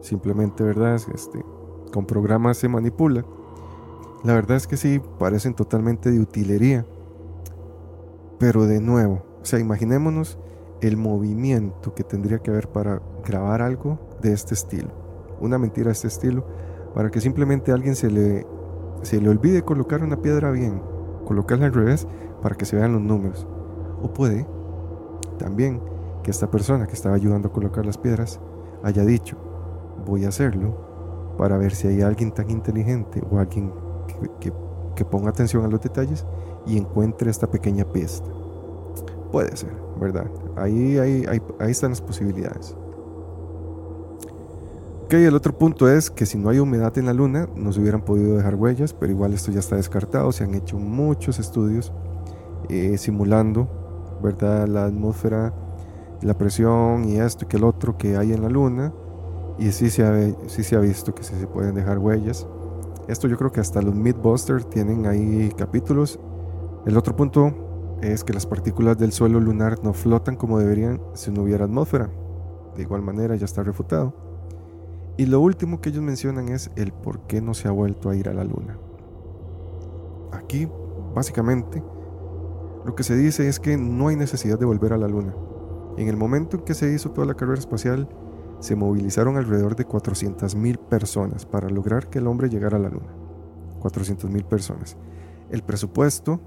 Simplemente, 0.00 0.64
¿verdad? 0.64 1.00
Este, 1.14 1.44
con 1.92 2.06
programas 2.06 2.58
se 2.58 2.68
manipula. 2.68 3.24
La 4.24 4.34
verdad 4.34 4.56
es 4.56 4.66
que 4.66 4.76
sí, 4.76 5.00
parecen 5.18 5.54
totalmente 5.54 6.10
de 6.10 6.20
utilería. 6.20 6.86
Pero 8.38 8.66
de 8.66 8.80
nuevo, 8.80 9.22
o 9.40 9.44
sea, 9.44 9.58
imaginémonos 9.58 10.38
el 10.80 10.96
movimiento 10.96 11.94
que 11.94 12.04
tendría 12.04 12.38
que 12.38 12.50
haber 12.50 12.68
para 12.68 13.02
grabar 13.24 13.62
algo 13.62 13.98
de 14.22 14.32
este 14.32 14.54
estilo. 14.54 14.90
Una 15.40 15.58
mentira 15.58 15.86
de 15.86 15.92
este 15.92 16.08
estilo 16.08 16.44
para 16.94 17.10
que 17.10 17.20
simplemente 17.20 17.70
a 17.70 17.74
alguien 17.74 17.96
se 17.96 18.10
le 18.10 18.46
se 19.02 19.20
le 19.20 19.28
olvide 19.28 19.62
colocar 19.62 20.02
una 20.02 20.20
piedra 20.20 20.50
bien, 20.50 20.82
colocarla 21.24 21.66
al 21.66 21.74
revés 21.74 22.06
para 22.42 22.56
que 22.56 22.64
se 22.64 22.76
vean 22.76 22.92
los 22.92 23.02
números. 23.02 23.46
O 24.02 24.12
puede 24.12 24.46
también 25.38 25.80
que 26.22 26.30
esta 26.30 26.50
persona 26.50 26.86
que 26.86 26.94
estaba 26.94 27.14
ayudando 27.14 27.48
a 27.48 27.52
colocar 27.52 27.86
las 27.86 27.98
piedras 27.98 28.40
haya 28.82 29.04
dicho, 29.04 29.36
voy 30.08 30.24
a 30.24 30.28
hacerlo 30.28 31.36
para 31.36 31.58
ver 31.58 31.74
si 31.74 31.86
hay 31.86 32.00
alguien 32.00 32.32
tan 32.32 32.50
inteligente 32.50 33.22
o 33.30 33.38
alguien 33.38 33.72
que, 34.40 34.52
ponga 35.04 35.30
atención 35.30 35.64
a 35.64 35.68
los 35.68 35.80
detalles 35.80 36.26
y 36.66 36.76
encuentre 36.76 37.30
esta 37.30 37.48
pequeña 37.48 37.84
pista. 37.84 38.28
Puede 39.30 39.56
ser, 39.56 39.72
¿verdad? 40.00 40.28
Ahí, 40.56 40.98
ahí, 40.98 41.40
están 41.60 41.90
las 41.90 42.00
posibilidades. 42.00 42.74
Ok, 45.04 45.14
el 45.14 45.36
otro 45.36 45.56
punto 45.56 45.88
es 45.88 46.10
que 46.10 46.26
si 46.26 46.36
no 46.36 46.48
hay 46.48 46.58
humedad 46.58 46.98
en 46.98 47.06
la 47.06 47.12
luna, 47.12 47.48
no 47.54 47.72
se 47.72 47.80
hubieran 47.80 48.02
podido 48.02 48.36
dejar 48.36 48.56
huellas, 48.56 48.92
pero 48.92 49.12
igual 49.12 49.32
esto 49.34 49.52
ya 49.52 49.60
está 49.60 49.76
descartado. 49.76 50.32
Se 50.32 50.42
han 50.42 50.54
hecho 50.54 50.78
muchos 50.78 51.38
estudios 51.38 51.92
eh, 52.68 52.98
simulando, 52.98 54.18
¿verdad? 54.20 54.66
La 54.66 54.86
atmósfera, 54.86 55.54
la 56.22 56.36
presión 56.36 57.08
y 57.08 57.20
esto 57.20 57.44
y 57.44 57.48
que 57.48 57.56
el 57.56 57.64
otro 57.64 57.96
que 57.96 58.16
hay 58.16 58.32
en 58.32 58.42
la 58.42 58.48
luna 58.48 58.92
y 59.58 59.72
sí 59.72 59.90
se 59.90 60.04
ha, 60.04 60.34
sí 60.46 60.62
se 60.62 60.76
ha 60.76 60.80
visto 60.80 61.14
que 61.14 61.22
se 61.22 61.46
pueden 61.46 61.74
dejar 61.74 61.98
huellas. 61.98 62.46
Esto 63.08 63.26
yo 63.26 63.36
creo 63.36 63.50
que 63.50 63.60
hasta 63.60 63.82
los 63.82 63.94
Mythbusters 63.94 64.68
tienen 64.68 65.06
ahí 65.06 65.50
capítulos. 65.56 66.20
El 66.86 66.96
otro 66.96 67.16
punto 67.16 67.98
es 68.02 68.22
que 68.22 68.32
las 68.32 68.46
partículas 68.46 68.98
del 68.98 69.12
suelo 69.12 69.40
lunar 69.40 69.78
no 69.82 69.92
flotan 69.92 70.36
como 70.36 70.58
deberían 70.58 71.00
si 71.14 71.30
no 71.30 71.42
hubiera 71.42 71.64
atmósfera. 71.64 72.10
De 72.76 72.82
igual 72.82 73.02
manera 73.02 73.34
ya 73.34 73.46
está 73.46 73.62
refutado. 73.62 74.14
Y 75.16 75.26
lo 75.26 75.40
último 75.40 75.80
que 75.80 75.88
ellos 75.88 76.02
mencionan 76.02 76.48
es 76.48 76.70
el 76.76 76.92
por 76.92 77.26
qué 77.26 77.40
no 77.40 77.54
se 77.54 77.66
ha 77.66 77.72
vuelto 77.72 78.08
a 78.08 78.14
ir 78.14 78.28
a 78.28 78.34
la 78.34 78.44
luna. 78.44 78.78
Aquí, 80.30 80.68
básicamente, 81.14 81.82
lo 82.84 82.94
que 82.94 83.02
se 83.02 83.16
dice 83.16 83.48
es 83.48 83.58
que 83.58 83.76
no 83.76 84.08
hay 84.08 84.16
necesidad 84.16 84.58
de 84.58 84.66
volver 84.66 84.92
a 84.92 84.98
la 84.98 85.08
luna. 85.08 85.34
En 85.96 86.06
el 86.06 86.16
momento 86.16 86.58
en 86.58 86.62
que 86.62 86.74
se 86.74 86.92
hizo 86.92 87.10
toda 87.10 87.26
la 87.26 87.34
carrera 87.34 87.58
espacial, 87.58 88.08
se 88.60 88.76
movilizaron 88.76 89.36
alrededor 89.36 89.76
de 89.76 89.86
400.000 89.86 90.78
personas 90.78 91.46
para 91.46 91.70
lograr 91.70 92.08
que 92.08 92.18
el 92.18 92.26
hombre 92.26 92.48
llegara 92.48 92.76
a 92.76 92.80
la 92.80 92.88
Luna. 92.88 93.14
400.000 93.80 94.44
personas. 94.44 94.96
El 95.50 95.62
presupuesto, 95.62 96.40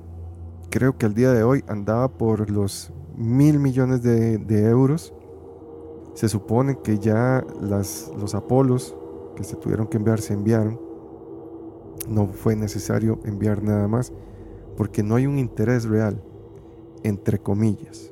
creo 0.70 0.98
que 0.98 1.06
al 1.06 1.14
día 1.14 1.32
de 1.32 1.44
hoy 1.44 1.64
andaba 1.68 2.10
por 2.10 2.50
los 2.50 2.94
mil 3.16 3.60
millones 3.60 4.04
de, 4.04 4.68
euros. 4.68 5.14
Se 6.14 6.28
supone 6.28 6.80
que 6.84 7.00
ya 7.00 7.46
los 7.62 8.36
Apolos 8.36 8.96
que 9.36 9.44
se 9.44 9.56
tuvieron 9.56 9.88
que 9.88 9.98
enviar 9.98 10.20
se 10.20 10.34
enviaron. 10.34 10.80
No 12.10 12.28
fue 12.28 12.56
necesario 12.56 13.20
enviar 13.24 13.64
nada 13.64 13.88
más 13.88 14.12
porque 14.76 15.04
no 15.04 15.16
hay 15.16 15.28
un 15.28 15.38
interés 15.38 15.86
real, 15.86 16.22
entre 17.04 17.40
comillas. 17.40 18.12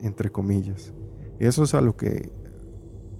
Entre 0.00 0.30
comillas. 0.30 0.92
Eso 1.38 1.64
es 1.64 1.74
a 1.74 1.80
lo 1.80 1.96
que 1.96 2.30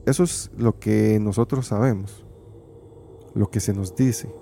eso 0.04 0.24
es 0.24 0.50
lo 0.56 0.78
que 0.78 1.20
nosotros 1.20 1.68
sabemos, 1.68 2.24
lo 3.34 3.50
que 3.50 3.60
se 3.60 3.72
nos 3.72 3.94
dice. 3.94 4.34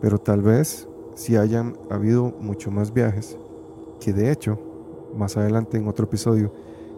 Pero 0.00 0.18
tal 0.18 0.42
vez 0.42 0.88
si 1.14 1.36
hayan 1.36 1.76
habido 1.90 2.32
mucho 2.40 2.70
más 2.70 2.94
viajes, 2.94 3.36
que 4.00 4.12
de 4.12 4.30
hecho, 4.30 4.58
más 5.16 5.36
adelante 5.36 5.76
en 5.76 5.88
otro 5.88 6.04
episodio, 6.04 6.52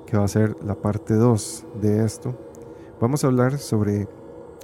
que 0.07 0.17
va 0.19 0.25
a 0.25 0.29
ser 0.29 0.57
la 0.63 0.75
parte 0.75 1.15
2 1.15 1.65
de 1.81 2.05
esto, 2.05 2.35
vamos 3.01 3.25
a 3.25 3.29
hablar 3.29 3.59
sobre 3.59 4.09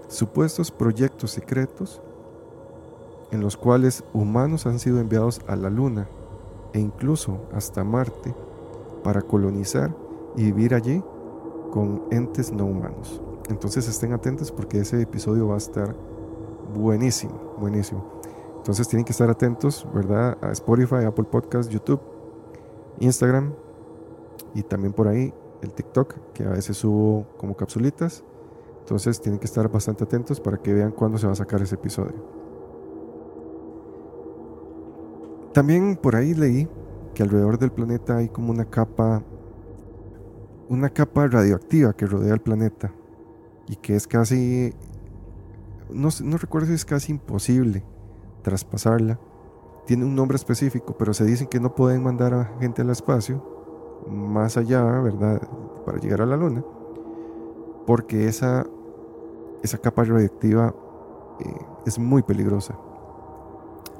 supuestos 0.09 0.71
proyectos 0.71 1.31
secretos 1.31 2.03
en 3.31 3.41
los 3.41 3.57
cuales 3.57 4.05
humanos 4.13 4.67
han 4.67 4.79
sido 4.79 5.01
enviados 5.01 5.41
a 5.47 5.57
la 5.57 5.71
Luna 5.71 6.09
e 6.73 6.81
incluso 6.81 7.41
hasta 7.53 7.83
Marte 7.83 8.35
para 9.03 9.23
colonizar 9.23 9.95
y 10.37 10.45
vivir 10.45 10.75
allí 10.75 11.03
con 11.71 12.05
entes 12.11 12.53
no 12.53 12.67
humanos. 12.67 13.21
Entonces 13.49 13.89
estén 13.89 14.13
atentos 14.13 14.53
porque 14.53 14.81
ese 14.81 15.01
episodio 15.01 15.49
va 15.49 15.55
a 15.55 15.59
estar 15.59 15.95
buenísimo, 16.75 17.55
buenísimo. 17.59 18.05
Entonces 18.57 18.87
tienen 18.89 19.05
que 19.05 19.13
estar 19.13 19.31
atentos, 19.31 19.87
¿verdad? 19.95 20.37
A 20.43 20.53
Spotify, 20.53 21.05
Apple 21.07 21.25
Podcast, 21.25 21.71
YouTube, 21.71 22.01
Instagram 23.01 23.55
y 24.55 24.63
también 24.63 24.93
por 24.93 25.09
ahí 25.09 25.33
el 25.63 25.73
TikTok, 25.73 26.15
que 26.35 26.45
a 26.45 26.51
veces 26.51 26.77
subo 26.77 27.27
como 27.37 27.57
capsulitas. 27.57 28.23
Entonces 28.81 29.21
tienen 29.21 29.39
que 29.39 29.47
estar 29.47 29.71
bastante 29.71 30.05
atentos 30.05 30.41
para 30.41 30.59
que 30.59 30.73
vean 30.73 30.93
cuándo 30.93 31.19
se 31.19 31.27
va 31.27 31.33
a 31.33 31.37
sacar 31.37 31.63
ese 31.63 31.75
episodio. 31.75 32.15
También 35.53 35.97
por 35.97 36.15
ahí 36.17 36.35
leí 36.35 36.69
que 37.15 37.23
alrededor 37.23 37.59
del 37.59 37.73
planeta 37.73 38.19
hay 38.19 38.29
como 38.29 38.51
una 38.51 38.65
capa 38.65 39.23
una 40.69 40.91
capa 40.91 41.27
radioactiva 41.27 41.93
que 41.95 42.07
rodea 42.07 42.35
el 42.35 42.41
planeta 42.41 42.93
y 43.67 43.77
que 43.77 43.97
es 43.97 44.07
casi, 44.07 44.75
no, 45.91 46.09
no 46.23 46.37
recuerdo 46.37 46.69
si 46.69 46.75
es 46.75 46.85
casi 46.85 47.13
imposible 47.13 47.85
traspasarla. 48.43 49.19
Tiene 49.87 50.05
un 50.05 50.15
nombre 50.15 50.37
específico, 50.37 50.97
pero 50.99 51.15
se 51.15 51.25
dicen 51.25 51.49
que 51.49 51.61
no 51.61 51.75
pueden 51.75 52.03
mandar 52.03 52.35
a 52.35 52.45
gente 52.61 52.83
al 52.83 52.91
espacio 52.91 53.43
más 54.11 54.57
allá, 54.57 54.83
¿verdad? 55.01 55.41
Para 55.85 55.99
llegar 55.99 56.23
a 56.23 56.27
la 56.27 56.37
luna, 56.37 56.63
porque 57.87 58.27
esa, 58.27 58.67
esa 59.63 59.79
capa 59.79 60.05
radioactiva 60.05 60.75
eh, 61.41 61.67
es 61.87 61.99
muy 61.99 62.23
peligrosa. 62.23 62.79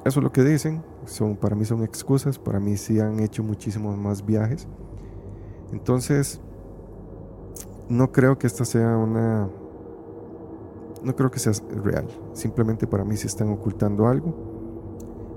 Eso 0.05 0.19
es 0.19 0.23
lo 0.23 0.31
que 0.31 0.43
dicen, 0.43 0.83
son, 1.05 1.35
para 1.35 1.55
mí 1.55 1.65
son 1.65 1.83
excusas, 1.83 2.39
para 2.39 2.59
mí 2.59 2.77
sí 2.77 2.99
han 2.99 3.19
hecho 3.19 3.43
muchísimos 3.43 3.97
más 3.97 4.25
viajes. 4.25 4.67
Entonces, 5.71 6.39
no 7.89 8.11
creo 8.11 8.37
que 8.37 8.47
esta 8.47 8.65
sea 8.65 8.95
una... 8.97 9.49
No 11.03 11.15
creo 11.15 11.31
que 11.31 11.39
sea 11.39 11.53
real. 11.83 12.07
Simplemente 12.33 12.85
para 12.85 13.03
mí 13.03 13.15
se 13.17 13.27
están 13.27 13.49
ocultando 13.49 14.07
algo. 14.07 14.33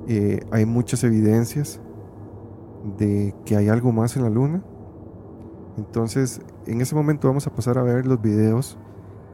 Eh, 0.08 0.40
hay 0.50 0.66
muchas 0.66 1.04
evidencias 1.04 1.80
de 2.98 3.34
que 3.44 3.56
hay 3.56 3.68
algo 3.68 3.92
más 3.92 4.16
en 4.16 4.24
la 4.24 4.30
luna. 4.30 4.62
Entonces, 5.78 6.40
en 6.66 6.80
ese 6.80 6.94
momento 6.94 7.28
vamos 7.28 7.46
a 7.46 7.54
pasar 7.54 7.78
a 7.78 7.82
ver 7.82 8.06
los 8.06 8.20
videos 8.20 8.76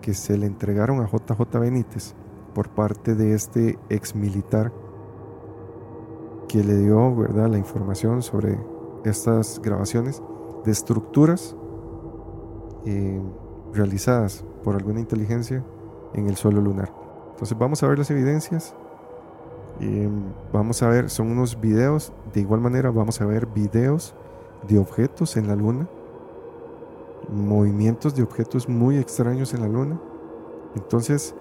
que 0.00 0.14
se 0.14 0.36
le 0.36 0.46
entregaron 0.46 1.00
a 1.00 1.06
JJ 1.06 1.58
Benítez 1.58 2.14
por 2.54 2.68
parte 2.68 3.14
de 3.14 3.34
este 3.34 3.78
ex 3.88 4.14
militar 4.14 4.72
que 6.46 6.62
le 6.62 6.76
dio 6.76 7.14
¿verdad? 7.16 7.48
la 7.48 7.58
información 7.58 8.22
sobre 8.22 8.58
estas 9.04 9.60
grabaciones 9.62 10.22
de 10.64 10.72
estructuras 10.72 11.56
eh, 12.86 13.20
realizadas 13.72 14.44
por 14.62 14.76
alguna 14.76 15.00
inteligencia 15.00 15.64
en 16.14 16.28
el 16.28 16.36
suelo 16.36 16.60
lunar. 16.60 16.92
Entonces 17.30 17.56
vamos 17.56 17.82
a 17.82 17.88
ver 17.88 17.98
las 17.98 18.10
evidencias. 18.10 18.74
Eh, 19.80 20.08
vamos 20.52 20.82
a 20.82 20.88
ver, 20.88 21.10
son 21.10 21.30
unos 21.30 21.60
videos. 21.60 22.12
De 22.32 22.40
igual 22.40 22.60
manera 22.60 22.90
vamos 22.90 23.20
a 23.20 23.26
ver 23.26 23.46
videos 23.46 24.14
de 24.66 24.78
objetos 24.78 25.36
en 25.36 25.46
la 25.46 25.54
luna. 25.54 25.88
Movimientos 27.28 28.14
de 28.14 28.22
objetos 28.22 28.68
muy 28.68 28.96
extraños 28.96 29.54
en 29.54 29.60
la 29.60 29.68
luna. 29.68 30.00
Entonces, 30.74 31.34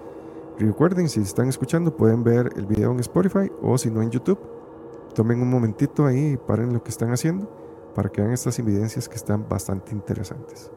recuerden, 0.58 1.08
si 1.08 1.20
están 1.20 1.48
escuchando, 1.48 1.96
pueden 1.96 2.22
ver 2.22 2.50
el 2.56 2.66
video 2.66 2.92
en 2.92 3.00
Spotify 3.00 3.50
o 3.62 3.76
si 3.78 3.90
no 3.90 4.02
en 4.02 4.10
YouTube. 4.10 4.38
Tomen 5.14 5.40
un 5.42 5.50
momentito 5.50 6.06
ahí 6.06 6.32
y 6.32 6.36
paren 6.36 6.72
lo 6.72 6.82
que 6.82 6.90
están 6.90 7.12
haciendo 7.12 7.48
para 7.94 8.10
que 8.10 8.20
vean 8.20 8.32
estas 8.32 8.58
evidencias 8.58 9.08
que 9.08 9.16
están 9.16 9.48
bastante 9.48 9.92
interesantes. 9.92 10.70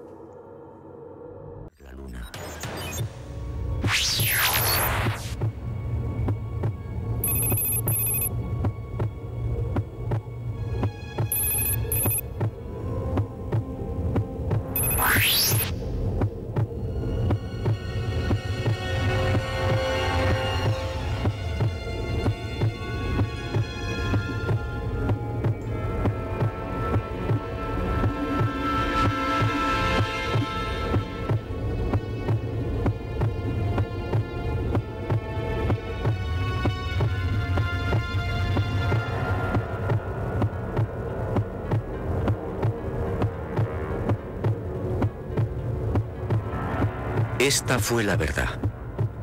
Fue 47.79 48.03
la 48.03 48.17
verdad, 48.17 48.59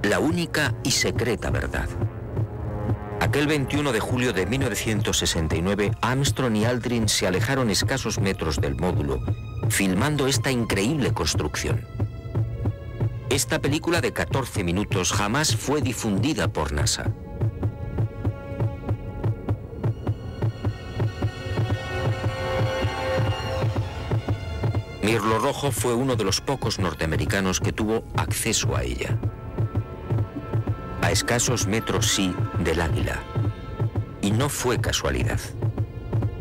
la 0.02 0.20
única 0.20 0.74
y 0.82 0.92
secreta 0.92 1.50
verdad. 1.50 1.88
Aquel 3.20 3.46
21 3.46 3.92
de 3.92 4.00
julio 4.00 4.32
de 4.32 4.46
1969, 4.46 5.92
Armstrong 6.00 6.56
y 6.56 6.64
Aldrin 6.64 7.08
se 7.08 7.26
alejaron 7.26 7.68
escasos 7.68 8.18
metros 8.18 8.60
del 8.60 8.74
módulo, 8.74 9.20
filmando 9.68 10.26
esta 10.26 10.50
increíble 10.50 11.12
construcción. 11.12 11.86
Esta 13.28 13.60
película 13.60 14.00
de 14.00 14.12
14 14.12 14.64
minutos 14.64 15.12
jamás 15.12 15.54
fue 15.54 15.82
difundida 15.82 16.48
por 16.48 16.72
NASA. 16.72 17.12
Mirlo 25.10 25.38
Rojo 25.38 25.72
fue 25.72 25.94
uno 25.94 26.16
de 26.16 26.24
los 26.24 26.42
pocos 26.42 26.78
norteamericanos 26.78 27.60
que 27.60 27.72
tuvo 27.72 28.04
acceso 28.14 28.76
a 28.76 28.82
ella. 28.82 29.18
A 31.00 31.10
escasos 31.10 31.66
metros 31.66 32.08
sí 32.08 32.34
del 32.58 32.82
águila. 32.82 33.18
Y 34.20 34.32
no 34.32 34.50
fue 34.50 34.78
casualidad. 34.78 35.40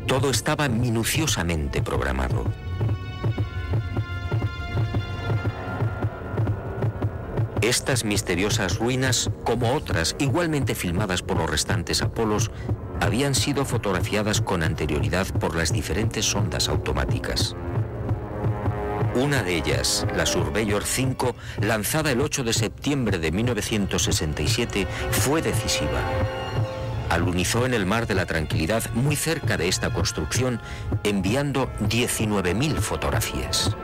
Todo 0.06 0.30
estaba 0.30 0.68
minuciosamente 0.68 1.82
programado. 1.82 2.44
Estas 7.62 8.04
misteriosas 8.04 8.80
ruinas, 8.80 9.32
como 9.46 9.76
otras 9.76 10.18
igualmente 10.20 10.76
filmadas 10.76 11.22
por 11.22 11.38
los 11.38 11.50
restantes 11.50 12.02
Apolos, 12.02 12.52
habían 13.00 13.34
sido 13.34 13.64
fotografiadas 13.64 14.42
con 14.42 14.62
anterioridad 14.62 15.28
por 15.40 15.56
las 15.56 15.72
diferentes 15.72 16.26
sondas 16.26 16.68
automáticas. 16.68 17.56
Una 19.18 19.42
de 19.42 19.58
ellas, 19.58 20.06
la 20.16 20.28
Surveyor 20.28 20.84
5, 20.84 21.36
lanzada 21.62 22.12
el 22.12 22.22
8 22.22 22.44
de 22.44 22.54
septiembre 22.54 23.18
de 23.18 23.32
1967, 23.32 24.86
fue 25.10 25.42
decisiva. 25.42 26.04
Alunizó 27.10 27.66
en 27.66 27.74
el 27.74 27.88
mar 27.88 28.06
de 28.06 28.14
la 28.14 28.28
tranquilidad 28.28 28.84
muy 28.94 29.16
cerca 29.16 29.58
de 29.58 29.70
esta 29.70 29.92
construcción, 29.92 30.62
enviando 31.04 31.68
19.000 31.90 32.76
fotografías. 32.76 33.76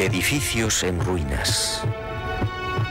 Edificios 0.00 0.82
en 0.82 0.98
ruinas. 0.98 1.82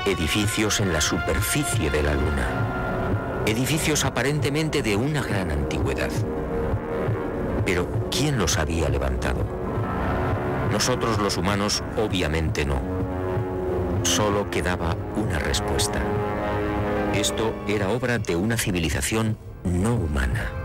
Edificios 0.05 0.79
en 0.79 0.93
la 0.93 1.01
superficie 1.01 1.89
de 1.89 2.01
la 2.01 2.13
Luna. 2.13 3.43
Edificios 3.45 4.05
aparentemente 4.05 4.81
de 4.81 4.95
una 4.95 5.21
gran 5.21 5.51
antigüedad. 5.51 6.11
Pero 7.65 7.87
¿quién 8.11 8.37
los 8.37 8.57
había 8.57 8.89
levantado? 8.89 9.43
Nosotros 10.71 11.17
los 11.19 11.37
humanos 11.37 11.83
obviamente 11.97 12.65
no. 12.65 12.81
Solo 14.03 14.49
quedaba 14.51 14.95
una 15.15 15.39
respuesta. 15.39 15.99
Esto 17.13 17.53
era 17.67 17.89
obra 17.89 18.19
de 18.19 18.35
una 18.35 18.57
civilización 18.57 19.37
no 19.63 19.95
humana. 19.95 20.64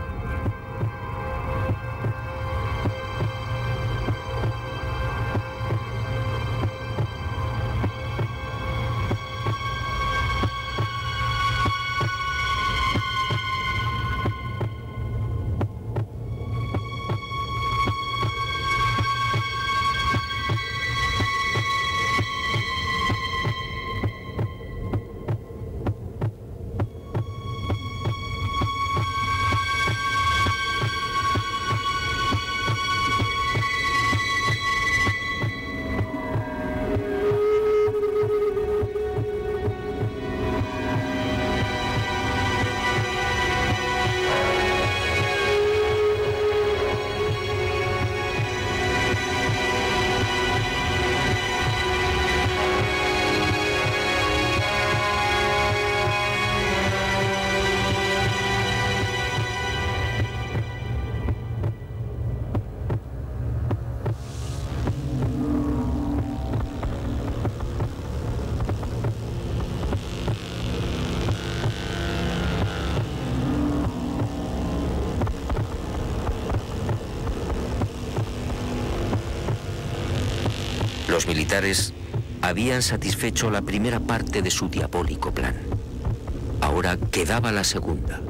Habían 82.41 82.81
satisfecho 82.81 83.51
la 83.51 83.61
primera 83.61 83.99
parte 83.99 84.41
de 84.41 84.49
su 84.49 84.69
diabólico 84.69 85.33
plan. 85.33 85.55
Ahora 86.61 86.97
quedaba 87.11 87.51
la 87.51 87.65
segunda. 87.65 88.21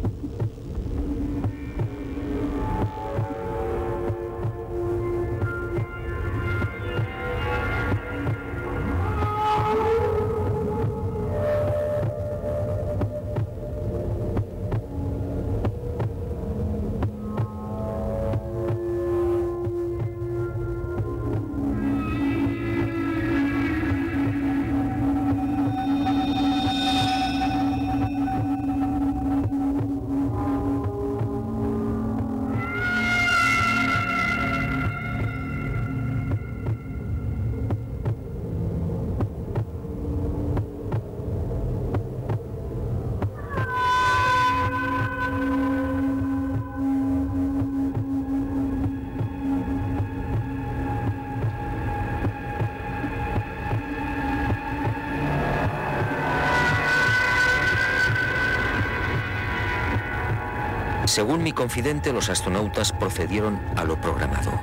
Según 61.12 61.44
mi 61.44 61.52
confidente, 61.52 62.14
los 62.14 62.30
astronautas 62.30 62.94
procedieron 62.94 63.60
a 63.76 63.84
lo 63.84 64.00
programado. 64.00 64.58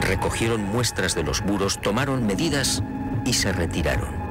Recogieron 0.00 0.64
muestras 0.64 1.14
de 1.14 1.24
los 1.24 1.44
muros, 1.44 1.78
tomaron 1.78 2.24
medidas 2.24 2.82
y 3.26 3.34
se 3.34 3.52
retiraron. 3.52 4.23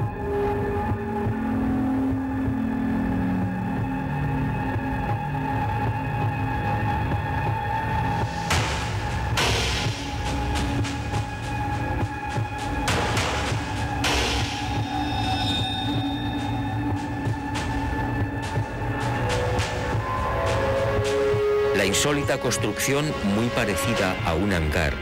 Construcción, 22.44 23.06
muy 23.36 23.48
parecida 23.48 24.18
a 24.26 24.36
un 24.36 24.52
hangar, 24.52 24.94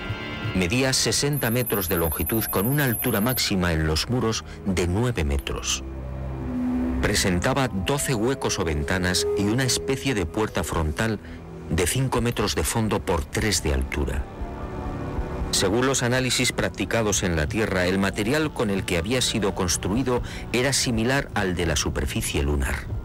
medía 0.56 0.94
60 0.94 1.50
metros 1.50 1.90
de 1.90 1.98
longitud 1.98 2.44
con 2.46 2.68
una 2.68 2.86
altura 2.86 3.20
máxima 3.20 3.74
en 3.74 3.88
los 3.88 4.10
muros 4.10 4.46
de 4.66 4.88
9 4.88 5.24
metros. 5.24 5.84
Presentaba 7.02 7.68
12 7.68 8.14
huecos 8.14 8.60
o 8.60 8.64
ventanas 8.64 9.26
y 9.40 9.46
una 9.46 9.64
especie 9.64 10.14
de 10.14 10.28
puerta 10.28 10.64
frontal 10.64 11.20
de 11.72 11.88
5 11.88 12.22
metros 12.22 12.54
de 12.54 12.64
fondo 12.64 13.04
por 13.04 13.26
3 13.26 13.64
de 13.64 13.74
altura. 13.74 14.24
Según 15.50 15.88
los 15.88 16.04
análisis 16.04 16.52
practicados 16.52 17.24
en 17.24 17.36
la 17.36 17.48
Tierra, 17.48 17.88
el 17.88 17.98
material 17.98 18.54
con 18.54 18.70
el 18.70 18.86
que 18.86 18.98
había 18.98 19.22
sido 19.22 19.56
construido 19.56 20.22
era 20.54 20.74
similar 20.74 21.30
al 21.34 21.56
de 21.56 21.66
la 21.66 21.76
superficie 21.76 22.44
lunar. 22.44 23.01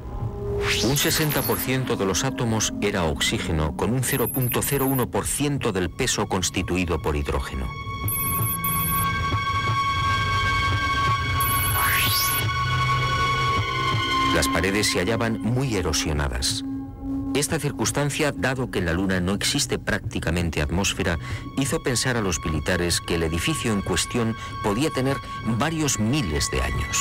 Un 0.67 0.97
60% 0.97 1.97
de 1.97 2.05
los 2.05 2.25
átomos 2.25 2.75
era 2.81 3.05
oxígeno, 3.05 3.77
con 3.77 3.93
un 3.93 4.03
0.01% 4.03 5.71
del 5.71 5.91
peso 5.91 6.27
constituido 6.27 7.01
por 7.01 7.15
hidrógeno. 7.15 7.67
Las 14.35 14.49
paredes 14.49 14.89
se 14.91 14.99
hallaban 14.99 15.41
muy 15.41 15.77
erosionadas. 15.77 16.65
Esta 17.35 17.61
circunstancia, 17.61 18.33
dado 18.33 18.71
que 18.71 18.81
en 18.81 18.87
la 18.87 18.93
Luna 18.93 19.21
no 19.21 19.35
existe 19.35 19.79
prácticamente 19.79 20.61
atmósfera, 20.61 21.19
hizo 21.59 21.83
pensar 21.83 22.17
a 22.17 22.23
los 22.23 22.45
militares 22.45 23.01
que 23.01 23.15
el 23.15 23.23
edificio 23.23 23.73
en 23.73 23.83
cuestión 23.83 24.35
podía 24.65 24.91
tener 24.91 25.17
varios 25.59 26.01
miles 26.01 26.51
de 26.51 26.61
años. 26.61 26.99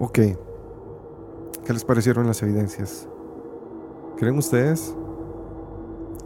Ok. 0.00 0.18
¿Qué 1.64 1.72
les 1.74 1.84
parecieron 1.84 2.26
las 2.26 2.42
evidencias? 2.42 3.06
¿Creen 4.16 4.38
ustedes 4.38 4.96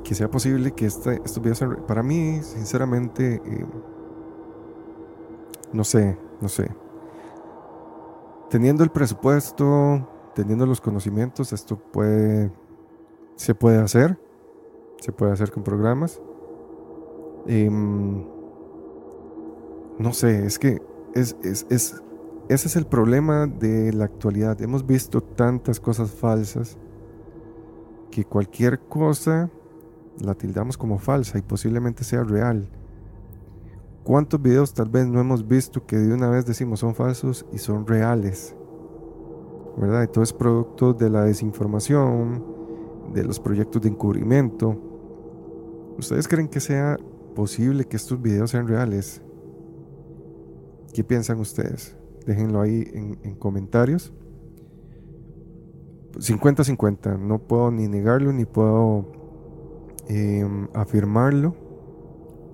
que 0.05 0.14
sea 0.14 0.31
posible 0.31 0.70
que 0.72 0.87
esta, 0.87 1.14
esto 1.14 1.43
Para 1.89 2.05
mí, 2.05 2.41
sinceramente, 2.43 3.43
eh, 3.45 3.66
no 5.72 5.83
sé, 5.83 6.16
no 6.41 6.49
sé. 6.49 6.70
Teniendo 8.49 8.85
el 8.85 8.91
presupuesto, 8.91 10.07
teniendo 10.37 10.66
los 10.66 10.81
conocimientos, 10.81 11.53
esto 11.53 11.77
puede, 11.77 12.53
se 13.35 13.57
puede 13.57 13.79
hacer, 13.79 14.20
se 15.01 15.11
puede 15.11 15.33
hacer 15.33 15.51
con 15.51 15.64
programas. 15.64 16.20
Em, 17.47 18.25
no 19.99 20.12
sé, 20.12 20.47
es 20.47 20.61
que 20.61 20.81
es, 21.14 21.37
es, 21.43 21.66
es, 21.70 22.04
ese 22.49 22.68
es 22.68 22.76
el 22.76 22.86
problema 22.86 23.47
de 23.47 23.92
la 23.92 24.05
actualidad. 24.05 24.61
Hemos 24.61 24.86
visto 24.86 25.22
tantas 25.22 25.80
cosas 25.80 26.11
falsas 26.11 26.76
que 28.11 28.24
cualquier 28.24 28.80
cosa 28.80 29.51
la 30.20 30.34
tildamos 30.34 30.76
como 30.76 30.99
falsa 30.99 31.38
y 31.38 31.42
posiblemente 31.42 32.05
sea 32.05 32.22
real. 32.22 32.68
¿Cuántos 34.05 34.40
videos 34.42 34.74
tal 34.74 34.90
vez 34.90 35.07
no 35.07 35.20
hemos 35.20 35.49
visto 35.49 35.86
que 35.86 35.97
de 35.97 36.12
una 36.12 36.28
vez 36.28 36.45
decimos 36.45 36.80
son 36.80 36.95
falsos 36.95 37.47
y 37.53 37.59
son 37.59 37.86
reales? 37.86 38.55
¿Verdad? 39.78 40.03
Y 40.03 40.09
todo 40.09 40.22
es 40.22 40.32
producto 40.32 40.92
de 40.92 41.09
la 41.09 41.24
desinformación, 41.24 42.45
de 43.14 43.24
los 43.24 43.40
proyectos 43.40 43.80
de 43.80 43.88
encubrimiento. 43.88 44.76
¿Ustedes 45.99 46.28
creen 46.28 46.49
que 46.49 46.61
sea 46.61 46.99
posible 47.34 47.86
que 47.86 47.97
estos 47.97 48.20
videos 48.20 48.51
sean 48.51 48.68
reales? 48.68 49.22
¿Qué 50.92 51.03
piensan 51.03 51.40
ustedes? 51.40 51.97
Déjenlo 52.27 52.61
ahí 52.61 52.89
en, 52.93 53.35
comentarios. 53.35 54.12
50-50, 56.14 57.18
no 57.18 57.39
puedo 57.39 57.70
ni 57.70 57.89
negarlo 57.89 58.33
ni 58.33 58.45
puedo 58.45 59.11
em, 60.09 60.68
afirmarlo 60.72 61.57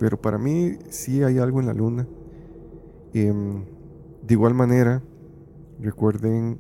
pero 0.01 0.19
para 0.19 0.39
mí 0.39 0.79
sí 0.89 1.23
hay 1.23 1.39
algo 1.39 1.61
en 1.61 1.67
la 1.67 1.75
luna. 1.75 2.09
Em, 3.13 3.67
de 4.23 4.33
igual 4.33 4.55
manera, 4.55 5.03
recuerden 5.79 6.59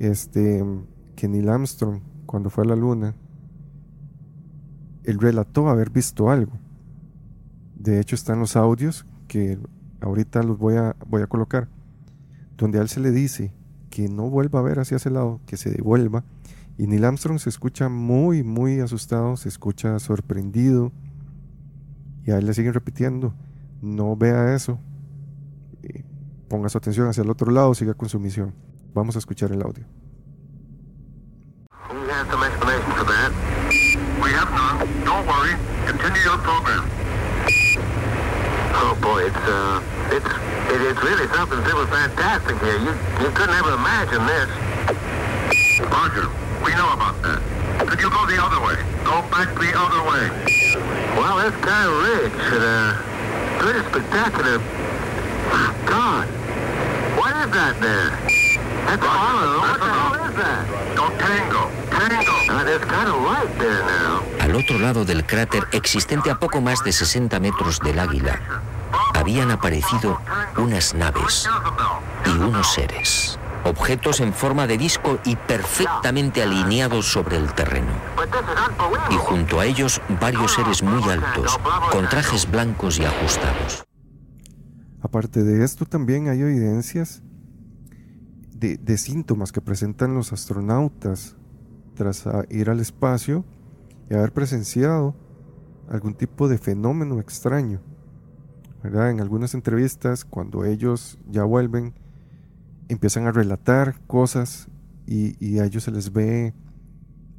este, 0.00 0.64
que 1.14 1.28
Neil 1.28 1.48
Armstrong, 1.48 2.00
cuando 2.26 2.50
fue 2.50 2.64
a 2.64 2.66
la 2.66 2.74
luna, 2.74 3.14
él 5.04 5.20
relató 5.20 5.68
haber 5.68 5.90
visto 5.90 6.28
algo. 6.28 6.54
De 7.76 8.00
hecho, 8.00 8.16
están 8.16 8.40
los 8.40 8.56
audios 8.56 9.06
que 9.28 9.60
ahorita 10.00 10.42
los 10.42 10.58
voy 10.58 10.74
a, 10.74 10.96
voy 11.06 11.22
a 11.22 11.28
colocar, 11.28 11.68
donde 12.56 12.78
a 12.78 12.82
él 12.82 12.88
se 12.88 13.00
le 13.00 13.10
dice 13.10 13.52
que 13.90 14.08
no 14.08 14.28
vuelva 14.28 14.60
a 14.60 14.62
ver 14.62 14.78
hacia 14.78 14.96
ese 14.96 15.10
lado, 15.10 15.40
que 15.46 15.56
se 15.56 15.70
devuelva. 15.70 16.24
Y 16.78 16.86
Neil 16.86 17.04
Armstrong 17.04 17.38
se 17.38 17.48
escucha 17.48 17.88
muy, 17.88 18.42
muy 18.42 18.80
asustado, 18.80 19.36
se 19.36 19.48
escucha 19.48 19.98
sorprendido 19.98 20.92
y 22.24 22.32
a 22.32 22.38
él 22.38 22.46
le 22.46 22.54
siguen 22.54 22.74
repitiendo, 22.74 23.34
no 23.80 24.16
vea 24.16 24.54
eso. 24.54 24.78
ponga 26.48 26.68
su 26.68 26.78
atención 26.78 27.08
hacia 27.08 27.22
el 27.22 27.30
otro 27.30 27.50
lado, 27.50 27.74
siga 27.74 27.94
con 27.94 28.08
su 28.08 28.20
misión. 28.20 28.54
Vamos 28.94 29.16
a 29.16 29.18
escuchar 29.18 29.52
el 29.52 29.62
audio. 29.62 29.84
We 34.22 34.32
have 34.32 34.50
none. 34.50 35.04
Don't 35.04 35.26
worry. 35.26 35.54
Continue 35.86 36.22
your 36.22 36.38
program. 36.38 36.88
Oh 38.74 38.96
boy, 39.00 39.26
it's 39.26 39.36
uh, 39.36 39.80
it's 40.10 40.45
it 40.70 40.80
is 40.82 40.96
really 41.02 41.26
something 41.28 41.62
super 41.64 41.86
fantastic 41.86 42.56
here. 42.58 42.78
You 42.78 42.92
you 43.22 43.30
couldn't 43.32 43.54
ever 43.54 43.74
imagine 43.74 44.22
this. 44.26 44.48
Roger, 45.80 46.26
we 46.64 46.72
know 46.74 46.92
about 46.92 47.20
that. 47.22 47.40
Could 47.86 48.00
you 48.00 48.10
go 48.10 48.26
the 48.26 48.40
other 48.42 48.60
way? 48.64 48.76
Go 49.04 49.22
back 49.30 49.54
the 49.54 49.72
other 49.76 50.02
way. 50.10 50.24
Well, 51.16 51.38
of 51.38 51.54
rich 51.54 52.32
and 52.52 52.64
uh, 52.64 52.96
pretty 53.60 53.80
spectacular. 53.88 54.58
God, 55.86 56.26
what 57.16 57.32
is 57.44 57.50
that 57.52 57.74
there? 57.80 58.10
That's 58.86 59.02
Apollo. 59.02 59.58
What 59.60 59.78
the 59.78 59.86
hell 59.86 60.28
is 60.28 60.34
that? 60.36 60.62
No, 60.96 61.08
Tango. 61.18 61.70
Tango. 61.90 62.36
Uh, 62.52 62.64
there's 62.64 62.84
kind 62.84 63.08
of 63.08 63.22
light 63.22 63.58
there 63.58 63.82
now. 63.84 64.22
Al 64.40 64.56
otro 64.56 64.78
lado 64.78 65.04
del 65.04 65.24
cráter, 65.24 65.66
existente 65.72 66.30
a 66.30 66.38
poco 66.38 66.60
más 66.60 66.84
de 66.84 66.92
60 66.92 67.38
metros 67.40 67.80
del 67.80 67.98
águila, 67.98 68.40
habían 69.16 69.50
aparecido 69.50 70.20
unas 70.56 70.94
naves 70.94 71.48
y 72.26 72.30
unos 72.30 72.72
seres 72.72 73.38
objetos 73.66 74.20
en 74.20 74.32
forma 74.32 74.66
de 74.66 74.78
disco 74.78 75.18
y 75.24 75.36
perfectamente 75.36 76.42
alineados 76.42 77.06
sobre 77.06 77.36
el 77.36 77.52
terreno. 77.52 77.92
Y 79.10 79.14
junto 79.16 79.60
a 79.60 79.66
ellos 79.66 80.00
varios 80.20 80.54
seres 80.54 80.82
muy 80.82 81.02
altos, 81.10 81.58
con 81.90 82.08
trajes 82.08 82.50
blancos 82.50 82.98
y 82.98 83.04
ajustados. 83.04 83.84
Aparte 85.02 85.42
de 85.42 85.64
esto, 85.64 85.84
también 85.84 86.28
hay 86.28 86.40
evidencias 86.40 87.22
de, 88.54 88.98
síntomas 88.98 89.52
que 89.52 89.60
presentan 89.60 90.14
los 90.14 90.32
astronautas 90.32 91.36
tras 91.94 92.24
ir 92.48 92.70
al 92.70 92.80
espacio 92.80 93.44
y 94.10 94.14
haber 94.14 94.32
presenciado 94.32 95.14
algún 95.90 96.14
tipo 96.14 96.48
de 96.48 96.58
fenómeno 96.58 97.20
extraño. 97.20 97.80
En 98.84 99.20
algunas 99.20 99.54
entrevistas, 99.54 100.24
cuando 100.24 100.64
ellos 100.64 101.18
ya 101.28 101.44
vuelven, 101.44 101.94
empiezan 102.88 103.26
a 103.26 103.32
relatar 103.32 104.00
cosas 104.06 104.68
y, 105.06 105.58
a 105.58 105.64
ellos 105.64 105.84
se 105.84 105.90
les 105.90 106.12
ve 106.12 106.54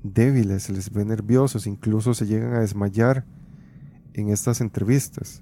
débiles, 0.03 0.63
se 0.63 0.73
les 0.73 0.91
ve 0.91 1.05
nerviosos, 1.05 1.67
incluso 1.67 2.13
se 2.13 2.25
llegan 2.25 2.53
a 2.53 2.59
desmayar 2.59 3.25
en 4.13 4.29
estas 4.29 4.61
entrevistas. 4.61 5.41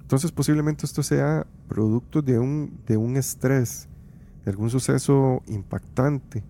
Entonces 0.00 0.32
posiblemente 0.32 0.86
esto 0.86 1.02
sea 1.02 1.46
producto 1.68 2.22
de 2.22 2.38
un, 2.38 2.80
de 2.86 2.96
un 2.96 3.16
estrés, 3.16 3.88
de 4.44 4.50
algún 4.50 4.70
suceso 4.70 5.42
impactante 5.46 6.44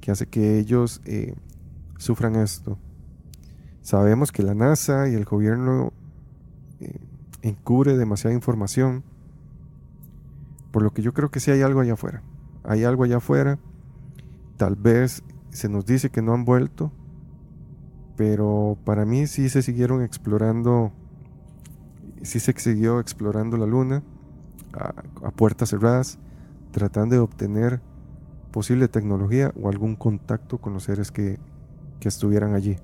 que 0.00 0.10
hace 0.10 0.26
que 0.26 0.58
ellos 0.58 1.00
eh, 1.04 1.34
sufran 1.98 2.36
esto. 2.36 2.78
Sabemos 3.80 4.30
que 4.30 4.42
la 4.42 4.54
NASA 4.54 5.08
y 5.08 5.14
el 5.14 5.24
gobierno 5.24 5.92
encubre 7.42 7.96
demasiada 7.96 8.34
información 8.34 9.04
por 10.72 10.82
lo 10.82 10.92
que 10.92 11.02
yo 11.02 11.12
creo 11.12 11.30
que 11.30 11.38
sí 11.38 11.50
hay 11.50 11.62
algo 11.62 11.80
allá 11.80 11.92
afuera. 11.92 12.22
Hay 12.64 12.82
algo 12.82 13.04
allá 13.04 13.18
afuera. 13.18 13.58
Tal 14.56 14.74
vez 14.74 15.22
se 15.50 15.68
nos 15.68 15.84
dice 15.84 16.10
que 16.10 16.22
no 16.22 16.32
han 16.32 16.44
vuelto. 16.44 16.90
Pero 18.16 18.78
para 18.84 19.04
mí 19.04 19.26
sí 19.26 19.48
se 19.50 19.62
siguieron 19.62 20.02
explorando. 20.02 20.92
Sí 22.22 22.40
se 22.40 22.52
siguió 22.58 23.00
explorando 23.00 23.56
la 23.56 23.66
luna 23.66 24.02
a, 24.72 25.30
puertas 25.32 25.70
cerradas. 25.70 26.18
Tratando 26.70 27.16
de 27.16 27.20
obtener 27.20 27.82
posible 28.50 28.88
tecnología 28.88 29.52
o 29.60 29.68
algún 29.68 29.94
contacto 29.94 30.58
con 30.58 30.72
los 30.72 30.84
seres 30.84 31.12
que, 31.12 31.38
que 32.00 32.08
estuvieran 32.08 32.54
allí. 32.54 32.78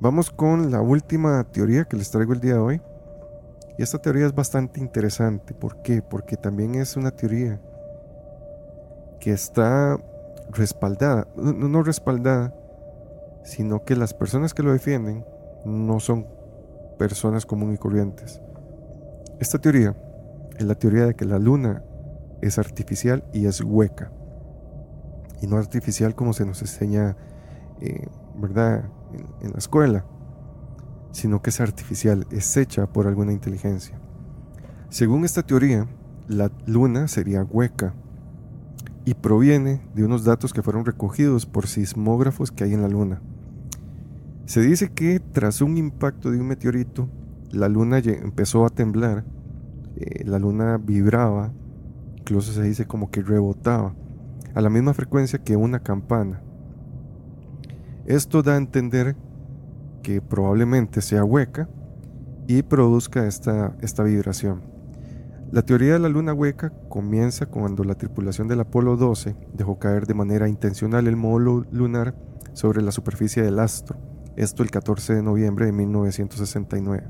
Vamos 0.00 0.30
con 0.30 0.70
la 0.70 0.80
última 0.80 1.42
teoría 1.50 1.84
que 1.84 1.96
les 1.96 2.12
traigo 2.12 2.32
el 2.32 2.40
día 2.40 2.54
de 2.54 2.60
hoy. 2.60 2.82
Y 3.76 3.82
esta 3.82 3.98
teoría 3.98 4.26
es 4.26 4.34
bastante 4.34 4.78
interesante. 4.78 5.54
¿Por 5.54 5.82
qué? 5.82 6.02
Porque 6.02 6.36
también 6.36 6.76
es 6.76 6.96
una 6.96 7.10
teoría 7.10 7.60
que 9.18 9.32
está 9.32 9.98
respaldada, 10.50 11.26
no, 11.34 11.82
respaldada, 11.82 12.54
sino 13.42 13.84
que 13.84 13.96
las 13.96 14.14
personas 14.14 14.54
que 14.54 14.62
lo 14.62 14.72
defienden 14.72 15.26
no 15.64 15.98
son 15.98 16.28
personas 16.96 17.44
comunes 17.44 17.74
y 17.74 17.78
corrientes. 17.78 18.40
Esta 19.40 19.58
teoría 19.58 19.96
es 20.56 20.64
la 20.64 20.76
teoría 20.76 21.06
de 21.06 21.14
que 21.14 21.24
la 21.24 21.40
luna 21.40 21.82
es 22.40 22.58
artificial 22.60 23.24
y 23.32 23.46
es 23.46 23.60
hueca. 23.62 24.12
y 25.40 25.46
no 25.46 25.56
artificial 25.56 26.16
como 26.16 26.32
se 26.32 26.44
nos 26.44 26.60
enseña, 26.62 27.16
eh, 27.80 28.08
¿verdad?, 28.34 28.84
en 29.40 29.52
la 29.52 29.58
escuela, 29.58 30.04
sino 31.12 31.42
que 31.42 31.50
es 31.50 31.60
artificial, 31.60 32.26
es 32.30 32.56
hecha 32.56 32.86
por 32.86 33.06
alguna 33.06 33.32
inteligencia. 33.32 33.98
Según 34.90 35.24
esta 35.24 35.42
teoría, 35.42 35.86
la 36.28 36.50
luna 36.66 37.08
sería 37.08 37.44
hueca 37.44 37.94
y 39.04 39.14
proviene 39.14 39.80
de 39.94 40.04
unos 40.04 40.24
datos 40.24 40.52
que 40.52 40.62
fueron 40.62 40.84
recogidos 40.84 41.46
por 41.46 41.66
sismógrafos 41.66 42.52
que 42.52 42.64
hay 42.64 42.74
en 42.74 42.82
la 42.82 42.88
luna. 42.88 43.22
Se 44.44 44.60
dice 44.60 44.90
que 44.90 45.20
tras 45.20 45.60
un 45.60 45.76
impacto 45.76 46.30
de 46.30 46.40
un 46.40 46.46
meteorito, 46.46 47.08
la 47.50 47.68
luna 47.68 47.98
empezó 47.98 48.64
a 48.64 48.70
temblar, 48.70 49.24
eh, 49.96 50.24
la 50.24 50.38
luna 50.38 50.78
vibraba, 50.78 51.52
incluso 52.16 52.52
se 52.52 52.62
dice 52.62 52.86
como 52.86 53.10
que 53.10 53.22
rebotaba, 53.22 53.94
a 54.54 54.60
la 54.60 54.70
misma 54.70 54.94
frecuencia 54.94 55.38
que 55.38 55.56
una 55.56 55.80
campana. 55.80 56.42
Esto 58.08 58.42
da 58.42 58.54
a 58.54 58.56
entender 58.56 59.16
que 60.02 60.22
probablemente 60.22 61.02
sea 61.02 61.24
hueca 61.24 61.68
y 62.46 62.62
produzca 62.62 63.26
esta, 63.26 63.76
esta 63.82 64.02
vibración. 64.02 64.62
La 65.52 65.60
teoría 65.60 65.92
de 65.92 65.98
la 65.98 66.08
luna 66.08 66.32
hueca 66.32 66.72
comienza 66.88 67.44
cuando 67.44 67.84
la 67.84 67.96
tripulación 67.96 68.48
del 68.48 68.60
Apolo 68.60 68.96
12 68.96 69.36
dejó 69.52 69.78
caer 69.78 70.06
de 70.06 70.14
manera 70.14 70.48
intencional 70.48 71.06
el 71.06 71.16
módulo 71.16 71.66
lunar 71.70 72.14
sobre 72.54 72.80
la 72.80 72.92
superficie 72.92 73.42
del 73.42 73.58
astro, 73.58 73.98
esto 74.36 74.62
el 74.62 74.70
14 74.70 75.16
de 75.16 75.22
noviembre 75.22 75.66
de 75.66 75.72
1969. 75.72 77.06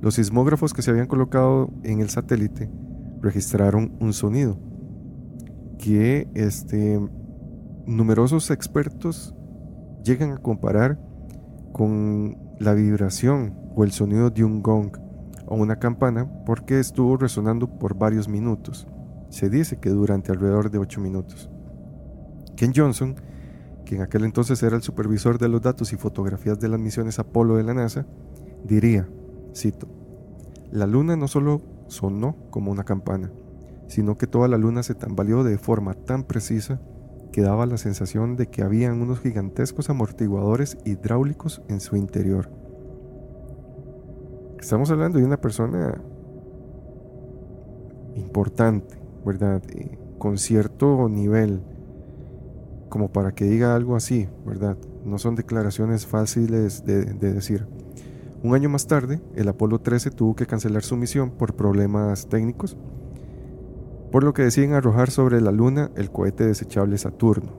Los 0.00 0.14
sismógrafos 0.14 0.72
que 0.72 0.82
se 0.82 0.92
habían 0.92 1.08
colocado 1.08 1.72
en 1.82 1.98
el 1.98 2.08
satélite 2.08 2.70
registraron 3.20 3.96
un 3.98 4.12
sonido 4.12 4.60
que 5.76 6.28
este, 6.34 7.00
numerosos 7.84 8.52
expertos 8.52 9.34
llegan 10.02 10.32
a 10.32 10.38
comparar 10.38 10.98
con 11.72 12.36
la 12.58 12.74
vibración 12.74 13.54
o 13.74 13.84
el 13.84 13.92
sonido 13.92 14.30
de 14.30 14.44
un 14.44 14.62
gong 14.62 14.96
o 15.46 15.56
una 15.56 15.78
campana 15.78 16.30
porque 16.44 16.78
estuvo 16.78 17.16
resonando 17.16 17.78
por 17.78 17.96
varios 17.96 18.28
minutos. 18.28 18.86
Se 19.30 19.48
dice 19.48 19.78
que 19.78 19.90
durante 19.90 20.32
alrededor 20.32 20.70
de 20.70 20.78
8 20.78 21.00
minutos. 21.00 21.50
Ken 22.56 22.72
Johnson, 22.74 23.16
que 23.84 23.96
en 23.96 24.02
aquel 24.02 24.24
entonces 24.24 24.62
era 24.62 24.76
el 24.76 24.82
supervisor 24.82 25.38
de 25.38 25.48
los 25.48 25.62
datos 25.62 25.92
y 25.92 25.96
fotografías 25.96 26.60
de 26.60 26.68
las 26.68 26.80
misiones 26.80 27.18
Apolo 27.18 27.56
de 27.56 27.64
la 27.64 27.74
NASA, 27.74 28.06
diría, 28.64 29.08
cito, 29.54 29.88
la 30.70 30.86
luna 30.86 31.16
no 31.16 31.26
solo 31.26 31.62
sonó 31.88 32.36
como 32.50 32.70
una 32.70 32.84
campana, 32.84 33.30
sino 33.88 34.18
que 34.18 34.26
toda 34.26 34.46
la 34.46 34.58
luna 34.58 34.82
se 34.82 34.94
tambaleó 34.94 35.42
de 35.42 35.58
forma 35.58 35.94
tan 35.94 36.24
precisa 36.24 36.80
que 37.32 37.42
daba 37.42 37.66
la 37.66 37.78
sensación 37.78 38.36
de 38.36 38.48
que 38.48 38.62
habían 38.62 39.00
unos 39.00 39.20
gigantescos 39.20 39.90
amortiguadores 39.90 40.78
hidráulicos 40.84 41.62
en 41.68 41.80
su 41.80 41.96
interior. 41.96 42.50
Estamos 44.60 44.90
hablando 44.90 45.18
de 45.18 45.24
una 45.24 45.40
persona 45.40 46.00
importante, 48.16 48.98
¿verdad? 49.24 49.62
Eh, 49.70 49.98
con 50.18 50.36
cierto 50.36 51.08
nivel, 51.08 51.62
como 52.88 53.10
para 53.10 53.32
que 53.32 53.44
diga 53.46 53.74
algo 53.74 53.96
así, 53.96 54.28
¿verdad? 54.44 54.76
No 55.04 55.18
son 55.18 55.34
declaraciones 55.34 56.06
fáciles 56.06 56.84
de, 56.84 57.04
de 57.04 57.32
decir. 57.32 57.66
Un 58.42 58.54
año 58.54 58.68
más 58.68 58.86
tarde, 58.86 59.20
el 59.34 59.48
Apolo 59.48 59.80
13 59.80 60.10
tuvo 60.10 60.34
que 60.34 60.46
cancelar 60.46 60.82
su 60.82 60.96
misión 60.96 61.30
por 61.30 61.54
problemas 61.54 62.28
técnicos 62.28 62.76
por 64.10 64.24
lo 64.24 64.32
que 64.32 64.42
deciden 64.42 64.74
arrojar 64.74 65.10
sobre 65.10 65.40
la 65.40 65.52
Luna 65.52 65.90
el 65.96 66.10
cohete 66.10 66.46
desechable 66.46 66.98
Saturno. 66.98 67.52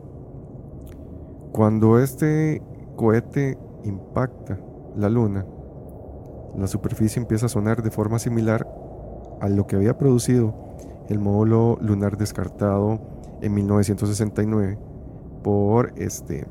Cuando 1.52 1.99
este 1.99 2.62
cohete 2.95 3.58
impacta 3.84 4.60
la 4.95 5.10
Luna, 5.10 5.45
la 6.58 6.68
superficie 6.68 7.22
empieza 7.22 7.45
a 7.45 7.49
sonar 7.49 7.82
de 7.82 7.91
forma 7.91 8.20
similar 8.20 8.68
a 9.39 9.49
lo 9.49 9.68
que 9.68 9.76
había 9.76 9.97
producido 9.97 10.54
el 11.08 11.20
módulo 11.20 11.78
lunar 11.82 12.18
descartado 12.18 12.99
en 13.41 13.54
1969 13.54 14.78
por 15.43 15.93
este 15.95 16.47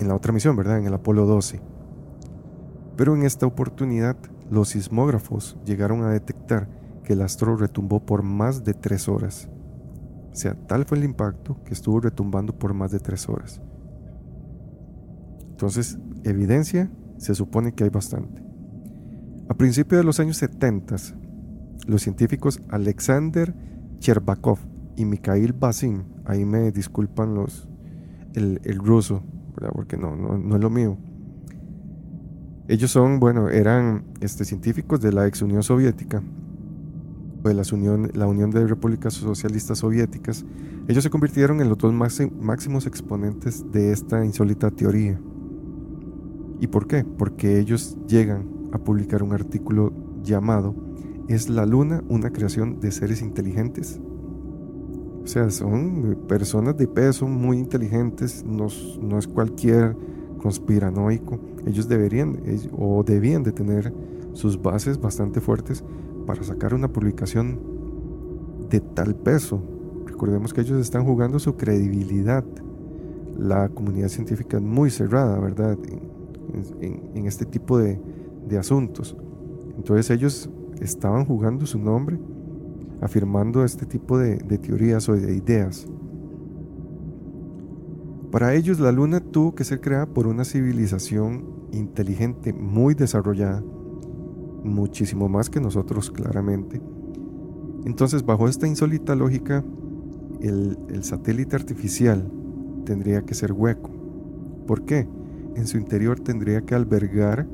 en 0.00 0.08
la 0.08 0.14
otra 0.14 0.32
misión, 0.32 0.56
¿verdad? 0.56 0.78
En 0.78 0.86
el 0.86 0.94
Apolo 0.94 1.26
12. 1.26 1.60
Pero 2.96 3.14
en 3.14 3.24
esta 3.24 3.46
oportunidad 3.46 4.16
los 4.50 4.70
sismógrafos 4.70 5.56
llegaron 5.64 6.02
a 6.02 6.10
detectar 6.10 6.68
el 7.12 7.22
astro 7.22 7.56
retumbó 7.56 8.04
por 8.04 8.22
más 8.22 8.64
de 8.64 8.74
tres 8.74 9.08
horas. 9.08 9.48
O 10.32 10.36
sea, 10.36 10.54
tal 10.54 10.84
fue 10.84 10.98
el 10.98 11.04
impacto 11.04 11.62
que 11.64 11.72
estuvo 11.72 12.00
retumbando 12.00 12.56
por 12.56 12.74
más 12.74 12.92
de 12.92 13.00
tres 13.00 13.28
horas. 13.28 13.60
Entonces, 15.50 15.98
evidencia 16.24 16.90
se 17.16 17.34
supone 17.34 17.72
que 17.72 17.84
hay 17.84 17.90
bastante. 17.90 18.42
A 19.48 19.54
principios 19.54 20.00
de 20.00 20.04
los 20.04 20.20
años 20.20 20.36
70, 20.36 20.96
los 21.86 22.02
científicos 22.02 22.60
Alexander 22.68 23.54
Cherbakov 23.98 24.58
y 24.96 25.04
Mikhail 25.04 25.52
Basin, 25.52 26.04
ahí 26.24 26.44
me 26.44 26.70
disculpan 26.70 27.34
los, 27.34 27.68
el, 28.34 28.60
ruso, 28.78 29.22
porque 29.72 29.96
no, 29.96 30.14
no, 30.14 30.54
es 30.54 30.62
lo 30.62 30.70
mío. 30.70 30.98
Ellos 32.68 32.90
son, 32.90 33.18
bueno, 33.18 33.48
eran 33.48 34.04
este, 34.20 34.44
científicos 34.44 35.00
de 35.00 35.12
la 35.12 35.26
ex 35.26 35.40
Unión 35.42 35.62
Soviética 35.62 36.22
de 37.42 37.54
la 37.54 37.62
Unión, 37.72 38.10
la 38.14 38.26
Unión 38.26 38.50
de 38.50 38.66
Repúblicas 38.66 39.14
Socialistas 39.14 39.78
Soviéticas, 39.78 40.44
ellos 40.88 41.04
se 41.04 41.10
convirtieron 41.10 41.60
en 41.60 41.68
los 41.68 41.78
dos 41.78 41.92
máximos 41.92 42.86
exponentes 42.86 43.64
de 43.70 43.92
esta 43.92 44.24
insólita 44.24 44.70
teoría. 44.70 45.20
¿Y 46.60 46.66
por 46.66 46.86
qué? 46.86 47.04
Porque 47.04 47.58
ellos 47.58 47.96
llegan 48.06 48.48
a 48.72 48.78
publicar 48.78 49.22
un 49.22 49.32
artículo 49.32 49.92
llamado 50.22 50.74
¿Es 51.28 51.50
la 51.50 51.66
luna 51.66 52.02
una 52.08 52.30
creación 52.30 52.80
de 52.80 52.90
seres 52.90 53.20
inteligentes? 53.20 54.00
O 55.22 55.26
sea, 55.26 55.50
son 55.50 56.16
personas 56.26 56.78
de 56.78 56.88
peso 56.88 57.26
muy 57.28 57.58
inteligentes, 57.58 58.42
no, 58.46 58.68
no 59.02 59.18
es 59.18 59.28
cualquier 59.28 59.94
conspiranoico. 60.38 61.38
Ellos 61.66 61.86
deberían 61.86 62.40
o 62.72 63.04
debían 63.04 63.42
de 63.42 63.52
tener 63.52 63.92
sus 64.32 64.62
bases 64.62 64.98
bastante 64.98 65.42
fuertes 65.42 65.84
para 66.28 66.42
sacar 66.42 66.74
una 66.74 66.88
publicación 66.88 67.58
de 68.68 68.80
tal 68.80 69.14
peso. 69.14 69.62
Recordemos 70.04 70.52
que 70.52 70.60
ellos 70.60 70.78
están 70.78 71.06
jugando 71.06 71.38
su 71.38 71.56
credibilidad. 71.56 72.44
La 73.38 73.70
comunidad 73.70 74.08
científica 74.08 74.58
es 74.58 74.62
muy 74.62 74.90
cerrada, 74.90 75.38
¿verdad? 75.38 75.78
En, 76.82 77.26
este 77.26 77.46
tipo 77.46 77.78
de, 77.78 77.98
asuntos. 78.58 79.16
Entonces 79.78 80.10
ellos 80.10 80.50
estaban 80.82 81.24
jugando 81.24 81.64
su 81.64 81.78
nombre, 81.78 82.18
afirmando 83.00 83.64
este 83.64 83.86
tipo 83.86 84.18
de, 84.18 84.36
de 84.36 84.58
teorías 84.58 85.08
o 85.08 85.14
de 85.14 85.34
ideas. 85.34 85.86
Para 88.30 88.54
ellos 88.54 88.80
la 88.80 88.92
luna 88.92 89.20
tuvo 89.20 89.54
que 89.54 89.64
ser 89.64 89.80
creada 89.80 90.04
por 90.04 90.26
una 90.26 90.44
civilización 90.44 91.46
inteligente 91.72 92.52
muy 92.52 92.92
desarrollada 92.92 93.62
muchísimo 94.68 95.28
más 95.28 95.50
que 95.50 95.60
nosotros 95.60 96.10
claramente. 96.10 96.80
Entonces, 97.84 98.24
bajo 98.24 98.48
esta 98.48 98.66
insólita 98.66 99.14
lógica, 99.14 99.64
el, 100.40 101.02
satélite 101.02 101.56
artificial 101.56 102.30
tendría 102.84 103.22
que 103.22 103.34
ser 103.34 103.52
hueco. 103.52 103.90
¿Por 104.66 104.84
qué? 104.84 105.08
En 105.54 105.66
su 105.66 105.78
interior 105.78 106.20
tendría 106.20 106.62
que 106.62 106.74
albergar 106.74 107.46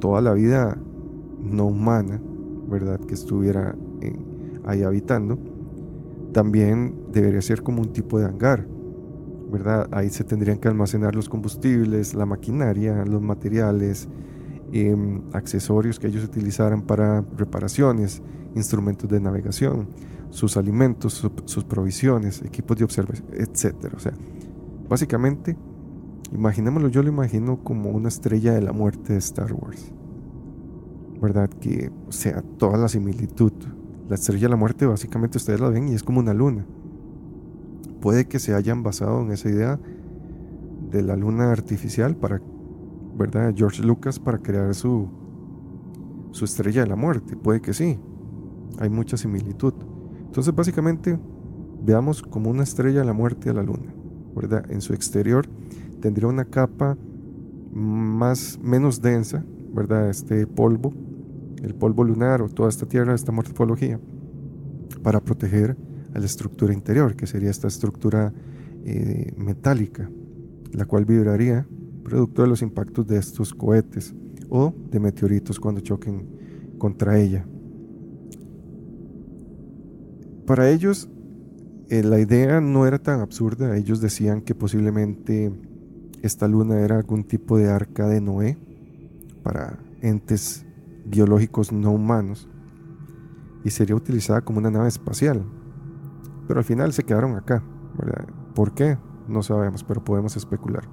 toda 0.00 0.20
la 0.20 0.32
vida 0.32 0.78
no 1.40 1.66
humana, 1.66 2.20
¿verdad? 2.68 3.00
Que 3.00 3.14
estuviera 3.14 3.74
ahí 4.64 4.82
habitando. 4.82 5.38
También 6.32 6.94
debería 7.12 7.40
ser 7.42 7.62
como 7.62 7.82
un 7.82 7.92
tipo 7.92 8.18
de 8.18 8.26
hangar, 8.26 8.66
¿verdad? 9.50 9.88
Ahí 9.90 10.10
se 10.10 10.24
tendrían 10.24 10.58
que 10.58 10.68
almacenar 10.68 11.14
los 11.14 11.28
combustibles, 11.28 12.14
la 12.14 12.26
maquinaria, 12.26 13.04
los 13.04 13.22
materiales, 13.22 14.08
Em, 14.72 15.22
accesorios 15.32 16.00
que 16.00 16.08
ellos 16.08 16.24
utilizaran 16.24 16.82
para 16.82 17.24
reparaciones, 17.36 18.20
instrumentos 18.56 19.08
de 19.08 19.20
navegación, 19.20 19.88
sus 20.30 20.56
alimentos, 20.56 21.24
sus 21.44 21.64
provisiones, 21.64 22.42
equipos 22.42 22.76
de 22.76 22.84
observación, 22.84 23.28
etc. 23.32 23.92
O 23.94 24.00
sea, 24.00 24.12
básicamente, 24.88 25.56
imaginémoslo, 26.32 26.88
yo 26.88 27.02
lo 27.02 27.10
imagino 27.10 27.62
como 27.62 27.90
una 27.90 28.08
estrella 28.08 28.54
de 28.54 28.60
la 28.60 28.72
muerte 28.72 29.12
de 29.12 29.20
Star 29.20 29.52
Wars. 29.52 29.92
¿Verdad? 31.22 31.48
Que, 31.48 31.92
sea, 32.08 32.42
toda 32.58 32.76
la 32.76 32.88
similitud. 32.88 33.52
La 34.08 34.16
estrella 34.16 34.42
de 34.42 34.50
la 34.50 34.56
muerte 34.56 34.84
básicamente 34.84 35.38
ustedes 35.38 35.60
la 35.60 35.68
ven 35.68 35.88
y 35.88 35.94
es 35.94 36.02
como 36.02 36.18
una 36.18 36.34
luna. 36.34 36.66
Puede 38.00 38.26
que 38.26 38.40
se 38.40 38.52
hayan 38.52 38.82
basado 38.82 39.22
en 39.22 39.30
esa 39.30 39.48
idea 39.48 39.80
de 40.90 41.02
la 41.02 41.16
luna 41.16 41.52
artificial 41.52 42.16
para 42.16 42.40
¿verdad? 43.16 43.54
George 43.56 43.82
Lucas 43.82 44.18
para 44.18 44.38
crear 44.38 44.74
su, 44.74 45.08
su 46.32 46.44
estrella 46.44 46.82
de 46.82 46.88
la 46.88 46.96
muerte. 46.96 47.36
Puede 47.36 47.60
que 47.60 47.72
sí. 47.72 47.98
Hay 48.78 48.90
mucha 48.90 49.16
similitud. 49.16 49.74
Entonces, 50.26 50.54
básicamente, 50.54 51.18
veamos 51.82 52.22
como 52.22 52.50
una 52.50 52.62
estrella 52.62 53.04
la 53.04 53.12
muerte 53.12 53.50
a 53.50 53.54
la 53.54 53.62
luna, 53.62 53.94
¿verdad? 54.34 54.70
En 54.70 54.80
su 54.80 54.92
exterior 54.92 55.46
tendría 56.00 56.28
una 56.28 56.44
capa 56.44 56.96
más, 57.72 58.58
menos 58.62 59.00
densa, 59.00 59.44
¿verdad? 59.72 60.10
Este 60.10 60.46
polvo, 60.46 60.92
el 61.62 61.74
polvo 61.74 62.04
lunar 62.04 62.42
o 62.42 62.48
toda 62.48 62.68
esta 62.68 62.86
tierra, 62.86 63.14
esta 63.14 63.32
morfología, 63.32 63.98
para 65.02 65.20
proteger 65.20 65.76
a 66.14 66.18
la 66.18 66.26
estructura 66.26 66.72
interior, 66.72 67.16
que 67.16 67.26
sería 67.26 67.50
esta 67.50 67.68
estructura 67.68 68.32
eh, 68.84 69.32
metálica, 69.36 70.10
la 70.72 70.84
cual 70.84 71.04
vibraría 71.04 71.66
producto 72.06 72.42
de 72.42 72.48
los 72.48 72.62
impactos 72.62 73.06
de 73.06 73.18
estos 73.18 73.52
cohetes 73.52 74.14
o 74.48 74.72
de 74.90 75.00
meteoritos 75.00 75.58
cuando 75.58 75.80
choquen 75.80 76.28
contra 76.78 77.18
ella. 77.18 77.44
Para 80.46 80.70
ellos, 80.70 81.08
eh, 81.88 82.04
la 82.04 82.20
idea 82.20 82.60
no 82.60 82.86
era 82.86 83.00
tan 83.00 83.20
absurda. 83.20 83.76
Ellos 83.76 84.00
decían 84.00 84.40
que 84.40 84.54
posiblemente 84.54 85.52
esta 86.22 86.46
luna 86.46 86.78
era 86.78 86.96
algún 86.96 87.24
tipo 87.24 87.58
de 87.58 87.68
arca 87.70 88.06
de 88.06 88.20
Noé 88.20 88.56
para 89.42 89.80
entes 90.00 90.64
biológicos 91.04 91.72
no 91.72 91.90
humanos 91.90 92.48
y 93.64 93.70
sería 93.70 93.96
utilizada 93.96 94.42
como 94.42 94.58
una 94.58 94.70
nave 94.70 94.86
espacial. 94.86 95.44
Pero 96.46 96.60
al 96.60 96.64
final 96.64 96.92
se 96.92 97.02
quedaron 97.02 97.34
acá. 97.34 97.64
¿Por 98.54 98.74
qué? 98.74 98.96
No 99.26 99.42
sabemos, 99.42 99.82
pero 99.82 100.04
podemos 100.04 100.36
especular. 100.36 100.88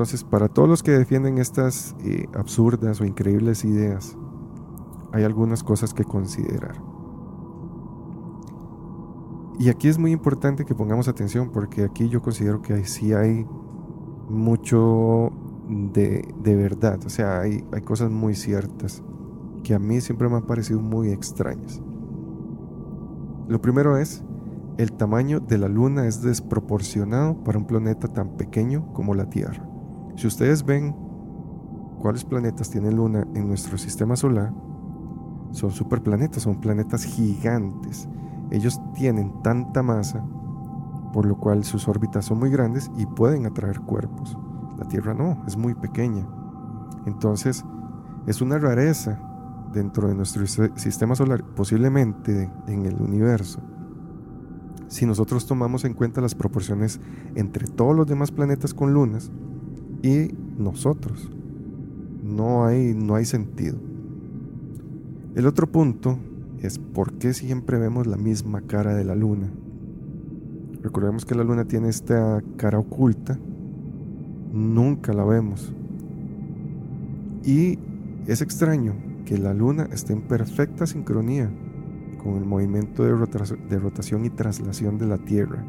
Entonces, 0.00 0.24
para 0.24 0.48
todos 0.48 0.66
los 0.66 0.82
que 0.82 0.92
defienden 0.92 1.36
estas 1.36 1.94
eh, 2.02 2.26
absurdas 2.34 3.02
o 3.02 3.04
increíbles 3.04 3.66
ideas, 3.66 4.16
hay 5.12 5.24
algunas 5.24 5.62
cosas 5.62 5.92
que 5.92 6.04
considerar. 6.04 6.80
Y 9.58 9.68
aquí 9.68 9.88
es 9.88 9.98
muy 9.98 10.12
importante 10.12 10.64
que 10.64 10.74
pongamos 10.74 11.06
atención 11.06 11.50
porque 11.50 11.84
aquí 11.84 12.08
yo 12.08 12.22
considero 12.22 12.62
que 12.62 12.82
sí 12.86 13.12
hay 13.12 13.46
mucho 14.30 15.32
de, 15.68 16.32
verdad, 16.42 16.98
o 17.04 17.10
sea, 17.10 17.40
hay, 17.40 17.62
hay 17.70 17.82
cosas 17.82 18.10
muy 18.10 18.34
ciertas 18.34 19.02
que 19.62 19.74
a 19.74 19.78
mí 19.78 20.00
siempre 20.00 20.30
me 20.30 20.36
han 20.36 20.46
parecido 20.46 20.80
muy 20.80 21.10
extrañas. 21.10 21.82
Lo 23.48 23.60
primero 23.60 23.98
es, 23.98 24.24
el 24.78 24.92
tamaño 24.92 25.40
de 25.40 25.58
la 25.58 25.68
Luna 25.68 26.06
es 26.06 26.22
desproporcionado 26.22 27.44
para 27.44 27.58
un 27.58 27.66
planeta 27.66 28.08
tan 28.08 28.38
pequeño 28.38 28.94
como 28.94 29.14
la 29.14 29.28
Tierra. 29.28 29.69
Si 30.20 30.26
ustedes 30.26 30.66
ven 30.66 30.94
cuáles 31.98 32.26
planetas 32.26 32.68
tiene 32.68 32.92
Luna 32.92 33.26
en 33.34 33.48
nuestro 33.48 33.78
sistema 33.78 34.16
solar, 34.16 34.52
son 35.50 35.70
superplanetas, 35.70 36.42
son 36.42 36.60
planetas 36.60 37.04
gigantes. 37.04 38.06
Ellos 38.50 38.78
tienen 38.92 39.40
tanta 39.42 39.82
masa, 39.82 40.22
por 41.14 41.24
lo 41.24 41.38
cual 41.38 41.64
sus 41.64 41.88
órbitas 41.88 42.26
son 42.26 42.38
muy 42.38 42.50
grandes 42.50 42.90
y 42.98 43.06
pueden 43.06 43.46
atraer 43.46 43.80
cuerpos. 43.80 44.36
La 44.76 44.86
Tierra 44.86 45.14
no, 45.14 45.42
es 45.46 45.56
muy 45.56 45.72
pequeña. 45.72 46.28
Entonces, 47.06 47.64
es 48.26 48.42
una 48.42 48.58
rareza 48.58 49.18
dentro 49.72 50.06
de 50.06 50.14
nuestro 50.14 50.46
sistema 50.46 51.14
solar, 51.14 51.42
posiblemente 51.56 52.52
en 52.66 52.84
el 52.84 53.00
universo. 53.00 53.62
Si 54.86 55.06
nosotros 55.06 55.46
tomamos 55.46 55.86
en 55.86 55.94
cuenta 55.94 56.20
las 56.20 56.34
proporciones 56.34 57.00
entre 57.36 57.66
todos 57.68 57.96
los 57.96 58.06
demás 58.06 58.30
planetas 58.30 58.74
con 58.74 58.92
lunas 58.92 59.32
y 60.02 60.30
nosotros, 60.58 61.30
no 62.22 62.64
hay, 62.64 62.94
no 62.94 63.14
hay 63.14 63.24
sentido. 63.24 63.76
El 65.34 65.46
otro 65.46 65.66
punto 65.70 66.18
es 66.62 66.78
por 66.78 67.14
qué 67.14 67.32
siempre 67.32 67.78
vemos 67.78 68.06
la 68.06 68.16
misma 68.16 68.62
cara 68.62 68.94
de 68.94 69.04
la 69.04 69.14
luna. 69.14 69.50
Recordemos 70.82 71.24
que 71.24 71.34
la 71.34 71.44
luna 71.44 71.64
tiene 71.66 71.88
esta 71.88 72.42
cara 72.56 72.78
oculta, 72.78 73.38
nunca 74.52 75.12
la 75.12 75.24
vemos. 75.24 75.72
Y 77.44 77.78
es 78.26 78.42
extraño 78.42 78.94
que 79.24 79.38
la 79.38 79.54
luna 79.54 79.88
esté 79.92 80.12
en 80.12 80.22
perfecta 80.22 80.86
sincronía 80.86 81.50
con 82.22 82.36
el 82.36 82.44
movimiento 82.44 83.04
de, 83.04 83.10
de 83.68 83.78
rotación 83.78 84.24
y 84.24 84.30
traslación 84.30 84.98
de 84.98 85.06
la 85.06 85.18
Tierra. 85.18 85.64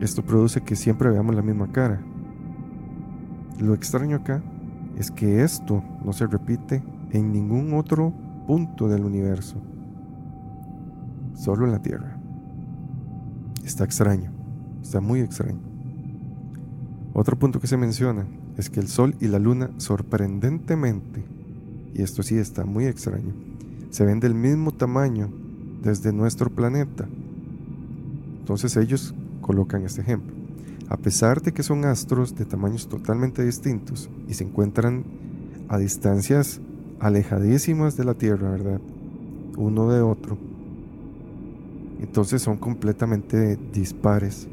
Esto 0.00 0.22
produce 0.22 0.60
que 0.60 0.76
siempre 0.76 1.10
veamos 1.10 1.34
la 1.34 1.42
misma 1.42 1.72
cara. 1.72 2.02
Lo 3.58 3.74
extraño 3.74 4.16
acá 4.16 4.42
es 4.98 5.10
que 5.10 5.42
esto 5.42 5.82
no 6.04 6.12
se 6.12 6.26
repite 6.26 6.82
en 7.12 7.32
ningún 7.32 7.74
otro 7.74 8.12
punto 8.46 8.88
del 8.88 9.04
universo, 9.04 9.56
solo 11.34 11.64
en 11.64 11.72
la 11.72 11.80
Tierra. 11.80 12.16
Está 13.64 13.84
extraño, 13.84 14.30
está 14.82 15.00
muy 15.00 15.20
extraño. 15.20 15.60
Otro 17.12 17.38
punto 17.38 17.60
que 17.60 17.68
se 17.68 17.76
menciona 17.76 18.26
es 18.56 18.70
que 18.70 18.80
el 18.80 18.88
Sol 18.88 19.14
y 19.20 19.28
la 19.28 19.38
Luna 19.38 19.70
sorprendentemente, 19.78 21.24
y 21.94 22.02
esto 22.02 22.22
sí 22.22 22.36
está 22.36 22.64
muy 22.64 22.86
extraño, 22.86 23.32
se 23.90 24.04
ven 24.04 24.18
del 24.18 24.34
mismo 24.34 24.72
tamaño 24.72 25.30
desde 25.82 26.12
nuestro 26.12 26.50
planeta. 26.50 27.06
Entonces 28.40 28.76
ellos 28.76 29.14
colocan 29.40 29.84
este 29.84 30.00
ejemplo. 30.00 30.43
A 30.88 30.96
pesar 30.98 31.40
de 31.40 31.52
que 31.52 31.62
son 31.62 31.84
astros 31.84 32.34
de 32.34 32.44
tamaños 32.44 32.88
totalmente 32.88 33.44
distintos 33.44 34.10
y 34.28 34.34
se 34.34 34.44
encuentran 34.44 35.04
a 35.68 35.78
distancias 35.78 36.60
alejadísimas 37.00 37.96
de 37.96 38.04
la 38.04 38.14
Tierra, 38.14 38.50
¿verdad? 38.50 38.80
Uno 39.56 39.90
de 39.90 40.02
otro. 40.02 40.36
Entonces 42.00 42.42
son 42.42 42.58
completamente 42.58 43.56
dispares. 43.72 44.46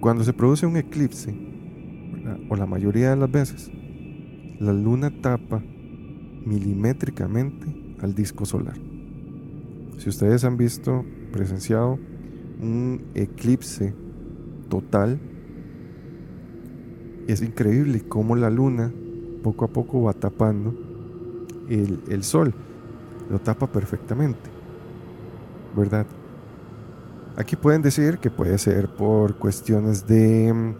Cuando 0.00 0.22
se 0.22 0.32
produce 0.32 0.64
un 0.64 0.76
eclipse, 0.76 1.34
o 2.48 2.56
la 2.56 2.66
mayoría 2.66 3.10
de 3.10 3.16
las 3.16 3.30
veces, 3.30 3.70
la 4.60 4.72
luna 4.72 5.10
tapa 5.20 5.62
milimétricamente 6.44 7.66
al 8.00 8.14
disco 8.14 8.46
solar. 8.46 8.76
Si 9.98 10.08
ustedes 10.08 10.44
han 10.44 10.56
visto, 10.56 11.04
presenciado 11.32 11.98
un 12.60 13.02
eclipse 13.14 13.92
total, 14.68 15.18
es 17.26 17.42
increíble 17.42 18.02
cómo 18.08 18.36
la 18.36 18.50
luna 18.50 18.90
poco 19.42 19.64
a 19.64 19.68
poco 19.68 20.02
va 20.02 20.12
tapando 20.12 20.74
el, 21.68 22.24
sol. 22.24 22.54
Lo 23.30 23.38
tapa 23.38 23.66
perfectamente. 23.66 24.50
¿Verdad? 25.76 26.06
Aquí 27.36 27.54
pueden 27.54 27.82
decir 27.82 28.18
que 28.18 28.30
puede 28.30 28.56
ser 28.58 28.88
por 28.88 29.36
cuestiones 29.36 30.06
de 30.06 30.52
mm, 30.52 30.74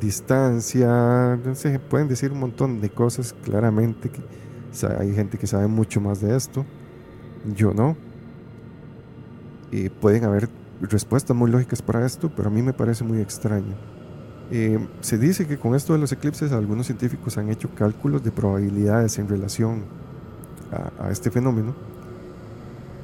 distancia, 0.00 1.36
no 1.44 1.54
sé, 1.54 1.78
pueden 1.78 2.08
decir 2.08 2.32
un 2.32 2.40
montón 2.40 2.80
de 2.80 2.88
cosas 2.88 3.34
claramente. 3.44 4.10
Que, 4.10 4.22
hay 4.98 5.12
gente 5.14 5.36
que 5.36 5.46
sabe 5.46 5.66
mucho 5.66 6.00
más 6.00 6.20
de 6.20 6.36
esto. 6.36 6.64
Yo 7.56 7.74
no. 7.74 7.96
Y 9.70 9.88
pueden 9.88 10.24
haber 10.24 10.48
respuestas 10.80 11.36
muy 11.36 11.50
lógicas 11.50 11.82
para 11.82 12.04
esto, 12.06 12.30
pero 12.34 12.48
a 12.48 12.50
mí 12.50 12.62
me 12.62 12.72
parece 12.72 13.04
muy 13.04 13.20
extraño. 13.20 13.74
Eh, 14.50 14.78
se 15.00 15.18
dice 15.18 15.46
que 15.46 15.58
con 15.58 15.74
esto 15.74 15.92
de 15.92 15.98
los 15.98 16.10
eclipses 16.12 16.52
algunos 16.52 16.86
científicos 16.86 17.36
han 17.36 17.50
hecho 17.50 17.68
cálculos 17.74 18.24
de 18.24 18.30
probabilidades 18.30 19.18
en 19.18 19.28
relación 19.28 19.84
a, 20.98 21.10
este 21.10 21.30
fenómeno 21.30 21.74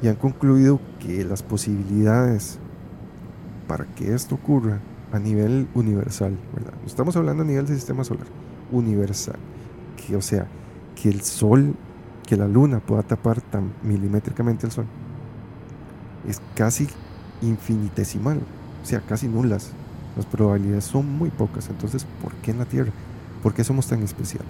y 0.03 0.09
han 0.09 0.17
concluido 0.17 0.81
que 1.01 1.25
las 1.25 1.43
posibilidades 1.43 2.59
para 3.67 3.85
que 3.95 4.15
esto 4.15 4.35
ocurra 4.37 4.81
a 5.13 5.19
nivel 5.19 5.69
universal, 5.75 6.37
estamos 6.85 7.17
hablando 7.17 7.43
a 7.43 7.47
nivel 7.47 7.67
del 7.67 7.77
sistema 7.77 8.05
solar, 8.05 8.27
universal, 8.73 9.37
que 9.97 10.17
o 10.17 10.23
sea, 10.23 10.47
que 11.01 11.09
el 11.09 11.21
sol, 11.23 11.75
que 12.27 12.37
la 12.37 12.49
luna 12.49 12.81
pueda 12.81 13.03
tapar 13.03 13.41
tan 13.41 13.73
milimétricamente 13.83 14.67
el 14.67 14.73
sol, 14.73 14.87
es 16.29 16.43
casi 16.55 16.89
infinitesimal, 17.47 18.41
o 18.83 18.87
sea, 18.87 19.01
casi 19.01 19.29
nulas. 19.29 19.73
Las 20.17 20.27
probabilidades 20.27 20.85
son 20.85 21.11
muy 21.19 21.31
pocas. 21.31 21.69
Entonces, 21.69 22.07
¿por 22.23 22.33
qué 22.35 22.53
en 22.53 22.59
la 22.59 22.65
Tierra? 22.65 22.93
¿Por 23.43 23.53
qué 23.53 23.65
somos 23.65 23.87
tan 23.87 24.03
especiales? 24.03 24.49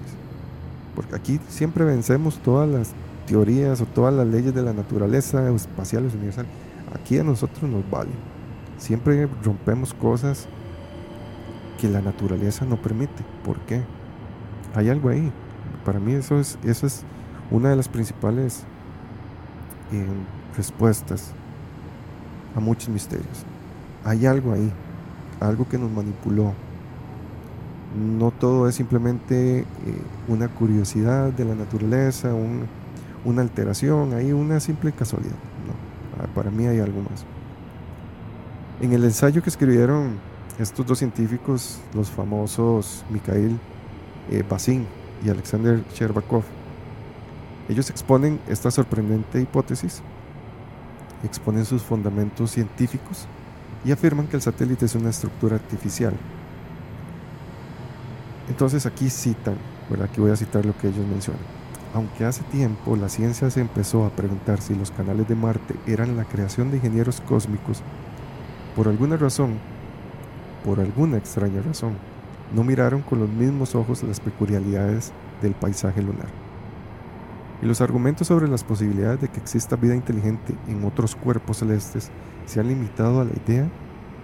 Porque 0.94 1.14
aquí 1.16 1.40
siempre 1.48 1.84
vencemos 1.84 2.38
todas 2.38 2.68
las 2.68 2.92
teorías 3.26 3.80
o 3.80 3.86
todas 3.86 4.12
las 4.12 4.26
leyes 4.26 4.54
de 4.54 4.62
la 4.62 4.72
naturaleza 4.72 5.50
espacial 5.50 6.04
o 6.04 6.16
universal. 6.16 6.46
Aquí 6.94 7.18
a 7.18 7.24
nosotros 7.24 7.70
nos 7.70 7.88
vale. 7.90 8.10
Siempre 8.78 9.28
rompemos 9.42 9.94
cosas 9.94 10.46
que 11.80 11.88
la 11.88 12.02
naturaleza 12.02 12.64
no 12.66 12.80
permite. 12.80 13.24
¿Por 13.44 13.58
qué? 13.60 13.82
Hay 14.74 14.90
algo 14.90 15.08
ahí. 15.08 15.32
Para 15.84 15.98
mí 15.98 16.12
eso 16.12 16.38
es, 16.38 16.58
eso 16.64 16.86
es 16.86 17.02
una 17.50 17.70
de 17.70 17.76
las 17.76 17.88
principales 17.88 18.64
eh, 19.92 20.06
respuestas 20.56 21.32
a 22.56 22.60
muchos 22.60 22.88
misterios. 22.88 23.44
Hay 24.04 24.26
algo 24.26 24.52
ahí 24.52 24.72
algo 25.40 25.68
que 25.68 25.78
nos 25.78 25.90
manipuló. 25.90 26.52
No 28.18 28.30
todo 28.32 28.68
es 28.68 28.74
simplemente 28.74 29.60
eh, 29.60 29.64
una 30.26 30.48
curiosidad 30.48 31.32
de 31.32 31.44
la 31.44 31.54
naturaleza, 31.54 32.32
una 33.24 33.42
alteración, 33.42 34.14
hay 34.14 34.32
una 34.32 34.58
simple 34.60 34.92
casualidad. 34.92 35.36
para 36.34 36.50
mí 36.50 36.66
hay 36.66 36.80
algo 36.80 37.02
más. 37.02 37.24
En 38.80 38.92
el 38.92 39.04
ensayo 39.04 39.42
que 39.42 39.50
escribieron 39.50 40.18
estos 40.58 40.84
dos 40.86 40.98
científicos, 40.98 41.78
los 41.94 42.10
famosos 42.10 43.04
Mikhail 43.10 43.58
eh, 44.30 44.42
Basin 44.48 44.86
y 45.24 45.28
Alexander 45.28 45.82
Sherbakov, 45.94 46.42
ellos 47.68 47.88
exponen 47.90 48.40
esta 48.48 48.70
sorprendente 48.70 49.40
hipótesis, 49.40 50.02
exponen 51.26 51.64
sus 51.64 51.82
fundamentos 51.82 52.50
científicos 52.50 53.26
y 53.84 53.92
afirman 53.92 54.26
que 54.26 54.36
el 54.36 54.42
satélite 54.42 54.86
es 54.86 54.94
una 54.94 55.10
estructura 55.10 55.56
artificial. 55.56 56.14
Entonces 58.48 58.86
aquí 58.86 59.10
citan, 59.10 59.56
¿verdad? 59.88 60.08
Aquí 60.10 60.20
voy 60.20 60.30
a 60.30 60.36
citar 60.36 60.64
lo 60.64 60.76
que 60.76 60.88
ellos 60.88 61.06
mencionan. 61.06 61.42
Aunque 61.94 62.24
hace 62.24 62.42
tiempo 62.44 62.96
la 62.96 63.08
ciencia 63.08 63.50
se 63.50 63.60
empezó 63.60 64.04
a 64.04 64.10
preguntar 64.10 64.60
si 64.60 64.74
los 64.74 64.90
canales 64.90 65.28
de 65.28 65.34
Marte 65.34 65.76
eran 65.86 66.16
la 66.16 66.24
creación 66.24 66.70
de 66.70 66.78
ingenieros 66.78 67.20
cósmicos, 67.20 67.82
por 68.74 68.88
alguna 68.88 69.16
razón, 69.16 69.58
por 70.64 70.80
alguna 70.80 71.18
extraña 71.18 71.62
razón, 71.62 71.94
no 72.54 72.64
miraron 72.64 73.02
con 73.02 73.20
los 73.20 73.28
mismos 73.28 73.74
ojos 73.74 74.02
las 74.02 74.20
peculiaridades 74.20 75.12
del 75.40 75.52
paisaje 75.52 76.02
lunar. 76.02 76.43
Y 77.64 77.66
los 77.66 77.80
argumentos 77.80 78.28
sobre 78.28 78.46
las 78.46 78.62
posibilidades 78.62 79.22
de 79.22 79.28
que 79.28 79.40
exista 79.40 79.76
vida 79.76 79.94
inteligente 79.94 80.54
en 80.68 80.84
otros 80.84 81.16
cuerpos 81.16 81.60
celestes 81.60 82.10
se 82.44 82.60
han 82.60 82.68
limitado 82.68 83.22
a 83.22 83.24
la 83.24 83.32
idea 83.32 83.66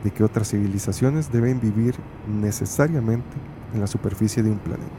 de 0.05 0.11
que 0.11 0.23
otras 0.23 0.51
civilizaciones 0.51 1.33
deben 1.33 1.59
vivir 1.59 1.95
necesariamente 2.29 3.39
en 3.73 3.81
la 3.81 3.87
superficie 3.87 4.43
de 4.43 4.51
un 4.51 4.59
planeta 4.59 4.93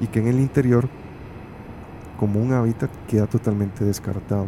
y 0.00 0.06
que 0.06 0.20
en 0.20 0.28
el 0.28 0.38
interior, 0.38 0.88
como 2.20 2.40
un 2.40 2.52
hábitat, 2.52 2.88
queda 3.08 3.26
totalmente 3.26 3.84
descartado. 3.84 4.46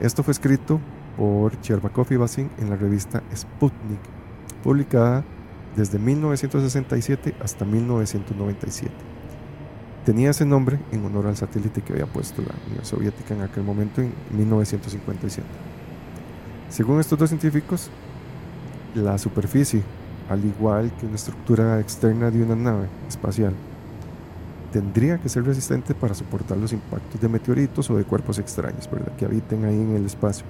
Esto 0.00 0.22
fue 0.22 0.32
escrito 0.32 0.80
por 1.18 1.60
Cherbakov 1.60 2.06
y 2.12 2.16
Basin 2.16 2.50
en 2.56 2.70
la 2.70 2.76
revista 2.76 3.22
Sputnik, 3.36 4.00
publicada 4.62 5.22
desde 5.76 5.98
1967 5.98 7.34
hasta 7.42 7.66
1997. 7.66 9.13
Tenía 10.04 10.30
ese 10.30 10.44
nombre 10.44 10.78
en 10.92 11.04
honor 11.04 11.26
al 11.26 11.36
satélite 11.36 11.80
que 11.80 11.94
había 11.94 12.06
puesto 12.06 12.42
la 12.42 12.54
Unión 12.68 12.84
Soviética 12.84 13.34
en 13.34 13.40
aquel 13.40 13.62
momento 13.64 14.02
en 14.02 14.12
1957. 14.36 15.46
Según 16.68 17.00
estos 17.00 17.18
dos 17.18 17.30
científicos, 17.30 17.90
la 18.94 19.16
superficie, 19.16 19.82
al 20.28 20.44
igual 20.44 20.92
que 20.98 21.06
una 21.06 21.14
estructura 21.14 21.80
externa 21.80 22.30
de 22.30 22.42
una 22.42 22.54
nave 22.54 22.88
espacial, 23.08 23.54
tendría 24.72 25.18
que 25.18 25.28
ser 25.30 25.44
resistente 25.44 25.94
para 25.94 26.14
soportar 26.14 26.58
los 26.58 26.72
impactos 26.72 27.20
de 27.20 27.28
meteoritos 27.28 27.88
o 27.88 27.96
de 27.96 28.04
cuerpos 28.04 28.38
extraños 28.38 28.90
¿verdad? 28.90 29.16
que 29.16 29.24
habiten 29.24 29.64
ahí 29.64 29.80
en 29.80 29.96
el 29.96 30.04
espacio. 30.04 30.44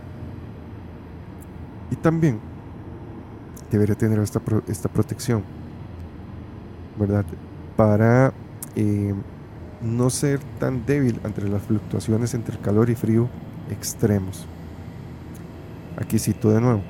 Y 1.93 1.97
también 1.97 2.41
debería 3.71 3.95
tener 3.95 4.19
esta, 4.19 4.41
esta 4.67 4.89
protección, 4.89 5.45
¿verdad? 6.99 7.25
Para 7.77 8.33
eh, 8.77 9.15
no 9.85 10.09
ser 10.11 10.41
tan 10.59 10.87
débil 10.87 11.21
ante 11.25 11.43
las 11.43 11.63
fluctuaciones 11.63 12.35
entre 12.35 12.59
calor 12.59 12.91
y 12.91 12.95
frío 12.95 13.29
extremos. 13.71 14.47
Aquí 15.97 16.19
cito 16.19 16.51
de 16.51 16.61
nuevo. 16.61 16.83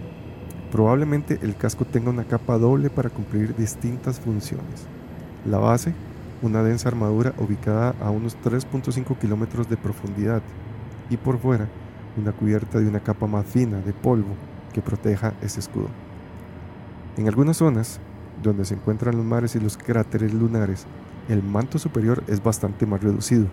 Probablemente 0.70 1.38
el 1.42 1.56
casco 1.56 1.84
tenga 1.84 2.10
una 2.10 2.24
capa 2.24 2.56
doble 2.56 2.90
para 2.90 3.10
cumplir 3.10 3.54
distintas 3.56 4.20
funciones. 4.20 4.86
La 5.44 5.58
base, 5.58 5.92
una 6.42 6.62
densa 6.62 6.88
armadura 6.88 7.34
ubicada 7.38 7.94
a 8.00 8.10
unos 8.10 8.36
3.5 8.44 9.18
kilómetros 9.18 9.68
de 9.68 9.76
profundidad 9.76 10.42
y 11.10 11.16
por 11.16 11.38
fuera, 11.38 11.68
una 12.16 12.32
cubierta 12.32 12.78
de 12.78 12.88
una 12.88 13.00
capa 13.00 13.26
más 13.26 13.44
fina 13.44 13.80
de 13.80 13.92
polvo 13.92 14.34
que 14.72 14.82
proteja 14.82 15.34
ese 15.42 15.60
escudo. 15.60 15.88
En 17.16 17.28
algunas 17.28 17.56
zonas, 17.56 18.00
donde 18.42 18.64
se 18.64 18.74
encuentran 18.74 19.16
los 19.16 19.24
mares 19.24 19.54
y 19.54 19.60
los 19.60 19.76
cráteres 19.76 20.32
lunares, 20.32 20.86
el 21.28 21.42
manto 21.42 21.78
superior 21.78 22.22
es 22.26 22.42
bastante 22.42 22.86
más 22.86 23.02
reducido 23.02 23.46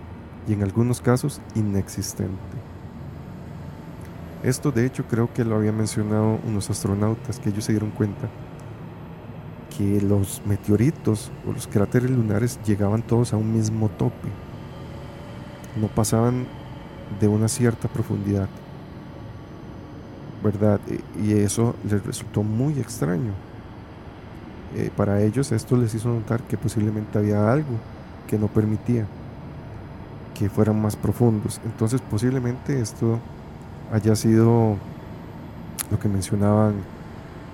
y 0.48 0.54
en 0.54 0.64
algunos 0.64 1.02
casos 1.02 1.42
inexistente. 1.56 2.36
Esto 4.44 4.72
de 4.72 4.86
hecho 4.86 5.06
creo 5.06 5.32
que 5.34 5.46
lo 5.46 5.56
habían 5.56 5.78
mencionado 5.78 6.40
unos 6.48 6.70
astronautas 6.70 7.40
que 7.40 7.50
ellos 7.50 7.66
se 7.66 7.74
dieron 7.74 7.92
cuenta 7.92 8.30
que 9.78 10.02
los 10.02 10.42
meteoritos 10.46 11.32
o 11.48 11.54
los 11.54 11.68
cráteres 11.68 12.10
lunares 12.10 12.60
llegaban 12.66 13.04
todos 13.04 13.34
a 13.34 13.38
un 13.38 13.54
mismo 13.54 13.90
tope. 13.90 14.28
No 15.80 15.88
pasaban 15.88 16.48
de 17.20 17.28
una 17.28 17.48
cierta 17.48 17.88
profundidad. 17.88 18.50
¿verdad? 20.44 20.80
Y 21.22 21.34
eso 21.34 21.76
les 21.88 22.04
resultó 22.04 22.44
muy 22.44 22.80
extraño. 22.80 23.34
Eh, 24.76 24.90
para 24.96 25.22
ellos 25.22 25.52
esto 25.52 25.76
les 25.76 25.94
hizo 25.94 26.10
notar 26.10 26.42
que 26.44 26.58
posiblemente 26.58 27.18
había 27.18 27.52
algo 27.52 27.78
que 28.28 28.38
no 28.38 28.48
permitía 28.48 29.06
que 30.38 30.50
fueran 30.50 30.82
más 30.82 30.96
profundos. 30.96 31.60
Entonces 31.66 32.02
posiblemente 32.02 32.80
esto 32.80 33.20
haya 33.92 34.16
sido 34.16 34.78
lo 35.92 36.00
que 36.00 36.08
mencionaban 36.08 36.76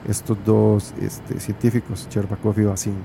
estos 0.08 0.38
dos 0.46 0.94
este, 1.02 1.40
científicos, 1.40 2.08
Cherbakov 2.10 2.60
y 2.60 2.64
Basin. 2.64 2.96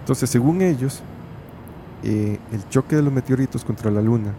Entonces, 0.00 0.28
según 0.28 0.62
ellos, 0.62 1.00
eh, 2.02 2.38
el 2.52 2.68
choque 2.68 2.96
de 2.96 3.02
los 3.02 3.12
meteoritos 3.12 3.64
contra 3.64 3.90
la 3.90 4.02
Luna 4.02 4.32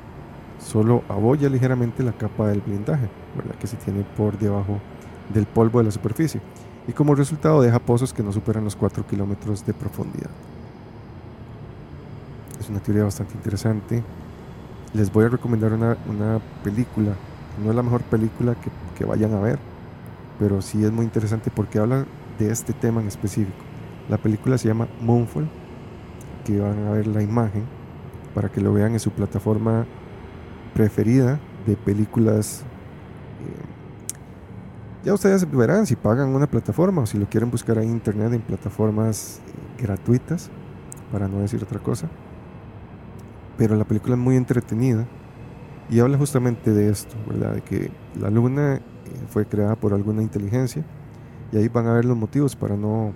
solo 0.60 1.04
abolla 1.08 1.50
ligeramente 1.50 2.04
la 2.04 2.12
capa 2.12 2.48
del 2.48 2.62
blindaje, 2.62 3.08
¿verdad? 3.36 3.56
que 3.56 3.68
se 3.68 3.78
tiene 3.78 4.04
por 4.18 4.38
debajo 4.38 4.80
del 5.34 5.46
polvo 5.46 5.80
de 5.80 5.86
la 5.86 5.92
superficie, 5.92 6.42
y 6.88 6.92
como 6.92 7.16
resultado 7.16 7.62
deja 7.62 7.80
pozos 7.80 8.14
que 8.14 8.24
no 8.24 8.32
superan 8.32 8.64
los 8.64 8.76
4 8.76 9.06
kilómetros 9.08 9.66
de 9.66 9.74
profundidad. 9.74 10.30
Es 12.60 12.70
una 12.70 12.80
teoría 12.80 13.04
bastante 13.04 13.34
interesante. 13.36 14.04
Les 14.94 15.12
voy 15.12 15.26
a 15.26 15.30
recomendar 15.30 15.74
una, 15.74 16.40
película, 16.64 17.14
no 17.64 17.70
es 17.70 17.76
la 17.76 17.84
mejor 17.84 18.02
película 18.02 18.56
que, 18.56 18.70
que 18.98 19.06
vayan 19.06 19.34
a 19.34 19.40
ver, 19.40 19.60
pero 20.40 20.62
sí 20.62 20.84
es 20.84 20.92
muy 20.92 21.06
interesante 21.06 21.52
porque 21.54 21.80
habla 21.80 22.06
de 22.40 22.52
este 22.52 22.74
tema 22.74 23.02
en 23.02 23.08
específico. 23.08 23.58
La 24.10 24.18
película 24.18 24.58
se 24.58 24.68
llama 24.68 24.88
Moonfall, 25.02 25.48
que 26.46 26.60
van 26.60 26.88
a 26.88 26.92
ver 26.92 27.08
la 27.08 27.24
imagen 27.24 27.64
para 28.34 28.50
que 28.50 28.62
lo 28.62 28.74
vean 28.74 28.94
en 28.94 29.00
su 29.00 29.12
plataforma 29.12 29.86
preferida 30.74 31.40
de 31.66 31.76
películas. 31.76 32.64
Ya 35.04 35.14
ustedes 35.14 35.50
verán 35.52 35.86
si 35.86 35.98
pagan 35.98 36.30
una 36.30 36.48
plataforma 36.48 37.02
o 37.02 37.06
si 37.06 37.18
lo 37.18 37.28
quieren 37.28 37.52
buscar 37.52 37.78
en 37.78 37.90
internet 37.90 38.32
en 38.32 38.42
plataformas 38.42 39.42
eh, 39.46 39.84
gratuitas, 39.84 40.50
para 41.12 41.28
no 41.28 41.40
decir 41.40 41.62
otra 41.62 41.80
cosa. 41.80 42.10
Pero 43.58 43.76
la 43.76 43.84
película 43.84 44.16
es 44.16 44.22
muy 44.22 44.38
entretenida 44.38 45.06
y 45.90 46.00
habla 46.00 46.18
justamente 46.18 46.72
de 46.72 46.90
esto, 46.90 47.16
¿verdad? 47.28 47.56
De 47.56 47.62
que 47.62 47.92
la 48.18 48.30
luna 48.30 48.76
eh, 48.76 48.82
fue 49.28 49.46
creada 49.46 49.76
por 49.76 49.94
alguna 49.94 50.22
inteligencia 50.22 50.86
y 51.52 51.58
ahí 51.58 51.68
van 51.68 51.88
a 51.88 51.94
ver 51.94 52.06
los 52.06 52.16
motivos 52.16 52.56
para 52.56 52.78
no 52.78 53.14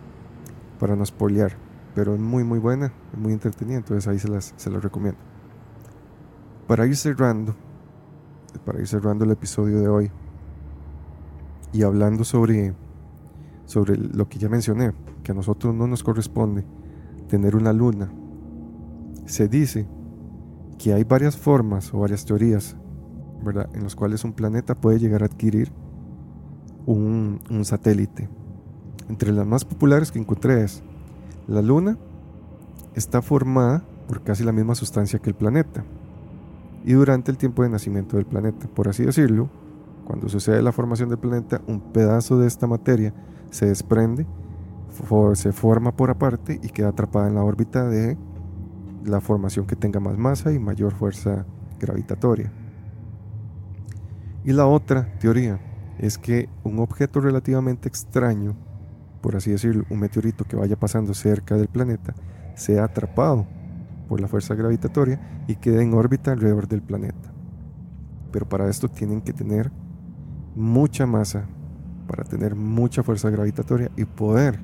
para 0.79 0.95
no 0.95 1.05
spoilear, 1.05 1.53
pero 1.95 2.13
es 2.13 2.19
muy 2.19 2.43
muy 2.43 2.59
buena, 2.59 2.91
muy 3.17 3.31
entretenida, 3.31 3.77
entonces 3.77 4.07
ahí 4.07 4.19
se 4.19 4.27
las, 4.27 4.53
se 4.57 4.69
las 4.69 4.83
recomiendo. 4.83 5.19
Para 6.67 6.85
ir 6.85 6.97
cerrando, 6.97 7.55
para 8.65 8.79
ir 8.79 8.87
cerrando 8.87 9.23
el 9.23 9.31
episodio 9.31 9.79
de 9.79 9.87
hoy 9.87 10.11
y 11.73 11.83
hablando 11.83 12.23
sobre, 12.23 12.73
sobre 13.65 13.97
lo 13.97 14.27
que 14.29 14.39
ya 14.39 14.49
mencioné, 14.49 14.93
que 15.23 15.31
a 15.31 15.35
nosotros 15.35 15.73
no 15.75 15.87
nos 15.87 16.03
corresponde 16.03 16.63
tener 17.27 17.55
una 17.55 17.73
luna, 17.73 18.09
se 19.25 19.47
dice 19.47 19.87
que 20.77 20.93
hay 20.93 21.03
varias 21.03 21.37
formas 21.37 21.93
o 21.93 21.99
varias 21.99 22.25
teorías 22.25 22.75
¿verdad? 23.43 23.69
en 23.73 23.83
las 23.83 23.95
cuales 23.95 24.23
un 24.23 24.33
planeta 24.33 24.75
puede 24.75 24.99
llegar 24.99 25.23
a 25.23 25.25
adquirir 25.25 25.71
un, 26.85 27.39
un 27.49 27.65
satélite. 27.65 28.29
Entre 29.09 29.31
las 29.31 29.45
más 29.45 29.65
populares 29.65 30.11
que 30.11 30.19
encontré 30.19 30.63
es 30.63 30.83
la 31.47 31.61
luna 31.61 31.97
está 32.95 33.21
formada 33.21 33.83
por 34.07 34.23
casi 34.23 34.43
la 34.43 34.51
misma 34.51 34.75
sustancia 34.75 35.19
que 35.19 35.29
el 35.29 35.35
planeta 35.35 35.83
y 36.85 36.93
durante 36.93 37.31
el 37.31 37.37
tiempo 37.37 37.63
de 37.63 37.69
nacimiento 37.69 38.15
del 38.15 38.25
planeta. 38.25 38.67
Por 38.67 38.87
así 38.87 39.03
decirlo, 39.03 39.49
cuando 40.07 40.29
sucede 40.29 40.61
la 40.61 40.71
formación 40.71 41.09
del 41.09 41.17
planeta, 41.17 41.61
un 41.67 41.81
pedazo 41.91 42.39
de 42.39 42.47
esta 42.47 42.65
materia 42.65 43.13
se 43.51 43.65
desprende, 43.65 44.25
se 45.33 45.51
forma 45.51 45.97
por 45.97 46.09
aparte 46.09 46.61
y 46.63 46.69
queda 46.69 46.87
atrapada 46.87 47.27
en 47.27 47.35
la 47.35 47.43
órbita 47.43 47.89
de 47.89 48.17
la 49.03 49.19
formación 49.19 49.67
que 49.67 49.75
tenga 49.75 49.99
más 49.99 50.17
masa 50.17 50.53
y 50.53 50.59
mayor 50.59 50.93
fuerza 50.93 51.45
gravitatoria. 51.77 52.53
Y 54.45 54.53
la 54.53 54.65
otra 54.65 55.13
teoría 55.19 55.59
es 55.97 56.17
que 56.17 56.47
un 56.63 56.79
objeto 56.79 57.19
relativamente 57.19 57.89
extraño, 57.89 58.55
por 59.19 59.35
así 59.35 59.51
decirlo, 59.51 59.83
un 59.89 59.99
meteorito 59.99 60.45
que 60.45 60.55
vaya 60.55 60.79
pasando 60.79 61.13
cerca 61.13 61.55
del 61.55 61.67
planeta, 61.67 62.15
sea 62.55 62.85
atrapado 62.85 63.45
por 64.07 64.21
la 64.21 64.29
fuerza 64.29 64.55
gravitatoria 64.55 65.43
y 65.47 65.57
queda 65.57 65.81
en 65.81 65.93
órbita 65.93 66.31
alrededor 66.31 66.69
del 66.69 66.81
planeta. 66.81 67.33
pero 68.31 68.47
para 68.47 68.69
esto 68.69 68.87
tienen 68.87 69.21
que 69.21 69.33
tener 69.33 69.69
mucha 70.57 71.05
masa, 71.05 71.45
para 72.07 72.23
tener 72.23 72.55
mucha 72.55 73.03
fuerza 73.03 73.29
gravitatoria 73.29 73.91
y 73.95 74.05
poder 74.05 74.59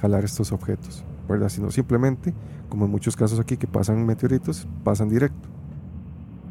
jalar 0.00 0.24
estos 0.24 0.52
objetos, 0.52 1.04
¿verdad? 1.28 1.48
Sino 1.48 1.70
simplemente, 1.70 2.34
como 2.68 2.84
en 2.84 2.90
muchos 2.90 3.16
casos 3.16 3.40
aquí 3.40 3.56
que 3.56 3.66
pasan 3.66 4.06
meteoritos, 4.06 4.68
pasan 4.84 5.08
directo, 5.08 5.48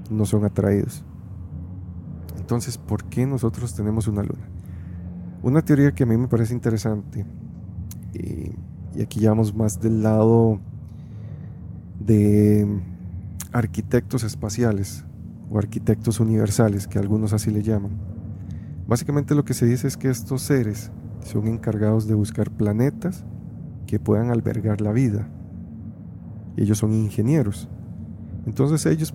no 0.10 0.26
son 0.26 0.46
atraídos. 0.46 1.04
Entonces, 2.38 2.78
¿por 2.78 3.04
qué 3.06 3.26
nosotros 3.26 3.76
tenemos 3.76 4.08
una 4.08 4.24
luna? 4.24 4.48
Una 5.42 5.62
teoría 5.62 5.94
que 5.94 6.04
a 6.04 6.06
mí 6.08 6.18
me 6.18 6.28
parece 6.28 6.54
interesante, 6.54 7.26
y, 8.14 8.52
y 8.98 9.02
aquí 9.02 9.20
ya 9.20 9.30
vamos 9.30 9.56
más 9.56 9.80
del 9.80 10.02
lado 10.02 10.60
de 12.00 12.68
arquitectos 13.52 14.24
espaciales 14.24 15.06
o 15.52 15.58
arquitectos 15.60 16.20
universales, 16.20 16.88
que 16.88 17.00
algunos 17.00 17.34
así 17.34 17.52
le 17.52 17.62
llaman. 17.62 18.09
Básicamente 18.90 19.36
lo 19.36 19.46
que 19.46 19.54
se 19.54 19.68
dice 19.68 19.88
es 19.88 19.98
que 19.98 20.10
estos 20.10 20.42
seres 20.42 20.92
son 21.22 21.48
encargados 21.48 22.08
de 22.08 22.16
buscar 22.16 22.50
planetas 22.50 23.24
que 23.86 24.00
puedan 24.00 24.32
albergar 24.32 24.82
la 24.82 24.92
vida. 24.92 25.30
Ellos 26.58 26.80
son 26.80 26.94
ingenieros. 26.94 27.70
Entonces 28.48 28.84
ellos, 28.88 29.14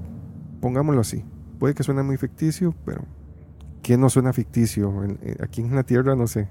pongámoslo 0.60 1.00
así, 1.00 1.24
puede 1.58 1.74
que 1.74 1.82
suene 1.82 2.04
muy 2.04 2.16
ficticio, 2.18 2.72
pero 2.84 3.02
¿qué 3.82 3.96
no 3.96 4.08
suena 4.10 4.32
ficticio? 4.32 4.94
Eh, 5.22 5.38
aquí 5.42 5.60
en 5.60 5.74
la 5.74 5.82
Tierra, 5.82 6.14
no 6.14 6.28
sé, 6.28 6.48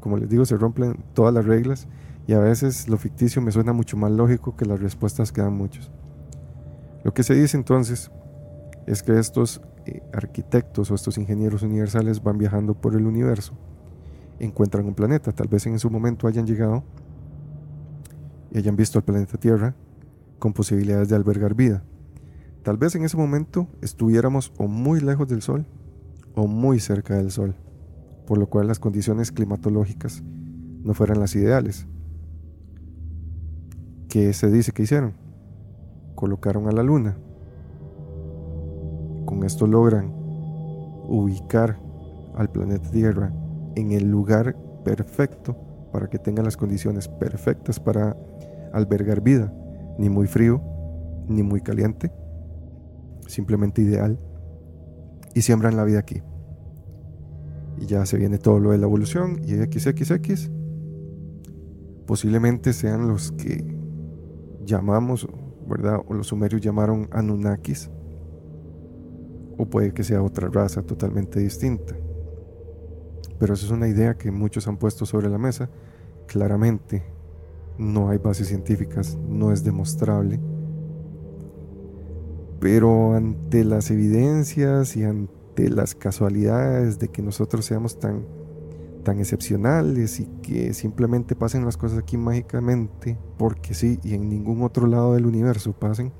como 0.00 0.18
les 0.18 0.28
digo, 0.28 0.44
se 0.44 0.58
rompen 0.58 1.02
todas 1.14 1.32
las 1.32 1.46
reglas 1.46 1.88
y 2.26 2.34
a 2.34 2.40
veces 2.40 2.90
lo 2.90 2.98
ficticio 2.98 3.40
me 3.40 3.52
suena 3.52 3.72
mucho 3.72 3.96
más 3.96 4.10
lógico 4.10 4.54
que 4.54 4.66
las 4.66 4.80
respuestas 4.80 5.32
que 5.32 5.40
dan 5.40 5.54
muchos. 5.54 5.90
Lo 7.04 7.14
que 7.14 7.22
se 7.22 7.32
dice 7.32 7.56
entonces 7.56 8.10
es 8.86 9.02
que 9.02 9.18
estos 9.18 9.62
eh, 9.86 10.02
arquitectos 10.12 10.90
o 10.90 10.94
estos 10.94 11.18
ingenieros 11.18 11.62
universales 11.62 12.22
van 12.22 12.38
viajando 12.38 12.74
por 12.74 12.94
el 12.94 13.06
universo, 13.06 13.54
encuentran 14.38 14.86
un 14.86 14.94
planeta, 14.94 15.32
tal 15.32 15.48
vez 15.48 15.66
en 15.66 15.78
su 15.78 15.90
momento 15.90 16.26
hayan 16.26 16.46
llegado 16.46 16.84
y 18.50 18.58
hayan 18.58 18.76
visto 18.76 18.98
al 18.98 19.04
planeta 19.04 19.38
Tierra 19.38 19.74
con 20.38 20.52
posibilidades 20.52 21.08
de 21.08 21.16
albergar 21.16 21.54
vida. 21.54 21.84
Tal 22.62 22.76
vez 22.76 22.94
en 22.94 23.04
ese 23.04 23.16
momento 23.16 23.68
estuviéramos 23.80 24.52
o 24.58 24.66
muy 24.66 25.00
lejos 25.00 25.28
del 25.28 25.42
Sol 25.42 25.66
o 26.34 26.46
muy 26.46 26.78
cerca 26.80 27.16
del 27.16 27.30
Sol, 27.30 27.54
por 28.26 28.38
lo 28.38 28.48
cual 28.48 28.66
las 28.66 28.78
condiciones 28.78 29.32
climatológicas 29.32 30.22
no 30.82 30.94
fueran 30.94 31.20
las 31.20 31.34
ideales. 31.36 31.86
¿Qué 34.08 34.32
se 34.32 34.50
dice 34.50 34.72
que 34.72 34.82
hicieron? 34.82 35.14
Colocaron 36.14 36.68
a 36.68 36.72
la 36.72 36.82
Luna. 36.82 37.16
Con 39.30 39.44
esto 39.44 39.64
logran 39.64 40.12
ubicar 41.06 41.78
al 42.34 42.50
planeta 42.50 42.90
Tierra 42.90 43.32
en 43.76 43.92
el 43.92 44.10
lugar 44.10 44.56
perfecto 44.84 45.56
para 45.92 46.10
que 46.10 46.18
tenga 46.18 46.42
las 46.42 46.56
condiciones 46.56 47.06
perfectas 47.06 47.78
para 47.78 48.16
albergar 48.72 49.20
vida, 49.20 49.54
ni 50.00 50.10
muy 50.10 50.26
frío, 50.26 50.60
ni 51.28 51.44
muy 51.44 51.60
caliente, 51.60 52.10
simplemente 53.28 53.82
ideal, 53.82 54.18
y 55.32 55.42
siembran 55.42 55.76
la 55.76 55.84
vida 55.84 56.00
aquí. 56.00 56.22
Y 57.78 57.86
ya 57.86 58.04
se 58.06 58.16
viene 58.16 58.38
todo 58.38 58.58
lo 58.58 58.72
de 58.72 58.78
la 58.78 58.86
evolución 58.86 59.40
y 59.44 59.52
XXX 59.52 60.50
posiblemente 62.04 62.72
sean 62.72 63.06
los 63.06 63.30
que 63.30 63.78
llamamos, 64.64 65.28
¿verdad? 65.68 66.00
O 66.08 66.14
los 66.14 66.26
sumerios 66.26 66.60
llamaron 66.60 67.08
Anunnakis. 67.12 67.92
O 69.60 69.66
puede 69.66 69.92
que 69.92 70.04
sea 70.04 70.22
otra 70.22 70.48
raza 70.48 70.80
totalmente 70.80 71.38
distinta. 71.38 71.94
Pero 73.38 73.52
esa 73.52 73.66
es 73.66 73.70
una 73.70 73.88
idea 73.88 74.14
que 74.14 74.30
muchos 74.30 74.66
han 74.66 74.78
puesto 74.78 75.04
sobre 75.04 75.28
la 75.28 75.36
mesa. 75.36 75.68
Claramente 76.26 77.02
no 77.76 78.08
hay 78.08 78.16
bases 78.16 78.48
científicas, 78.48 79.18
no 79.28 79.52
es 79.52 79.62
demostrable. 79.62 80.40
Pero 82.58 83.12
ante 83.12 83.62
las 83.64 83.90
evidencias 83.90 84.96
y 84.96 85.04
ante 85.04 85.68
las 85.68 85.94
casualidades 85.94 86.98
de 86.98 87.08
que 87.08 87.20
nosotros 87.20 87.66
seamos 87.66 87.98
tan, 87.98 88.24
tan 89.04 89.18
excepcionales 89.18 90.20
y 90.20 90.26
que 90.40 90.72
simplemente 90.72 91.36
pasen 91.36 91.66
las 91.66 91.76
cosas 91.76 91.98
aquí 91.98 92.16
mágicamente, 92.16 93.18
porque 93.36 93.74
sí, 93.74 94.00
y 94.04 94.14
en 94.14 94.30
ningún 94.30 94.62
otro 94.62 94.86
lado 94.86 95.12
del 95.12 95.26
universo 95.26 95.74
pasen, 95.74 96.12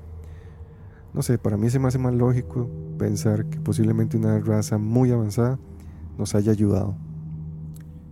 no 1.11 1.23
sé, 1.23 1.39
para 1.39 1.57
mí 1.57 1.71
se 1.71 1.79
me 1.79 1.87
hace 1.87 1.97
más 1.97 2.13
lógico 2.13 2.69
pensar 3.01 3.45
que 3.45 3.59
posiblemente 3.59 4.15
una 4.15 4.37
raza 4.37 4.77
muy 4.77 5.09
avanzada 5.09 5.57
nos 6.19 6.35
haya 6.35 6.51
ayudado. 6.51 6.95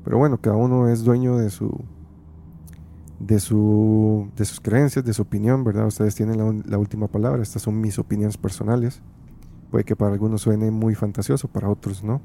Pero 0.03 0.17
bueno, 0.17 0.41
cada 0.41 0.55
uno 0.55 0.89
es 0.89 1.03
dueño 1.03 1.37
de 1.37 1.51
su 1.51 1.79
de, 3.19 3.39
su, 3.39 4.31
de 4.35 4.45
sus 4.45 4.59
creencias, 4.59 5.05
de 5.05 5.13
su 5.13 5.21
opinión, 5.21 5.63
¿verdad? 5.63 5.85
Ustedes 5.85 6.15
tienen 6.15 6.63
la, 6.65 6.77
última 6.79 7.07
palabra, 7.07 7.43
estas 7.43 7.61
son 7.61 7.79
mis 7.79 7.99
opiniones 7.99 8.35
personales. 8.35 9.03
Puede 9.69 9.83
que 9.83 9.95
para 9.95 10.13
algunos 10.13 10.41
suene 10.41 10.71
muy 10.71 10.95
fantasioso, 10.95 11.47
para 11.47 11.69
otros 11.69 12.03
no. 12.03 12.19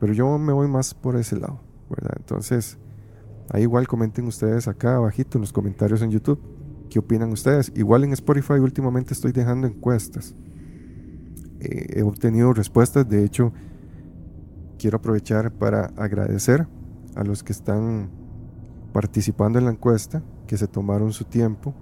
Pero 0.00 0.14
yo 0.14 0.36
me 0.38 0.52
voy 0.52 0.66
más 0.66 0.94
por 0.94 1.14
ese 1.14 1.36
lado, 1.38 1.60
¿verdad? 1.88 2.14
Entonces, 2.16 2.76
ahí 3.50 3.62
igual 3.62 3.86
comenten 3.86 4.26
ustedes 4.26 4.66
acá 4.66 4.96
abajito 4.96 5.38
en 5.38 5.42
los 5.42 5.52
comentarios 5.52 6.02
en 6.02 6.10
YouTube. 6.10 6.40
¿Qué 6.90 6.98
opinan 6.98 7.30
ustedes? 7.30 7.70
Igual 7.76 8.02
en 8.02 8.14
Spotify 8.14 8.54
últimamente 8.54 9.14
estoy 9.14 9.30
dejando 9.30 9.68
encuestas. 9.68 10.34
He 11.64 12.02
obtenido 12.02 12.52
respuestas, 12.52 13.08
de 13.08 13.24
hecho, 13.24 13.52
quiero 14.78 14.96
aprovechar 14.96 15.52
para 15.52 15.92
agradecer 15.96 16.66
a 17.14 17.22
los 17.22 17.44
que 17.44 17.52
están 17.52 18.10
participando 18.92 19.58
en 19.58 19.66
la 19.66 19.70
encuesta, 19.70 20.22
que 20.46 20.56
se 20.56 20.66
tomaron 20.66 21.12
su 21.12 21.24
tiempo. 21.24 21.72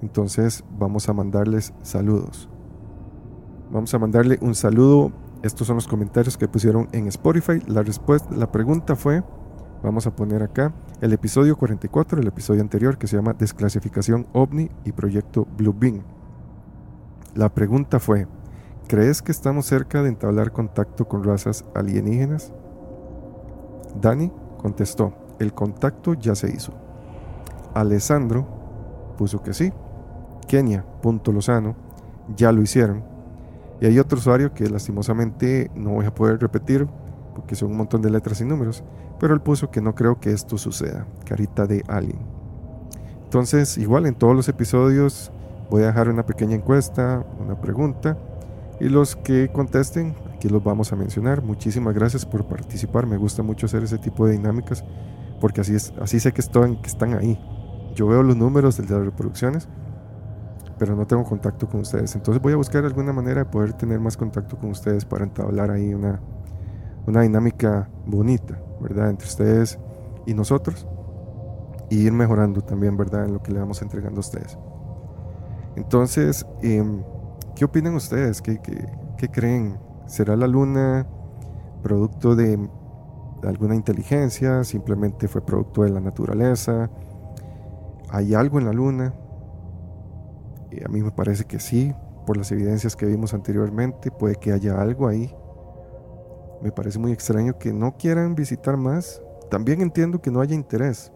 Entonces 0.00 0.64
vamos 0.78 1.08
a 1.08 1.12
mandarles 1.12 1.74
saludos. 1.82 2.48
Vamos 3.70 3.92
a 3.92 3.98
mandarle 3.98 4.38
un 4.40 4.54
saludo. 4.54 5.12
Estos 5.42 5.66
son 5.66 5.76
los 5.76 5.86
comentarios 5.86 6.36
que 6.36 6.48
pusieron 6.48 6.88
en 6.92 7.06
Spotify. 7.08 7.60
La 7.66 7.82
respuesta, 7.82 8.34
la 8.34 8.50
pregunta 8.50 8.96
fue, 8.96 9.22
vamos 9.82 10.06
a 10.06 10.16
poner 10.16 10.42
acá 10.42 10.74
el 11.00 11.12
episodio 11.12 11.56
44, 11.56 12.20
el 12.20 12.26
episodio 12.26 12.62
anterior 12.62 12.98
que 12.98 13.06
se 13.06 13.16
llama 13.16 13.34
Desclasificación 13.34 14.26
OVNI 14.32 14.70
y 14.84 14.92
Proyecto 14.92 15.46
Blue 15.56 15.74
Beam. 15.78 16.02
La 17.34 17.48
pregunta 17.48 18.00
fue, 18.00 18.26
¿crees 18.88 19.22
que 19.22 19.30
estamos 19.30 19.66
cerca 19.66 20.02
de 20.02 20.08
entablar 20.08 20.50
contacto 20.50 21.06
con 21.06 21.22
razas 21.22 21.64
alienígenas? 21.76 22.52
Dani 24.00 24.32
contestó, 24.58 25.14
el 25.38 25.54
contacto 25.54 26.14
ya 26.14 26.34
se 26.34 26.50
hizo. 26.50 26.72
Alessandro 27.72 28.48
puso 29.16 29.42
que 29.44 29.54
sí. 29.54 29.72
Kenia, 30.48 30.84
punto 31.02 31.30
Lozano, 31.30 31.76
ya 32.36 32.50
lo 32.50 32.62
hicieron. 32.62 33.04
Y 33.80 33.86
hay 33.86 34.00
otro 34.00 34.18
usuario 34.18 34.52
que 34.52 34.68
lastimosamente 34.68 35.70
no 35.76 35.90
voy 35.90 36.06
a 36.06 36.14
poder 36.14 36.40
repetir 36.40 36.88
porque 37.36 37.54
son 37.54 37.70
un 37.70 37.76
montón 37.76 38.02
de 38.02 38.10
letras 38.10 38.40
y 38.40 38.44
números, 38.44 38.82
pero 39.20 39.34
él 39.34 39.40
puso 39.40 39.70
que 39.70 39.80
no 39.80 39.94
creo 39.94 40.18
que 40.18 40.32
esto 40.32 40.58
suceda. 40.58 41.06
Carita 41.24 41.66
de 41.66 41.84
alien. 41.86 42.18
Entonces, 43.22 43.78
igual 43.78 44.06
en 44.06 44.16
todos 44.16 44.34
los 44.34 44.48
episodios 44.48 45.30
voy 45.70 45.82
a 45.84 45.86
dejar 45.86 46.08
una 46.08 46.26
pequeña 46.26 46.56
encuesta, 46.56 47.24
una 47.40 47.60
pregunta, 47.60 48.18
y 48.80 48.88
los 48.88 49.14
que 49.14 49.50
contesten, 49.52 50.14
aquí 50.34 50.48
los 50.48 50.64
vamos 50.64 50.92
a 50.92 50.96
mencionar. 50.96 51.42
Muchísimas 51.42 51.94
gracias 51.94 52.26
por 52.26 52.46
participar, 52.46 53.06
me 53.06 53.16
gusta 53.16 53.42
mucho 53.42 53.66
hacer 53.66 53.84
ese 53.84 53.98
tipo 53.98 54.26
de 54.26 54.32
dinámicas 54.32 54.84
porque 55.40 55.62
así, 55.62 55.74
es, 55.74 55.92
así 56.00 56.20
sé 56.20 56.32
que, 56.32 56.40
están, 56.40 57.14
ahí. 57.14 57.38
Yo 57.94 58.06
veo 58.06 58.22
los 58.22 58.36
números 58.36 58.76
de 58.76 58.82
las 58.84 59.04
reproducciones, 59.04 59.68
pero 60.78 60.94
no 60.94 61.06
tengo 61.06 61.24
contacto 61.24 61.68
con 61.68 61.80
ustedes. 61.80 62.14
Entonces 62.14 62.42
voy 62.42 62.52
a 62.52 62.56
buscar 62.56 62.84
alguna 62.84 63.12
manera 63.12 63.44
de 63.44 63.50
poder 63.50 63.72
tener 63.72 63.98
más 63.98 64.16
contacto 64.16 64.56
con 64.56 64.70
ustedes 64.70 65.04
para 65.04 65.24
entablar 65.24 65.70
ahí 65.70 65.94
una, 65.94 66.20
una 67.06 67.22
dinámica 67.22 67.88
bonita, 68.06 68.60
¿verdad? 68.80 69.10
Entre 69.10 69.26
ustedes 69.26 69.78
y 70.26 70.34
nosotros. 70.34 70.86
Y 71.88 72.02
ir 72.06 72.12
mejorando 72.12 72.60
también, 72.60 72.96
¿verdad? 72.96 73.24
En 73.24 73.32
lo 73.32 73.42
que 73.42 73.50
le 73.50 73.58
vamos 73.58 73.82
entregando 73.82 74.18
a 74.18 74.20
ustedes. 74.20 74.56
Entonces, 75.76 76.46
em, 76.62 77.02
¿qué 77.54 77.64
opinan 77.64 77.94
ustedes? 77.94 78.42
¿Qué, 78.42 78.60
qué, 78.60 78.86
qué 79.16 79.28
creen? 79.28 79.78
¿Será 80.06 80.36
la 80.36 80.46
luna 80.46 81.06
producto 81.82 82.34
de 82.36 82.58
alguna 83.48 83.74
inteligencia, 83.74 84.64
simplemente 84.64 85.28
fue 85.28 85.44
producto 85.44 85.82
de 85.82 85.90
la 85.90 86.00
naturaleza. 86.00 86.90
¿Hay 88.10 88.34
algo 88.34 88.58
en 88.58 88.66
la 88.66 88.72
luna? 88.72 89.14
Y 90.70 90.84
a 90.84 90.88
mí 90.88 91.02
me 91.02 91.10
parece 91.10 91.44
que 91.44 91.58
sí, 91.58 91.94
por 92.26 92.36
las 92.36 92.52
evidencias 92.52 92.96
que 92.96 93.06
vimos 93.06 93.34
anteriormente, 93.34 94.10
puede 94.10 94.36
que 94.36 94.52
haya 94.52 94.80
algo 94.80 95.08
ahí. 95.08 95.34
Me 96.62 96.70
parece 96.70 96.98
muy 96.98 97.12
extraño 97.12 97.58
que 97.58 97.72
no 97.72 97.96
quieran 97.96 98.34
visitar 98.34 98.76
más. 98.76 99.22
También 99.50 99.80
entiendo 99.80 100.20
que 100.20 100.30
no 100.30 100.40
haya 100.40 100.54
interés. 100.54 101.12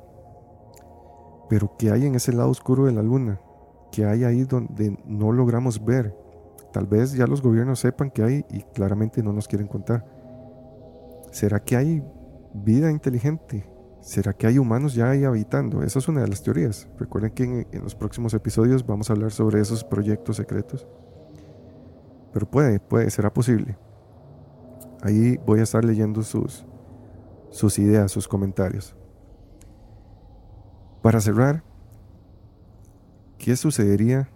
Pero 1.49 1.77
que 1.77 1.91
hay 1.91 2.07
en 2.07 2.15
ese 2.15 2.33
lado 2.33 2.49
oscuro 2.49 2.87
de 2.87 2.93
la 2.93 3.03
luna, 3.03 3.41
que 3.90 4.05
hay 4.05 4.24
ahí 4.24 4.44
donde 4.44 4.98
no 5.05 5.32
logramos 5.32 5.85
ver, 5.85 6.15
tal 6.73 6.86
vez 6.86 7.12
ya 7.12 7.27
los 7.27 7.43
gobiernos 7.43 7.81
sepan 7.81 8.11
que 8.11 8.23
hay 8.23 8.44
y 8.51 8.62
claramente 8.62 9.23
no 9.23 9.32
nos 9.32 9.48
quieren 9.48 9.69
contar. 9.69 10.05
¿Será 11.31 11.61
que 11.61 11.77
hay 11.77 12.02
vida 12.52 12.90
inteligente? 12.90 13.69
¿Será 14.01 14.32
que 14.32 14.47
hay 14.47 14.59
humanos 14.59 14.94
ya 14.94 15.11
ahí 15.11 15.24
habitando? 15.24 15.82
Esa 15.82 15.98
es 15.98 16.09
una 16.09 16.20
de 16.20 16.28
las 16.28 16.43
teorías. 16.43 16.89
Recuerden 16.98 17.31
que 17.31 17.44
en, 17.44 17.66
en 17.73 17.82
los 17.82 17.94
próximos 17.94 18.35
episodios 18.35 18.86
vamos 18.86 19.09
a 19.09 19.15
hablar 19.15 19.32
sobre 19.32 19.61
esos 19.61 19.82
proyectos 19.82 20.36
secretos. 20.36 20.86
Pero 22.32 22.51
puede, 22.51 22.81
puede, 22.81 23.11
será 23.11 23.32
posible. 23.32 23.78
Ahí 25.02 25.39
voy 25.47 25.61
a 25.61 25.62
estar 25.62 25.85
leyendo 25.85 26.23
sus, 26.23 26.66
sus 27.51 27.78
ideas, 27.78 28.11
sus 28.11 28.27
comentarios. 28.27 28.97
Para 31.02 31.20
cerrar, 31.20 31.62
¿qué 33.45 33.57
sucedería 33.57 34.27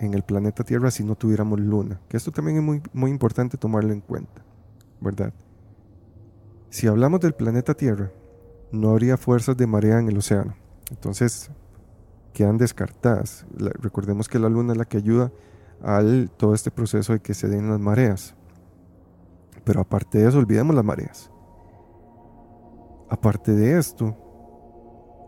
en 0.00 0.14
el 0.14 0.24
planeta 0.24 0.64
Tierra 0.64 0.90
si 0.90 1.04
no 1.04 1.14
tuviéramos 1.14 1.60
luna? 1.60 2.00
Que 2.08 2.16
esto 2.16 2.32
también 2.32 2.56
es 2.56 2.62
muy, 2.64 2.82
muy 2.92 3.08
importante 3.12 3.56
tomarlo 3.56 3.92
en 3.92 4.00
cuenta, 4.00 4.42
¿verdad? 5.00 5.32
Si 6.68 6.88
hablamos 6.88 7.20
del 7.20 7.34
planeta 7.34 7.74
Tierra, 7.74 8.10
no 8.72 8.90
habría 8.90 9.16
fuerzas 9.16 9.56
de 9.56 9.68
marea 9.68 10.00
en 10.00 10.08
el 10.08 10.18
océano. 10.18 10.56
Entonces, 10.90 11.52
quedan 12.32 12.58
descartadas. 12.58 13.46
recordemos 13.78 14.28
que 14.28 14.40
la 14.40 14.48
luna 14.48 14.72
es 14.72 14.78
la 14.78 14.86
que 14.86 14.96
ayuda 14.96 15.30
al 15.80 16.28
todo 16.36 16.52
este 16.52 16.72
proceso 16.72 17.12
de 17.12 17.20
que 17.20 17.34
se 17.34 17.46
den 17.46 17.70
las 17.70 17.78
mareas. 17.78 18.34
Pero 19.62 19.82
aparte 19.82 20.18
de 20.18 20.28
eso, 20.28 20.38
olvidemos 20.38 20.74
las 20.74 20.84
mareas. 20.84 21.30
Aparte 23.08 23.52
de 23.52 23.78
esto, 23.78 24.16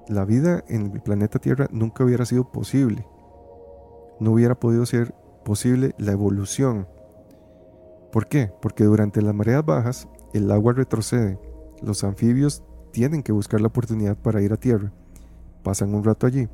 la 0.08 0.24
vida 0.24 0.64
en 0.68 0.92
el 0.92 1.00
planeta 1.00 1.38
Tierra 1.38 1.66
nunca 1.70 2.04
hubiera 2.04 2.26
sido 2.26 2.50
posible. 2.50 3.06
No 4.20 4.32
hubiera 4.32 4.54
podido 4.54 4.86
ser 4.86 5.14
posible 5.44 5.94
la 5.98 6.12
evolución. 6.12 6.86
¿Por 8.12 8.28
qué? 8.28 8.52
Porque 8.60 8.84
durante 8.84 9.22
las 9.22 9.34
mareas 9.34 9.64
bajas 9.64 10.08
el 10.32 10.50
agua 10.50 10.72
retrocede. 10.72 11.38
Los 11.82 12.04
anfibios 12.04 12.62
tienen 12.92 13.22
que 13.22 13.32
buscar 13.32 13.60
la 13.60 13.68
oportunidad 13.68 14.16
para 14.16 14.42
ir 14.42 14.52
a 14.52 14.56
tierra. 14.56 14.92
Pasan 15.62 15.94
un 15.94 16.04
rato 16.04 16.26
allí. 16.26 16.48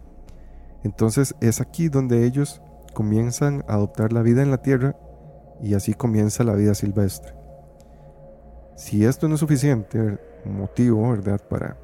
Entonces 0.85 1.35
es 1.41 1.61
aquí 1.61 1.89
donde 1.89 2.25
ellos 2.25 2.63
comienzan 2.95 3.65
a 3.69 3.75
adoptar 3.75 4.13
la 4.13 4.23
vida 4.23 4.43
en 4.43 4.51
la 4.51 4.63
tierra 4.63 4.97
y 5.61 5.75
así 5.75 5.95
comienza 5.95 6.45
la 6.45 6.55
vida 6.55 6.75
silvestre. 6.75 7.35
Si 8.77 9.05
esto 9.05 9.29
no 9.29 9.35
es 9.35 9.41
suficiente 9.41 10.19
motivo, 10.47 11.11
¿verdad?, 11.11 11.41
para 11.49 11.77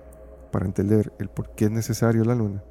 para 0.57 0.65
entender 0.65 1.13
el 1.19 1.29
por 1.29 1.55
qué 1.55 1.67
es 1.67 1.71
necesario 1.71 2.25
la 2.25 2.35
luna, 2.35 2.65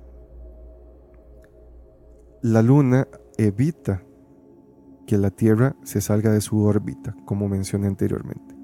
la 2.42 2.64
luna 2.64 3.08
evita 3.38 4.02
que 5.06 5.20
la 5.20 5.30
Tierra 5.30 5.76
se 5.84 6.02
salga 6.02 6.32
de 6.32 6.42
su 6.42 6.64
órbita, 6.64 7.16
como 7.26 7.48
mencioné 7.48 7.86
anteriormente. 7.86 8.56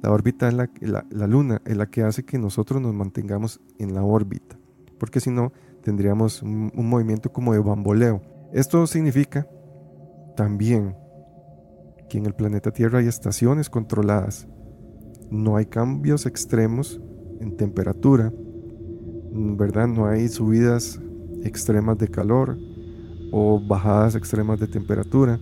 La 0.00 0.12
órbita 0.12 0.46
es 0.46 0.54
la, 0.54 0.70
la, 0.80 1.26
luna 1.26 1.60
es 1.64 1.76
la 1.76 1.86
que 1.90 2.04
hace 2.04 2.24
que 2.24 2.38
nosotros 2.38 2.80
nos 2.80 2.94
mantengamos 2.94 3.60
en 3.80 3.94
la 3.94 4.04
órbita, 4.04 4.56
porque 4.96 5.18
si 5.18 5.30
no 5.30 5.52
tendríamos 5.82 6.40
un, 6.44 6.70
un 6.72 6.88
movimiento 6.88 7.32
como 7.32 7.54
de 7.54 7.58
bamboleo. 7.58 8.22
Esto 8.52 8.86
significa 8.86 9.48
también 10.36 10.94
que 12.08 12.18
en 12.18 12.26
el 12.26 12.34
planeta 12.36 12.70
Tierra 12.70 13.00
hay 13.00 13.08
estaciones 13.08 13.68
controladas, 13.68 14.46
no 15.32 15.56
hay 15.56 15.66
cambios 15.66 16.26
extremos 16.26 17.00
en 17.40 17.56
temperatura, 17.56 18.32
¿verdad? 19.32 19.88
No 19.88 20.06
hay 20.06 20.28
subidas 20.28 21.00
extremas 21.42 21.98
de 21.98 22.08
calor 22.08 22.58
o 23.30 23.60
bajadas 23.60 24.14
extremas 24.14 24.60
de 24.60 24.68
temperatura. 24.68 25.40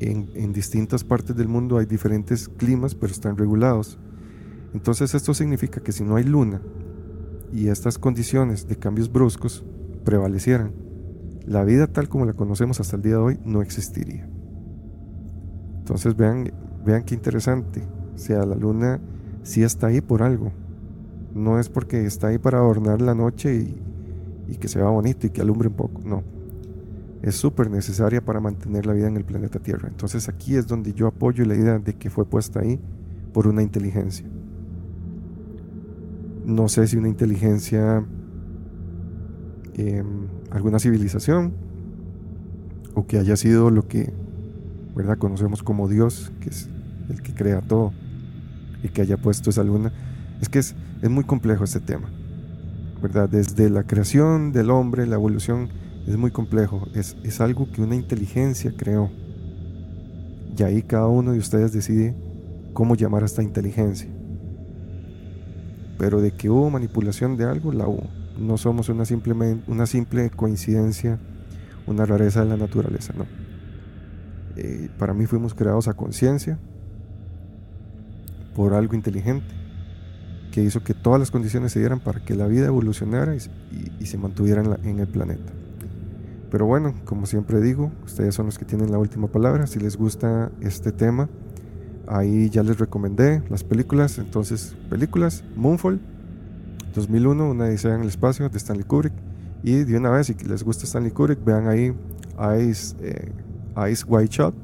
En, 0.00 0.52
distintas 0.52 1.04
partes 1.04 1.36
del 1.36 1.46
mundo 1.46 1.78
hay 1.78 1.86
diferentes 1.86 2.48
climas, 2.48 2.94
pero 2.94 3.12
están 3.12 3.36
regulados. 3.36 3.98
Entonces 4.72 5.14
esto 5.14 5.34
significa 5.34 5.80
que 5.80 5.92
si 5.92 6.04
no 6.04 6.16
hay 6.16 6.24
luna 6.24 6.60
y 7.52 7.68
estas 7.68 7.98
condiciones 7.98 8.66
de 8.66 8.76
cambios 8.76 9.12
bruscos 9.12 9.64
prevalecieran, 10.04 10.72
la 11.46 11.64
vida 11.64 11.86
tal 11.86 12.08
como 12.08 12.24
la 12.24 12.32
conocemos 12.32 12.80
hasta 12.80 12.96
el 12.96 13.02
día 13.02 13.12
de 13.12 13.18
hoy 13.18 13.40
no 13.44 13.62
existiría. 13.62 14.28
Entonces 15.78 16.16
vean, 16.16 16.50
vean 16.84 17.04
qué 17.04 17.14
interesante. 17.14 17.82
O 18.14 18.18
sea, 18.18 18.44
la 18.46 18.54
luna 18.54 19.00
sí 19.42 19.62
está 19.62 19.88
ahí 19.88 20.00
por 20.00 20.22
algo. 20.22 20.52
No 21.34 21.58
es 21.58 21.68
porque 21.68 22.04
está 22.06 22.28
ahí 22.28 22.38
para 22.38 22.58
adornar 22.58 23.00
la 23.00 23.14
noche 23.14 23.54
y, 24.48 24.56
que 24.56 24.68
se 24.68 24.78
vea 24.78 24.88
bonito 24.88 25.26
y 25.26 25.30
que 25.30 25.40
alumbre 25.40 25.68
un 25.68 25.74
poco. 25.74 26.00
No. 26.04 26.22
Es 27.22 27.36
súper 27.36 27.70
necesaria 27.70 28.24
para 28.24 28.40
mantener 28.40 28.86
la 28.86 28.94
vida 28.94 29.06
en 29.08 29.16
el 29.16 29.24
planeta 29.24 29.58
Tierra. 29.58 29.88
Entonces 29.88 30.28
aquí 30.28 30.56
es 30.56 30.66
donde 30.66 30.92
yo 30.92 31.06
apoyo 31.06 31.44
la 31.44 31.54
idea 31.54 31.78
de 31.78 31.94
que 31.94 32.10
fue 32.10 32.24
puesta 32.24 32.60
ahí 32.60 32.80
por 33.32 33.46
una 33.46 33.62
inteligencia. 33.62 34.26
No 36.44 36.68
sé 36.68 36.86
si 36.88 36.96
una 36.96 37.08
inteligencia, 37.08 38.04
em, 39.74 40.26
alguna 40.50 40.78
civilización, 40.78 41.52
o 42.94 43.06
que 43.06 43.18
haya 43.18 43.36
sido 43.36 43.70
lo 43.70 43.86
que 43.86 44.12
¿verdad? 44.96 45.18
conocemos 45.18 45.62
como 45.62 45.88
Dios, 45.88 46.32
que 46.40 46.48
es 46.48 46.68
el 47.08 47.22
que 47.22 47.34
crea 47.34 47.60
todo, 47.60 47.92
y 48.82 48.88
que 48.88 49.02
haya 49.02 49.16
puesto 49.16 49.50
esa 49.50 49.62
luna. 49.62 49.92
Es 50.40 50.48
que 50.48 50.58
es, 50.58 50.74
es 51.02 51.08
muy 51.08 51.24
complejo 51.24 51.64
este 51.64 51.80
tema, 51.80 52.10
¿verdad? 53.02 53.28
Desde 53.28 53.70
la 53.70 53.84
creación 53.84 54.52
del 54.52 54.70
hombre, 54.70 55.06
la 55.06 55.14
evolución, 55.14 55.70
es 56.06 56.16
muy 56.16 56.30
complejo. 56.30 56.88
Es, 56.94 57.16
es 57.22 57.40
algo 57.40 57.70
que 57.70 57.80
una 57.80 57.94
inteligencia 57.94 58.72
creó. 58.76 59.10
Y 60.56 60.62
ahí 60.62 60.82
cada 60.82 61.06
uno 61.06 61.32
de 61.32 61.38
ustedes 61.38 61.72
decide 61.72 62.14
cómo 62.74 62.96
llamar 62.96 63.22
a 63.22 63.26
esta 63.26 63.42
inteligencia. 63.42 64.10
Pero 65.98 66.20
de 66.20 66.32
que 66.32 66.50
hubo 66.50 66.68
manipulación 66.70 67.36
de 67.36 67.44
algo, 67.44 67.72
la 67.72 67.86
hubo. 67.86 68.08
No 68.38 68.58
somos 68.58 68.88
una, 68.88 69.04
una 69.66 69.86
simple 69.86 70.30
coincidencia, 70.30 71.18
una 71.86 72.04
rareza 72.04 72.42
de 72.42 72.50
la 72.50 72.56
naturaleza, 72.56 73.14
no. 73.16 73.26
Eh, 74.56 74.90
para 74.98 75.14
mí 75.14 75.26
fuimos 75.26 75.54
creados 75.54 75.88
a 75.88 75.94
conciencia 75.94 76.58
por 78.54 78.74
algo 78.74 78.94
inteligente 78.94 79.59
que 80.50 80.62
hizo 80.62 80.82
que 80.82 80.94
todas 80.94 81.18
las 81.18 81.30
condiciones 81.30 81.72
se 81.72 81.78
dieran 81.78 82.00
para 82.00 82.20
que 82.20 82.34
la 82.34 82.46
vida 82.46 82.66
evolucionara 82.66 83.34
y, 83.34 84.06
se 84.06 84.18
mantuviera 84.18 84.62
en, 84.82 84.98
el 84.98 85.08
planeta. 85.08 85.52
Pero 86.50 86.66
bueno, 86.66 86.94
como 87.04 87.26
siempre 87.26 87.60
digo, 87.60 87.92
ustedes 88.04 88.34
son 88.34 88.46
los 88.46 88.58
que 88.58 88.64
tienen 88.64 88.90
la 88.90 88.98
última 88.98 89.28
palabra. 89.28 89.66
Si 89.66 89.78
les 89.78 89.96
gusta 89.96 90.50
este 90.60 90.90
tema, 90.90 91.28
ahí 92.08 92.50
ya 92.50 92.62
les 92.62 92.78
recomendé 92.78 93.42
las 93.48 93.62
películas. 93.62 94.18
Entonces, 94.18 94.76
películas, 94.88 95.44
Moonfall, 95.54 96.00
2001, 96.94 97.50
Una 97.50 97.64
Odisea 97.66 97.94
en 97.94 98.02
el 98.02 98.08
Espacio, 98.08 98.48
de 98.48 98.58
Stanley 98.58 98.84
Kubrick. 98.84 99.12
Y 99.62 99.84
de 99.84 99.96
una 99.96 100.10
vez, 100.10 100.26
si 100.26 100.34
les 100.34 100.64
gusta 100.64 100.84
Stanley 100.84 101.12
Kubrick, 101.12 101.44
vean 101.44 101.68
ahí 101.68 101.94
Ice, 102.60 102.96
eh, 103.00 103.30
Ice 103.90 104.04
White 104.08 104.34
Shot, 104.34 104.54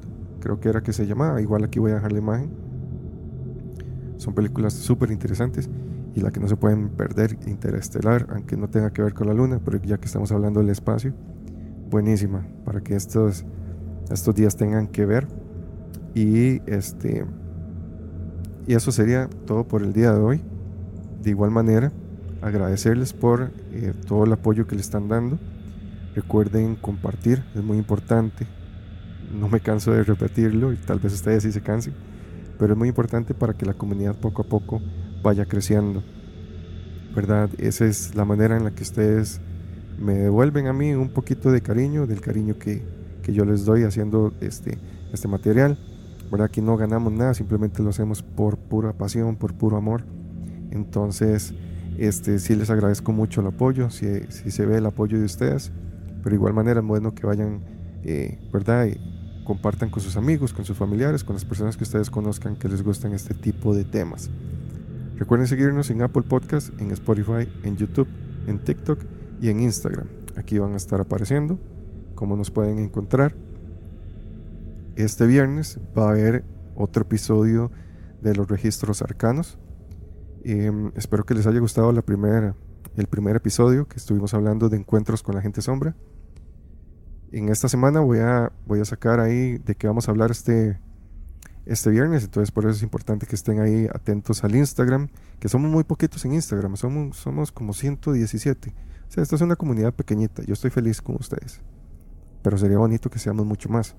creo 0.40 0.58
que 0.58 0.68
era 0.68 0.82
que 0.82 0.92
se 0.92 1.06
llamaba. 1.06 1.40
Igual 1.40 1.62
aquí 1.62 1.78
voy 1.78 1.92
a 1.92 1.96
dejar 1.96 2.12
la 2.12 2.18
imagen 2.18 2.65
son 4.16 4.34
películas 4.34 4.72
súper 4.72 5.10
interesantes 5.10 5.68
y 6.14 6.20
la 6.20 6.30
que 6.30 6.40
no 6.40 6.48
se 6.48 6.56
pueden 6.56 6.88
perder, 6.88 7.36
Interestelar, 7.46 8.26
aunque 8.30 8.56
no 8.56 8.68
tenga 8.68 8.90
que 8.90 9.02
ver 9.02 9.12
con 9.12 9.26
la 9.26 9.34
luna, 9.34 9.60
pero 9.62 9.80
ya 9.82 9.98
que 9.98 10.06
estamos 10.06 10.32
hablando 10.32 10.60
del 10.60 10.70
espacio, 10.70 11.12
buenísima 11.90 12.46
para 12.64 12.80
que 12.80 12.96
estos, 12.96 13.44
estos 14.10 14.34
días 14.34 14.56
tengan 14.56 14.86
que 14.88 15.04
ver. 15.04 15.28
Y 16.14 16.62
este 16.70 17.26
y 18.66 18.74
eso 18.74 18.90
sería 18.90 19.28
todo 19.46 19.68
por 19.68 19.82
el 19.82 19.92
día 19.92 20.12
de 20.12 20.18
hoy. 20.18 20.42
De 21.22 21.30
igual 21.30 21.50
manera, 21.50 21.92
agradecerles 22.40 23.12
por 23.12 23.52
eh, 23.72 23.92
todo 24.06 24.24
el 24.24 24.32
apoyo 24.32 24.66
que 24.66 24.74
le 24.74 24.80
están 24.80 25.08
dando. 25.08 25.38
Recuerden 26.14 26.76
compartir, 26.76 27.44
es 27.54 27.62
muy 27.62 27.76
importante. 27.76 28.46
No 29.38 29.48
me 29.48 29.60
canso 29.60 29.92
de 29.92 30.02
repetirlo 30.02 30.72
y 30.72 30.76
tal 30.76 30.98
vez 30.98 31.12
ustedes 31.12 31.42
sí 31.42 31.52
se 31.52 31.60
cansen 31.60 31.94
pero 32.58 32.72
es 32.72 32.78
muy 32.78 32.88
importante 32.88 33.34
para 33.34 33.54
que 33.54 33.66
la 33.66 33.74
comunidad 33.74 34.14
poco 34.14 34.42
a 34.42 34.44
poco 34.44 34.80
vaya 35.22 35.46
creciendo. 35.46 36.02
¿Verdad? 37.14 37.50
Esa 37.58 37.86
es 37.86 38.14
la 38.14 38.24
manera 38.24 38.56
en 38.56 38.64
la 38.64 38.72
que 38.72 38.82
ustedes 38.82 39.40
me 39.98 40.14
devuelven 40.14 40.66
a 40.66 40.72
mí 40.72 40.92
un 40.92 41.08
poquito 41.08 41.50
de 41.50 41.62
cariño, 41.62 42.06
del 42.06 42.20
cariño 42.20 42.58
que, 42.58 42.82
que 43.22 43.32
yo 43.32 43.44
les 43.44 43.64
doy 43.64 43.84
haciendo 43.84 44.34
este, 44.40 44.78
este 45.12 45.28
material. 45.28 45.78
¿Verdad? 46.30 46.46
Aquí 46.46 46.60
no 46.60 46.76
ganamos 46.76 47.12
nada, 47.12 47.34
simplemente 47.34 47.82
lo 47.82 47.90
hacemos 47.90 48.22
por 48.22 48.58
pura 48.58 48.92
pasión, 48.92 49.36
por 49.36 49.54
puro 49.54 49.76
amor. 49.76 50.04
Entonces, 50.70 51.54
este, 51.98 52.38
sí 52.38 52.54
les 52.54 52.68
agradezco 52.68 53.12
mucho 53.12 53.40
el 53.40 53.46
apoyo, 53.46 53.90
si, 53.90 54.06
si 54.28 54.50
se 54.50 54.66
ve 54.66 54.78
el 54.78 54.86
apoyo 54.86 55.18
de 55.18 55.24
ustedes, 55.24 55.72
pero 56.22 56.30
de 56.30 56.36
igual 56.36 56.52
manera 56.52 56.80
es 56.80 56.86
bueno 56.86 57.14
que 57.14 57.26
vayan, 57.26 57.60
eh, 58.04 58.38
¿verdad? 58.52 58.88
Compartan 59.46 59.88
con 59.88 60.02
sus 60.02 60.16
amigos, 60.16 60.52
con 60.52 60.64
sus 60.64 60.76
familiares, 60.76 61.24
con 61.24 61.34
las 61.34 61.44
personas 61.44 61.76
que 61.76 61.84
ustedes 61.84 62.10
conozcan 62.10 62.56
que 62.56 62.68
les 62.68 62.82
gustan 62.82 63.12
este 63.14 63.32
tipo 63.32 63.74
de 63.74 63.84
temas. 63.84 64.28
Recuerden 65.16 65.46
seguirnos 65.46 65.88
en 65.88 66.02
Apple 66.02 66.22
Podcast, 66.22 66.78
en 66.80 66.90
Spotify, 66.90 67.48
en 67.62 67.76
YouTube, 67.76 68.08
en 68.46 68.58
TikTok 68.58 68.98
y 69.40 69.48
en 69.48 69.60
Instagram. 69.60 70.08
Aquí 70.36 70.58
van 70.58 70.74
a 70.74 70.76
estar 70.76 71.00
apareciendo 71.00 71.58
cómo 72.14 72.36
nos 72.36 72.50
pueden 72.50 72.78
encontrar. 72.78 73.34
este 74.96 75.26
viernes 75.26 75.78
va 75.96 76.08
a 76.08 76.10
haber 76.10 76.42
otro 76.74 77.02
episodio 77.02 77.70
de 78.22 78.34
los 78.34 78.48
registros 78.48 79.02
arcanos. 79.02 79.58
Em, 80.42 80.90
espero 80.96 81.24
que 81.24 81.34
les 81.34 81.46
haya 81.46 81.60
gustado 81.60 81.92
la 81.92 82.02
primera, 82.02 82.54
el 82.96 83.06
primer 83.06 83.36
episodio 83.36 83.86
que 83.86 83.98
estuvimos 83.98 84.32
hablando 84.32 84.68
de 84.68 84.78
encuentros 84.78 85.22
con 85.22 85.34
la 85.34 85.42
gente 85.42 85.60
sombra. 85.60 85.94
En 87.32 87.48
esta 87.48 87.68
semana 87.68 88.00
voy 88.00 88.20
a, 88.20 88.52
voy 88.66 88.80
a 88.80 88.84
sacar 88.84 89.18
ahí 89.20 89.58
de 89.58 89.74
qué 89.74 89.86
vamos 89.86 90.08
a 90.08 90.12
hablar 90.12 90.30
este, 90.30 90.78
este 91.66 91.90
viernes, 91.90 92.22
entonces 92.24 92.52
por 92.52 92.64
eso 92.64 92.74
es 92.74 92.82
importante 92.82 93.26
que 93.26 93.34
estén 93.34 93.60
ahí 93.60 93.88
atentos 93.92 94.44
al 94.44 94.54
Instagram, 94.54 95.08
que 95.40 95.48
somos 95.48 95.70
muy 95.70 95.82
poquitos 95.82 96.24
en 96.24 96.34
Instagram, 96.34 96.76
somos, 96.76 97.16
somos 97.16 97.50
como 97.50 97.72
117. 97.72 98.70
O 98.70 99.10
sea, 99.10 99.22
esta 99.22 99.34
es 99.34 99.42
una 99.42 99.56
comunidad 99.56 99.92
pequeñita, 99.92 100.42
yo 100.44 100.54
estoy 100.54 100.70
feliz 100.70 101.02
con 101.02 101.16
ustedes, 101.16 101.60
pero 102.42 102.56
sería 102.56 102.78
bonito 102.78 103.10
que 103.10 103.18
seamos 103.18 103.44
mucho 103.44 103.68
más. 103.68 103.96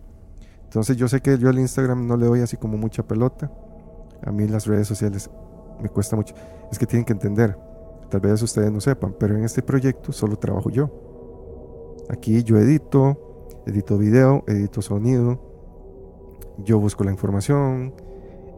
Entonces 0.64 0.96
yo 0.96 1.08
sé 1.08 1.22
que 1.22 1.38
yo 1.38 1.50
al 1.50 1.60
Instagram 1.60 2.08
no 2.08 2.16
le 2.16 2.26
doy 2.26 2.42
así 2.42 2.56
como 2.56 2.78
mucha 2.78 3.06
pelota, 3.06 3.52
a 4.26 4.32
mí 4.32 4.48
las 4.48 4.66
redes 4.66 4.88
sociales 4.88 5.30
me 5.82 5.90
cuesta 5.90 6.16
mucho, 6.16 6.34
es 6.72 6.80
que 6.80 6.86
tienen 6.86 7.06
que 7.06 7.14
entender, 7.14 7.58
tal 8.10 8.22
vez 8.22 8.42
ustedes 8.42 8.72
no 8.72 8.80
sepan, 8.80 9.14
pero 9.20 9.36
en 9.36 9.44
este 9.44 9.62
proyecto 9.62 10.14
solo 10.14 10.38
trabajo 10.38 10.70
yo. 10.70 11.07
Aquí 12.10 12.44
yo 12.44 12.58
edito, 12.58 13.62
edito 13.66 13.98
video, 13.98 14.44
edito 14.48 14.82
sonido, 14.82 15.40
yo 16.64 16.80
busco 16.80 17.04
la 17.04 17.12
información, 17.12 17.94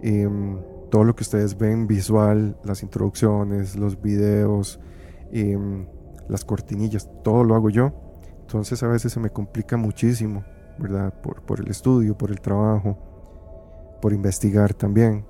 em, 0.02 0.60
todo 0.90 1.04
lo 1.04 1.16
que 1.16 1.24
ustedes 1.24 1.58
ven 1.58 1.88
visual, 1.88 2.58
las 2.64 2.84
introducciones, 2.84 3.76
los 3.76 4.02
videos, 4.02 4.80
em, 5.32 5.88
las 6.28 6.46
cortinillas, 6.46 7.10
todo 7.24 7.44
lo 7.44 7.56
hago 7.56 7.70
yo. 7.70 7.92
Entonces 8.42 8.82
a 8.84 8.88
veces 8.88 9.14
se 9.14 9.20
me 9.20 9.30
complica 9.30 9.78
muchísimo, 9.78 10.44
¿verdad? 10.78 11.14
Por, 11.22 11.42
por 11.42 11.60
el 11.60 11.70
estudio, 11.70 12.18
por 12.18 12.32
el 12.32 12.42
trabajo, 12.42 12.98
por 14.02 14.14
investigar 14.14 14.74
también. 14.74 15.26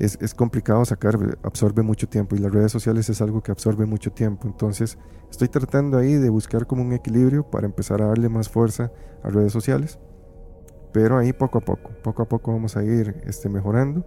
Es, 0.00 0.18
es, 0.20 0.34
complicado 0.34 0.84
sacar, 0.84 1.16
absorbe 1.42 1.82
mucho 1.82 2.08
tiempo 2.08 2.34
y 2.34 2.38
las 2.38 2.50
redes 2.50 2.72
sociales 2.72 3.08
es 3.08 3.20
algo 3.20 3.42
que 3.42 3.52
absorbe 3.52 3.86
mucho 3.86 4.10
tiempo. 4.10 4.48
Entonces 4.48 4.98
estoy 5.30 5.48
tratando 5.48 5.98
ahí 5.98 6.14
de 6.14 6.30
buscar 6.30 6.66
como 6.66 6.82
un 6.82 6.92
equilibrio 6.92 7.48
para 7.48 7.66
empezar 7.66 8.02
a 8.02 8.06
darle 8.06 8.28
más 8.28 8.48
fuerza 8.48 8.90
a 9.22 9.28
redes 9.28 9.52
sociales 9.52 9.98
pero 10.92 11.18
ahí 11.18 11.32
poco 11.32 11.58
a 11.58 11.60
poco, 11.60 11.90
poco 12.02 12.22
a 12.22 12.28
poco 12.28 12.52
vamos 12.52 12.76
a 12.76 12.84
ir 12.84 13.22
este, 13.26 13.48
mejorando. 13.48 14.04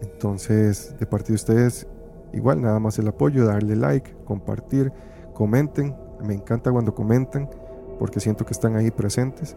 Entonces, 0.00 0.94
de 0.98 1.06
parte 1.06 1.28
de 1.28 1.34
ustedes, 1.34 1.86
igual 2.32 2.60
nada 2.60 2.78
más 2.78 2.98
el 2.98 3.08
apoyo, 3.08 3.44
darle 3.46 3.76
like, 3.76 4.14
compartir, 4.24 4.92
comenten. 5.34 5.96
Me 6.24 6.34
encanta 6.34 6.70
cuando 6.70 6.94
comentan 6.94 7.50
porque 7.98 8.20
siento 8.20 8.44
que 8.44 8.52
están 8.52 8.76
ahí 8.76 8.90
presentes. 8.90 9.56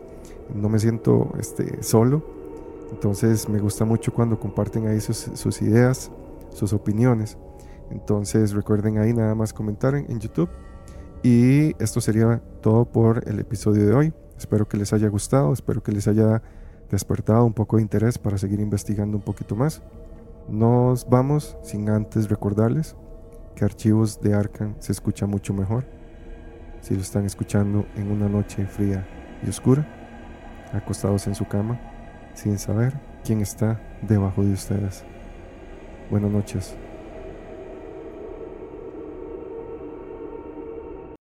No 0.53 0.70
me 0.70 0.80
siento 0.80 1.32
este, 1.40 1.82
solo. 1.84 2.45
Entonces 2.91 3.49
me 3.49 3.60
gusta 3.60 3.86
mucho 3.86 4.14
cuando 4.14 4.40
comparten 4.40 4.88
ahí 4.88 5.02
sus, 5.02 5.18
sus 5.18 5.62
ideas, 5.62 6.12
sus 6.49 6.74
opiniones. 6.74 7.38
Entonces 7.91 8.53
recuerden 8.53 8.98
ahí 8.98 9.14
nada 9.14 9.36
más 9.36 9.53
comentar 9.53 9.95
en 9.95 10.20
YouTube. 10.20 10.49
Y 11.24 11.72
esto 11.82 12.02
sería 12.02 12.41
todo 12.62 12.86
por 12.86 13.28
el 13.28 13.40
episodio 13.40 13.86
de 13.86 13.94
hoy. 13.94 14.14
Espero 14.38 14.68
que 14.68 14.78
les 14.78 14.94
haya 14.94 15.07
gustado, 15.07 15.53
espero 15.53 15.82
que 15.82 15.91
les 15.91 16.07
haya 16.07 16.41
despertado 16.91 17.45
un 17.45 17.53
poco 17.53 17.78
de 17.78 17.82
interés 17.82 18.18
para 18.18 18.38
seguir 18.38 18.60
investigando 18.60 19.18
un 19.18 19.24
poquito 19.24 19.56
más. 19.56 19.82
Nos 20.48 21.10
vamos 21.10 21.57
sin 21.64 21.90
antes 21.90 22.30
recordarles 22.30 22.95
que 23.56 23.66
Archivos 23.66 24.22
de 24.22 24.34
Arkham 24.34 24.76
se 24.80 24.91
escucha 24.91 25.26
mucho 25.26 25.53
mejor 25.53 25.86
si 26.82 26.94
lo 26.94 27.02
están 27.02 27.26
escuchando 27.26 27.88
en 27.95 28.12
una 28.12 28.30
noche 28.30 28.68
fría 28.68 29.07
y 29.44 29.49
oscura, 29.49 29.88
acostados 30.72 31.26
en 31.26 31.34
su 31.34 31.48
cama, 31.48 31.80
sin 32.36 32.60
saber 32.60 32.94
quién 33.24 33.41
está 33.41 33.80
debajo 34.02 34.44
de 34.44 34.53
ustedes. 34.53 35.03
Buenas 36.12 36.32
noches. 36.32 36.76